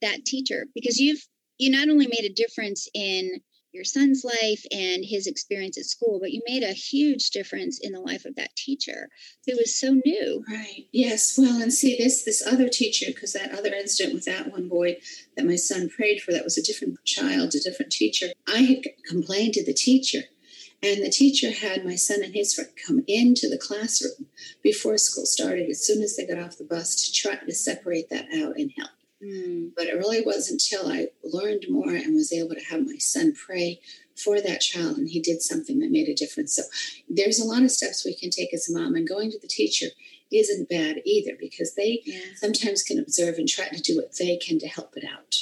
that 0.01 0.25
teacher 0.25 0.65
because 0.73 0.99
you've 0.99 1.25
you 1.57 1.69
not 1.69 1.89
only 1.89 2.07
made 2.07 2.25
a 2.25 2.33
difference 2.33 2.87
in 2.93 3.41
your 3.71 3.83
son's 3.83 4.23
life 4.23 4.63
and 4.71 5.05
his 5.05 5.27
experience 5.27 5.77
at 5.77 5.85
school, 5.85 6.19
but 6.19 6.31
you 6.31 6.41
made 6.47 6.63
a 6.63 6.73
huge 6.73 7.29
difference 7.29 7.79
in 7.79 7.91
the 7.91 7.99
life 7.99 8.25
of 8.25 8.35
that 8.35 8.55
teacher 8.55 9.09
who 9.45 9.55
was 9.55 9.79
so 9.79 9.99
new. 10.05 10.43
Right. 10.49 10.87
Yes. 10.91 11.37
Well, 11.37 11.61
and 11.61 11.71
see 11.71 11.95
this 11.97 12.23
this 12.23 12.45
other 12.45 12.67
teacher, 12.67 13.07
because 13.07 13.33
that 13.33 13.51
other 13.51 13.73
incident 13.73 14.15
with 14.15 14.25
that 14.25 14.51
one 14.51 14.67
boy 14.67 14.97
that 15.35 15.45
my 15.45 15.55
son 15.55 15.89
prayed 15.89 16.21
for, 16.21 16.31
that 16.31 16.43
was 16.43 16.57
a 16.57 16.63
different 16.63 16.97
child, 17.05 17.53
a 17.53 17.59
different 17.59 17.91
teacher. 17.91 18.27
I 18.47 18.59
had 18.59 18.83
complained 19.07 19.53
to 19.53 19.65
the 19.65 19.73
teacher, 19.73 20.23
and 20.81 21.03
the 21.03 21.09
teacher 21.09 21.51
had 21.51 21.85
my 21.85 21.95
son 21.95 22.23
and 22.23 22.33
his 22.33 22.53
friend 22.53 22.69
come 22.85 23.03
into 23.07 23.49
the 23.49 23.57
classroom 23.57 24.27
before 24.61 24.97
school 24.97 25.25
started, 25.25 25.69
as 25.69 25.85
soon 25.85 26.01
as 26.01 26.15
they 26.15 26.25
got 26.25 26.39
off 26.39 26.57
the 26.57 26.63
bus, 26.63 26.95
to 27.05 27.13
try 27.13 27.35
to 27.35 27.53
separate 27.53 28.09
that 28.09 28.25
out 28.41 28.57
and 28.57 28.71
help. 28.77 28.91
Mm. 29.23 29.71
But 29.75 29.87
it 29.87 29.97
really 29.97 30.21
wasn't 30.21 30.61
until 30.61 30.89
I 30.89 31.07
learned 31.23 31.65
more 31.69 31.89
and 31.89 32.15
was 32.15 32.31
able 32.31 32.55
to 32.55 32.63
have 32.65 32.85
my 32.85 32.97
son 32.97 33.33
pray 33.33 33.81
for 34.15 34.39
that 34.41 34.61
child, 34.61 34.97
and 34.97 35.09
he 35.09 35.19
did 35.19 35.41
something 35.41 35.79
that 35.79 35.91
made 35.91 36.07
a 36.07 36.15
difference. 36.15 36.55
So 36.55 36.63
there's 37.09 37.39
a 37.39 37.45
lot 37.45 37.63
of 37.63 37.71
steps 37.71 38.05
we 38.05 38.15
can 38.15 38.29
take 38.29 38.53
as 38.53 38.69
a 38.69 38.77
mom, 38.77 38.95
and 38.95 39.07
going 39.07 39.31
to 39.31 39.39
the 39.39 39.47
teacher 39.47 39.87
isn't 40.31 40.69
bad 40.69 41.01
either 41.05 41.31
because 41.39 41.75
they 41.75 42.01
yeah. 42.05 42.19
sometimes 42.35 42.83
can 42.83 42.99
observe 42.99 43.35
and 43.35 43.47
try 43.47 43.67
to 43.67 43.81
do 43.81 43.95
what 43.95 44.15
they 44.17 44.37
can 44.37 44.59
to 44.59 44.67
help 44.67 44.95
it 44.95 45.03
out. 45.03 45.35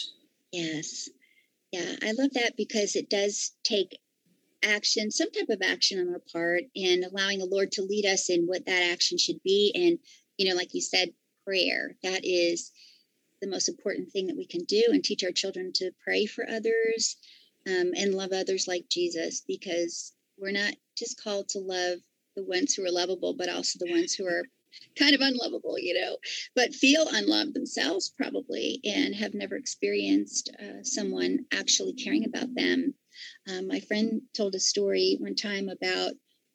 Yes. 0.52 1.10
Yeah, 1.71 1.95
I 2.02 2.13
love 2.13 2.34
that 2.34 2.54
because 2.56 2.95
it 2.95 3.10
does 3.10 3.52
take 3.63 4.00
action, 4.63 5.12
some 5.12 5.32
type 5.32 5.50
of 5.50 5.62
action 5.63 6.00
on 6.00 6.10
our 6.13 6.22
part, 6.32 6.63
and 6.76 7.04
allowing 7.04 7.39
the 7.39 7.46
Lord 7.46 7.72
to 7.74 7.84
lead 7.84 8.06
us 8.06 8.30
in 8.30 8.46
what 8.46 8.65
that 8.65 8.91
action 8.91 9.17
should 9.17 9.41
be. 9.43 9.72
And, 9.76 10.00
you 10.38 10.50
know, 10.50 10.56
like 10.56 10.74
you 10.74 10.82
said, 10.82 11.13
prayer. 11.46 11.96
That 12.04 12.26
is 12.26 12.72
the 13.41 13.48
most 13.48 13.70
important 13.70 14.12
thing 14.12 14.28
that 14.28 14.38
we 14.38 14.46
can 14.46 14.65
do 14.65 14.84
and 14.89 15.04
teach 15.04 15.24
our 15.24 15.32
children 15.32 15.72
to 15.76 15.91
pray 16.04 16.26
for 16.26 16.46
others 16.50 17.15
um, 17.67 17.91
and 17.96 18.15
love 18.15 18.32
others 18.34 18.67
like 18.67 18.89
Jesus 18.89 19.43
because 19.48 20.13
we're 20.38 20.52
not 20.52 20.74
just 20.98 21.22
called 21.24 21.50
to 21.50 21.60
love 21.60 22.00
the 22.36 22.43
ones 22.43 22.74
who 22.74 22.86
are 22.86 22.91
lovable, 22.91 23.34
but 23.34 23.50
also 23.50 23.80
the 23.80 23.91
ones 23.91 24.13
who 24.13 24.26
are 24.26 24.43
kind 24.98 25.15
of 25.15 25.22
unlovable, 25.22 25.80
you 25.80 26.00
know, 26.00 26.17
but 26.56 26.76
feel 26.76 27.08
unloved 27.12 27.54
themselves 27.54 28.13
probably 28.15 28.80
and 28.84 29.15
have 29.15 29.34
never 29.34 29.56
experienced 29.56 30.52
uh, 30.62 30.84
someone 30.84 31.39
actually 31.54 31.93
caring 31.93 32.26
about 32.26 32.54
them. 32.56 32.93
Um, 33.47 33.67
my 33.67 33.80
friend 33.80 34.21
told 34.34 34.56
a 34.56 34.60
story 34.60 35.17
one 35.19 35.36
time 35.36 35.69
about 35.69 36.13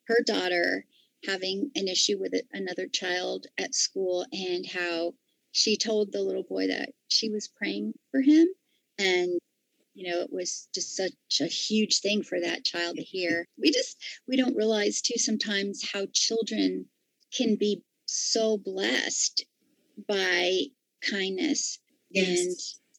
her 0.08 0.22
daughter 0.24 0.84
having 1.26 1.70
an 1.76 1.88
issue 1.88 2.18
with 2.18 2.34
another 2.52 2.88
child 2.88 3.46
at 3.58 3.74
school 3.74 4.26
and 4.32 4.66
how 4.66 5.14
she 5.52 5.76
told 5.76 6.10
the 6.10 6.22
little 6.22 6.42
boy 6.42 6.66
that 6.68 6.90
she 7.08 7.28
was 7.28 7.48
praying 7.48 7.94
for 8.10 8.20
him. 8.20 8.48
And 8.98 9.38
you 9.94 10.10
know 10.10 10.20
it 10.20 10.32
was 10.32 10.68
just 10.74 10.96
such 10.96 11.12
a 11.40 11.46
huge 11.46 12.00
thing 12.00 12.22
for 12.22 12.40
that 12.40 12.64
child 12.64 12.96
to 12.96 13.02
hear. 13.02 13.46
We 13.58 13.70
just 13.70 13.96
we 14.26 14.36
don't 14.36 14.56
realize 14.56 15.00
too 15.00 15.18
sometimes 15.18 15.88
how 15.92 16.06
children 16.12 16.86
can 17.36 17.56
be 17.56 17.82
so 18.06 18.58
blessed 18.58 19.44
by 20.08 20.62
kindness. 21.02 21.78
Yes. 22.10 22.28
and 22.28 22.56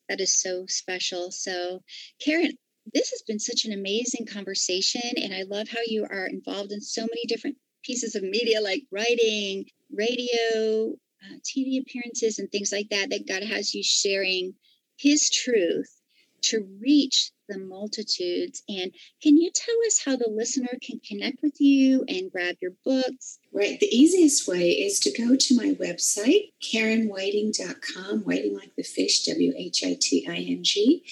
that 0.10 0.22
is 0.22 0.42
so 0.42 0.66
special. 0.68 1.32
So 1.32 1.84
karen 2.20 2.54
this 2.94 3.10
has 3.10 3.22
been 3.28 3.40
such 3.40 3.66
an 3.66 3.74
amazing 3.74 4.26
conversation 4.26 5.12
and 5.18 5.34
i 5.34 5.44
love 5.44 5.68
how 5.70 5.80
you 5.86 6.04
are 6.04 6.28
involved 6.28 6.72
in 6.72 6.82
so 6.82 7.02
many 7.02 7.26
different 7.28 7.56
pieces 7.84 8.16
of 8.16 8.24
media 8.24 8.62
like 8.62 8.84
writing 8.92 9.66
radio 9.92 10.94
uh, 11.24 11.38
TV 11.46 11.82
appearances 11.82 12.40
and 12.40 12.52
things 12.52 12.72
like 12.72 12.90
that, 12.90 13.10
that 13.10 13.28
God 13.28 13.44
has 13.44 13.74
you 13.74 13.84
sharing 13.84 14.54
His 14.98 15.30
truth 15.30 16.02
to 16.44 16.68
reach 16.82 17.32
the 17.50 17.58
multitudes. 17.60 18.64
And 18.70 18.92
can 19.22 19.38
you 19.38 19.52
tell 19.54 19.76
us 19.88 20.02
how 20.04 20.16
the 20.16 20.30
listener 20.30 20.78
can 20.82 21.00
connect 21.08 21.42
with 21.42 21.60
you 21.60 22.06
and 22.08 22.32
grab 22.32 22.56
your 22.62 22.72
books? 22.86 23.40
Right. 23.52 23.80
The 23.80 23.96
easiest 23.96 24.48
way 24.48 24.72
is 24.72 25.00
to 25.02 25.12
go 25.12 25.36
to 25.36 25.56
my 25.56 25.76
website, 25.76 26.52
KarenWhiting.com, 26.64 28.22
whiting 28.22 28.56
like 28.56 28.72
the 28.76 28.84
fish, 28.84 29.26
W 29.26 29.54
H 29.56 29.84
I 29.86 29.98
T 30.00 30.26
I 30.28 30.38
N 30.38 30.64
G. 30.64 31.04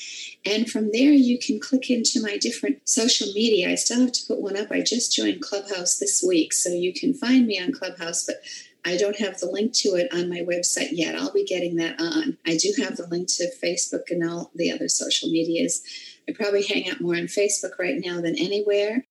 And 0.46 0.70
from 0.70 0.92
there, 0.92 1.12
you 1.12 1.38
can 1.38 1.60
click 1.60 1.90
into 1.90 2.22
my 2.22 2.38
different 2.38 2.90
social 2.90 3.28
media. 3.34 3.70
I 3.70 3.76
still 3.76 4.02
have 4.02 4.14
to 4.14 4.28
put 4.28 4.42
one 4.42 4.58
up. 4.58 4.72
I 4.72 4.82
just 4.82 5.16
joined 5.16 5.42
Clubhouse 5.42 5.98
this 5.98 6.24
week, 6.28 6.54
so 6.54 6.70
you 6.70 6.94
can 6.94 7.14
find 7.14 7.46
me 7.46 7.60
on 7.62 7.74
Clubhouse, 7.74 8.26
but 8.26 8.38
I 8.86 8.98
don't 8.98 9.20
have 9.20 9.40
the 9.40 9.46
link 9.46 9.74
to 9.78 9.90
it 9.90 10.12
on 10.14 10.30
my 10.30 10.40
website 10.40 10.90
yet. 10.92 11.16
I'll 11.16 11.32
be 11.32 11.46
getting 11.46 11.76
that 11.76 12.00
on. 12.00 12.38
I 12.46 12.58
do 12.58 12.74
have 12.82 12.98
the 12.98 13.08
link 13.08 13.28
to 13.38 13.52
Facebook 13.64 14.10
and 14.10 14.28
all 14.28 14.52
the 14.56 14.72
other 14.72 14.88
social 14.88 15.30
medias. 15.30 15.82
I 16.28 16.34
probably 16.34 16.64
hang 16.64 16.90
out 16.90 17.02
more 17.02 17.16
on 17.16 17.24
Facebook 17.24 17.78
right 17.80 18.02
now 18.04 18.22
than 18.22 18.36
anywhere 18.38 19.06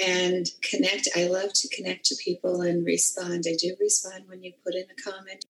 and 0.00 0.46
connect. 0.62 1.08
I 1.16 1.26
love 1.26 1.52
to 1.54 1.76
connect 1.76 2.06
to 2.06 2.16
people 2.16 2.62
and 2.62 2.84
respond. 2.84 3.44
I 3.46 3.54
do 3.58 3.76
respond 3.78 4.24
when 4.26 4.42
you 4.42 4.52
put 4.64 4.74
in 4.74 4.84
a 4.84 5.10
comment. 5.10 5.44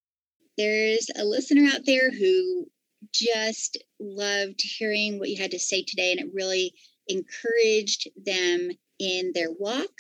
There's 0.59 1.09
a 1.17 1.25
listener 1.25 1.69
out 1.73 1.87
there 1.87 2.11
who 2.11 2.67
just 3.13 3.79
loved 4.01 4.61
hearing 4.63 5.19
what 5.19 5.29
you 5.29 5.41
had 5.41 5.51
to 5.53 5.59
say 5.59 5.83
today, 5.83 6.13
and 6.13 6.21
it 6.21 6.35
really 6.35 6.75
encouraged 7.09 8.09
them 8.25 8.71
in 8.99 9.33
their 9.35 9.53
walk, 9.59 9.91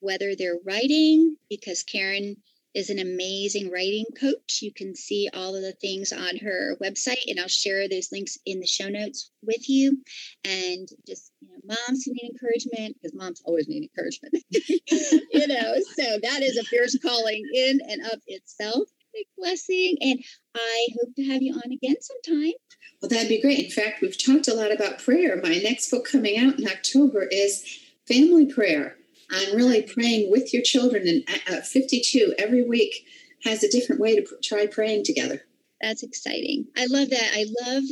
whether 0.00 0.34
they're 0.34 0.58
writing, 0.64 1.36
because 1.48 1.82
Karen 1.82 2.36
is 2.74 2.90
an 2.90 2.98
amazing 2.98 3.70
writing 3.70 4.04
coach. 4.18 4.60
You 4.60 4.72
can 4.72 4.94
see 4.96 5.28
all 5.32 5.54
of 5.54 5.62
the 5.62 5.72
things 5.72 6.12
on 6.12 6.38
her 6.38 6.76
website, 6.82 7.22
and 7.28 7.38
I'll 7.38 7.48
share 7.48 7.88
those 7.88 8.10
links 8.10 8.36
in 8.44 8.60
the 8.60 8.66
show 8.66 8.88
notes 8.88 9.30
with 9.42 9.68
you. 9.68 10.02
And 10.44 10.88
just, 11.06 11.32
you 11.40 11.48
know, 11.48 11.76
moms 11.86 12.04
who 12.04 12.12
need 12.12 12.32
encouragement, 12.32 12.96
because 13.00 13.14
moms 13.14 13.42
always 13.44 13.68
need 13.68 13.88
encouragement, 13.88 14.34
you 14.50 15.46
know, 15.46 15.74
so 15.94 16.18
that 16.22 16.42
is 16.42 16.56
a 16.56 16.64
fierce 16.64 16.98
calling 17.00 17.44
in 17.54 17.80
and 17.88 18.02
of 18.12 18.20
itself. 18.26 18.88
Big 19.12 19.26
blessing. 19.38 19.96
And 20.00 20.18
I 20.56 20.88
hope 20.98 21.14
to 21.14 21.24
have 21.24 21.40
you 21.40 21.54
on 21.54 21.72
again 21.72 21.96
sometime. 22.00 22.54
Well, 23.00 23.08
that'd 23.08 23.28
be 23.28 23.40
great. 23.40 23.66
In 23.66 23.70
fact, 23.70 24.00
we've 24.00 24.22
talked 24.22 24.48
a 24.48 24.54
lot 24.54 24.72
about 24.72 24.98
prayer. 24.98 25.40
My 25.40 25.56
next 25.58 25.90
book 25.90 26.08
coming 26.10 26.36
out 26.36 26.58
in 26.58 26.66
October 26.66 27.22
is 27.30 27.64
Family 28.08 28.46
Prayer 28.46 28.96
on 29.34 29.56
really 29.56 29.82
praying 29.82 30.30
with 30.30 30.52
your 30.52 30.62
children. 30.62 31.06
And 31.06 31.24
uh, 31.50 31.58
uh 31.58 31.60
52 31.62 32.34
every 32.38 32.62
week 32.62 33.06
has 33.44 33.62
a 33.62 33.70
different 33.70 34.00
way 34.00 34.16
to 34.16 34.22
pr- 34.22 34.34
try 34.42 34.66
praying 34.66 35.04
together. 35.04 35.42
That's 35.80 36.02
exciting. 36.02 36.66
I 36.76 36.86
love 36.86 37.10
that. 37.10 37.30
I 37.34 37.46
love 37.66 37.84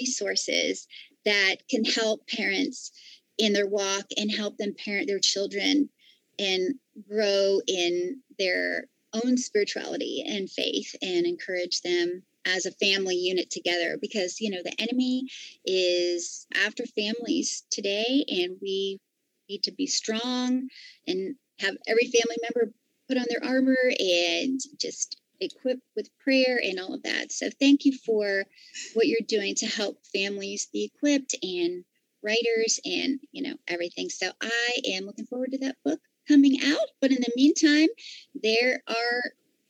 resources 0.00 0.86
that 1.24 1.56
can 1.68 1.84
help 1.84 2.26
parents 2.28 2.92
in 3.38 3.52
their 3.52 3.66
walk 3.66 4.06
and 4.16 4.30
help 4.30 4.56
them 4.56 4.74
parent 4.84 5.06
their 5.06 5.18
children 5.18 5.88
and 6.38 6.74
grow 7.08 7.60
in 7.66 8.20
their 8.38 8.86
own 9.24 9.36
spirituality 9.36 10.24
and 10.26 10.50
faith 10.50 10.94
and 11.02 11.26
encourage 11.26 11.80
them 11.82 12.22
as 12.46 12.66
a 12.66 12.72
family 12.72 13.16
unit 13.16 13.50
together 13.50 13.98
because 14.00 14.40
you 14.40 14.50
know 14.50 14.62
the 14.62 14.80
enemy 14.80 15.26
is 15.64 16.46
after 16.64 16.84
families 16.86 17.64
today 17.70 18.24
and 18.28 18.56
we 18.62 19.00
need 19.48 19.62
to 19.64 19.72
be 19.72 19.86
strong 19.86 20.68
and 21.06 21.36
have 21.60 21.76
every 21.86 22.04
family 22.04 22.36
member 22.42 22.72
put 23.08 23.16
on 23.16 23.26
their 23.28 23.44
armor 23.44 23.78
and 23.98 24.60
just 24.80 25.20
equipped 25.40 25.82
with 25.94 26.08
prayer 26.18 26.60
and 26.62 26.80
all 26.80 26.94
of 26.94 27.02
that. 27.02 27.30
So 27.32 27.48
thank 27.60 27.84
you 27.84 27.96
for 28.04 28.44
what 28.94 29.06
you're 29.06 29.20
doing 29.26 29.54
to 29.56 29.66
help 29.66 29.98
families 30.12 30.68
be 30.72 30.90
equipped 30.94 31.34
and 31.42 31.84
writers 32.22 32.80
and 32.84 33.20
you 33.32 33.42
know 33.42 33.56
everything. 33.68 34.08
So 34.08 34.30
I 34.42 34.72
am 34.94 35.04
looking 35.04 35.26
forward 35.26 35.52
to 35.52 35.58
that 35.58 35.76
book 35.84 36.00
coming 36.26 36.58
out. 36.64 36.88
But 37.00 37.12
in 37.12 37.18
the 37.20 37.32
meantime, 37.36 37.88
there 38.42 38.80
are 38.88 39.22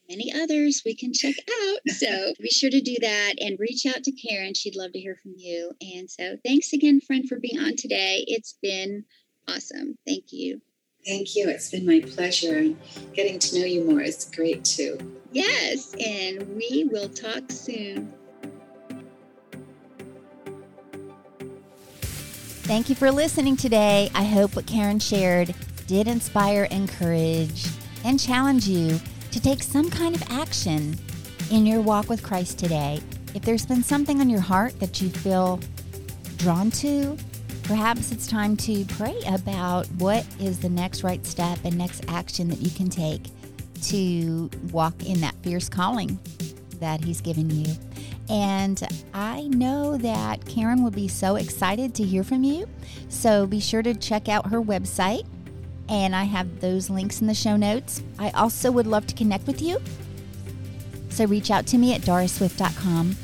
many 0.08 0.32
others 0.32 0.82
we 0.84 0.94
can 0.94 1.12
check 1.12 1.34
out. 1.62 1.78
So 1.88 2.34
be 2.40 2.48
sure 2.48 2.70
to 2.70 2.80
do 2.80 2.96
that 3.00 3.34
and 3.38 3.58
reach 3.58 3.86
out 3.86 4.02
to 4.04 4.12
Karen. 4.12 4.54
She'd 4.54 4.76
love 4.76 4.92
to 4.92 5.00
hear 5.00 5.16
from 5.22 5.34
you. 5.36 5.72
And 5.80 6.10
so 6.10 6.36
thanks 6.44 6.72
again, 6.72 7.00
friend, 7.00 7.28
for 7.28 7.38
being 7.38 7.58
on 7.58 7.76
today. 7.76 8.24
It's 8.26 8.58
been 8.62 9.04
awesome. 9.49 9.97
Thank 10.07 10.32
you. 10.32 10.61
Thank 11.07 11.36
you. 11.36 11.49
It's 11.49 11.70
been 11.70 11.86
my 11.86 12.01
pleasure. 12.01 12.59
And 12.59 12.76
getting 13.14 13.38
to 13.38 13.59
know 13.59 13.64
you 13.64 13.84
more 13.84 14.01
is 14.01 14.24
great 14.34 14.64
too. 14.64 14.99
Yes, 15.32 15.94
and 15.94 16.57
we 16.57 16.88
will 16.90 17.09
talk 17.09 17.51
soon. 17.51 18.12
Thank 22.66 22.88
you 22.88 22.97
for 22.97 23.12
listening 23.12 23.57
today. 23.57 24.11
I 24.14 24.24
hope 24.24 24.57
what 24.57 24.66
Karen 24.66 24.99
shared 24.99 25.55
did 25.86 26.09
inspire, 26.09 26.64
encourage, 26.72 27.66
and 28.05 28.18
challenge 28.18 28.66
you 28.66 28.99
to 29.30 29.40
take 29.40 29.62
some 29.62 29.88
kind 29.88 30.16
of 30.16 30.22
action 30.30 30.99
in 31.53 31.64
your 31.64 31.80
walk 31.80 32.09
with 32.09 32.24
Christ 32.24 32.59
today. 32.59 33.01
If 33.34 33.42
there's 33.42 33.64
been 33.64 33.84
something 33.84 34.20
on 34.20 34.28
your 34.28 34.40
heart 34.40 34.80
that 34.80 35.01
you 35.01 35.11
feel 35.11 35.61
drawn 36.38 36.72
to, 36.72 37.16
Perhaps 37.66 38.12
it's 38.12 38.28
time 38.28 38.56
to 38.58 38.84
pray 38.84 39.20
about 39.26 39.88
what 39.98 40.24
is 40.38 40.60
the 40.60 40.68
next 40.68 41.02
right 41.02 41.26
step 41.26 41.58
and 41.64 41.76
next 41.76 42.04
action 42.06 42.48
that 42.48 42.60
you 42.60 42.70
can 42.70 42.88
take 42.88 43.22
to 43.82 44.48
walk 44.70 45.04
in 45.04 45.20
that 45.20 45.34
fierce 45.42 45.68
calling 45.68 46.16
that 46.78 47.02
He's 47.02 47.20
given 47.20 47.50
you. 47.50 47.74
And 48.30 48.80
I 49.12 49.48
know 49.48 49.96
that 49.96 50.46
Karen 50.46 50.84
will 50.84 50.92
be 50.92 51.08
so 51.08 51.34
excited 51.34 51.92
to 51.96 52.04
hear 52.04 52.22
from 52.22 52.44
you. 52.44 52.68
So 53.08 53.48
be 53.48 53.58
sure 53.58 53.82
to 53.82 53.94
check 53.94 54.28
out 54.28 54.46
her 54.46 54.62
website. 54.62 55.26
And 55.88 56.14
I 56.14 56.22
have 56.22 56.60
those 56.60 56.88
links 56.88 57.20
in 57.20 57.26
the 57.26 57.34
show 57.34 57.56
notes. 57.56 58.00
I 58.16 58.30
also 58.30 58.70
would 58.70 58.86
love 58.86 59.08
to 59.08 59.14
connect 59.16 59.48
with 59.48 59.60
you. 59.60 59.82
So 61.08 61.24
reach 61.24 61.50
out 61.50 61.66
to 61.68 61.78
me 61.78 61.94
at 61.94 62.02
dorisswift.com 62.02 63.16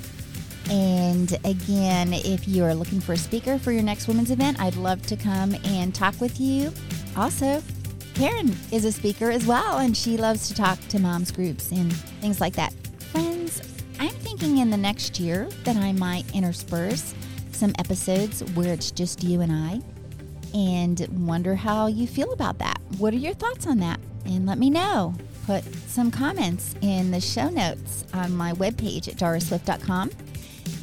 and 0.70 1.38
again, 1.44 2.12
if 2.12 2.46
you 2.46 2.64
are 2.64 2.74
looking 2.74 3.00
for 3.00 3.12
a 3.12 3.16
speaker 3.16 3.58
for 3.58 3.72
your 3.72 3.82
next 3.82 4.08
women's 4.08 4.30
event, 4.30 4.60
I'd 4.60 4.76
love 4.76 5.02
to 5.06 5.16
come 5.16 5.54
and 5.64 5.94
talk 5.94 6.20
with 6.20 6.40
you. 6.40 6.72
Also, 7.16 7.62
Karen 8.14 8.54
is 8.70 8.84
a 8.84 8.92
speaker 8.92 9.30
as 9.30 9.46
well, 9.46 9.78
and 9.78 9.96
she 9.96 10.16
loves 10.16 10.48
to 10.48 10.54
talk 10.54 10.78
to 10.88 10.98
moms 10.98 11.30
groups 11.30 11.70
and 11.70 11.92
things 12.20 12.40
like 12.40 12.54
that. 12.54 12.72
Friends, 13.10 13.60
I'm 13.98 14.10
thinking 14.10 14.58
in 14.58 14.70
the 14.70 14.76
next 14.76 15.18
year 15.18 15.48
that 15.64 15.76
I 15.76 15.92
might 15.92 16.24
intersperse 16.34 17.14
some 17.52 17.72
episodes 17.78 18.42
where 18.54 18.72
it's 18.72 18.90
just 18.90 19.22
you 19.22 19.40
and 19.40 19.52
I 19.52 19.80
and 20.54 21.26
wonder 21.26 21.54
how 21.54 21.86
you 21.86 22.06
feel 22.06 22.32
about 22.32 22.58
that. 22.58 22.80
What 22.98 23.14
are 23.14 23.18
your 23.18 23.34
thoughts 23.34 23.66
on 23.66 23.78
that? 23.78 23.98
And 24.24 24.46
let 24.46 24.58
me 24.58 24.70
know. 24.70 25.14
Put 25.46 25.64
some 25.88 26.10
comments 26.10 26.74
in 26.82 27.10
the 27.10 27.20
show 27.20 27.48
notes 27.48 28.04
on 28.14 28.36
my 28.36 28.52
webpage 28.52 29.08
at 29.08 29.16
dorisswift.com 29.16 30.10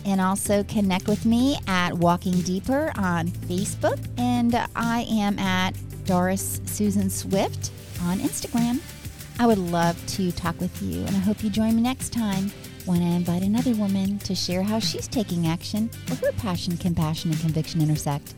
and 0.06 0.22
also 0.22 0.64
connect 0.64 1.08
with 1.08 1.26
me 1.26 1.58
at 1.68 1.94
Walking 1.94 2.42
Deeper 2.42 2.92
on 2.96 3.28
Facebook. 3.28 4.00
And 4.18 4.56
I 4.76 5.06
am 5.10 5.38
at 5.40 5.76
Doris 6.06 6.62
Susan 6.66 7.10
Swift 7.10 7.72
on 8.04 8.20
Instagram. 8.20 8.82
I 9.40 9.48
would 9.48 9.58
love 9.58 9.96
to 10.16 10.32
talk 10.32 10.60
with 10.60 10.82
you, 10.82 11.00
and 11.06 11.16
I 11.16 11.20
hope 11.20 11.44
you 11.44 11.50
join 11.50 11.76
me 11.76 11.82
next 11.82 12.12
time 12.12 12.52
when 12.86 13.02
I 13.02 13.16
invite 13.16 13.44
another 13.44 13.74
woman 13.74 14.20
to 14.20 14.36
share 14.36 14.64
how 14.64 14.80
she's 14.80 15.08
taking 15.08 15.48
action 15.48 15.90
where 16.08 16.18
her 16.32 16.38
passion, 16.40 16.76
compassion, 16.78 17.32
and 17.32 17.40
conviction 17.40 17.82
intersect. 17.82 18.34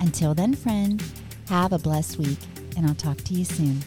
Until 0.00 0.34
then, 0.34 0.54
friend, 0.54 1.02
have 1.48 1.72
a 1.72 1.78
blessed 1.78 2.18
week, 2.18 2.38
and 2.76 2.86
I'll 2.86 2.94
talk 2.94 3.18
to 3.18 3.34
you 3.34 3.44
soon. 3.44 3.82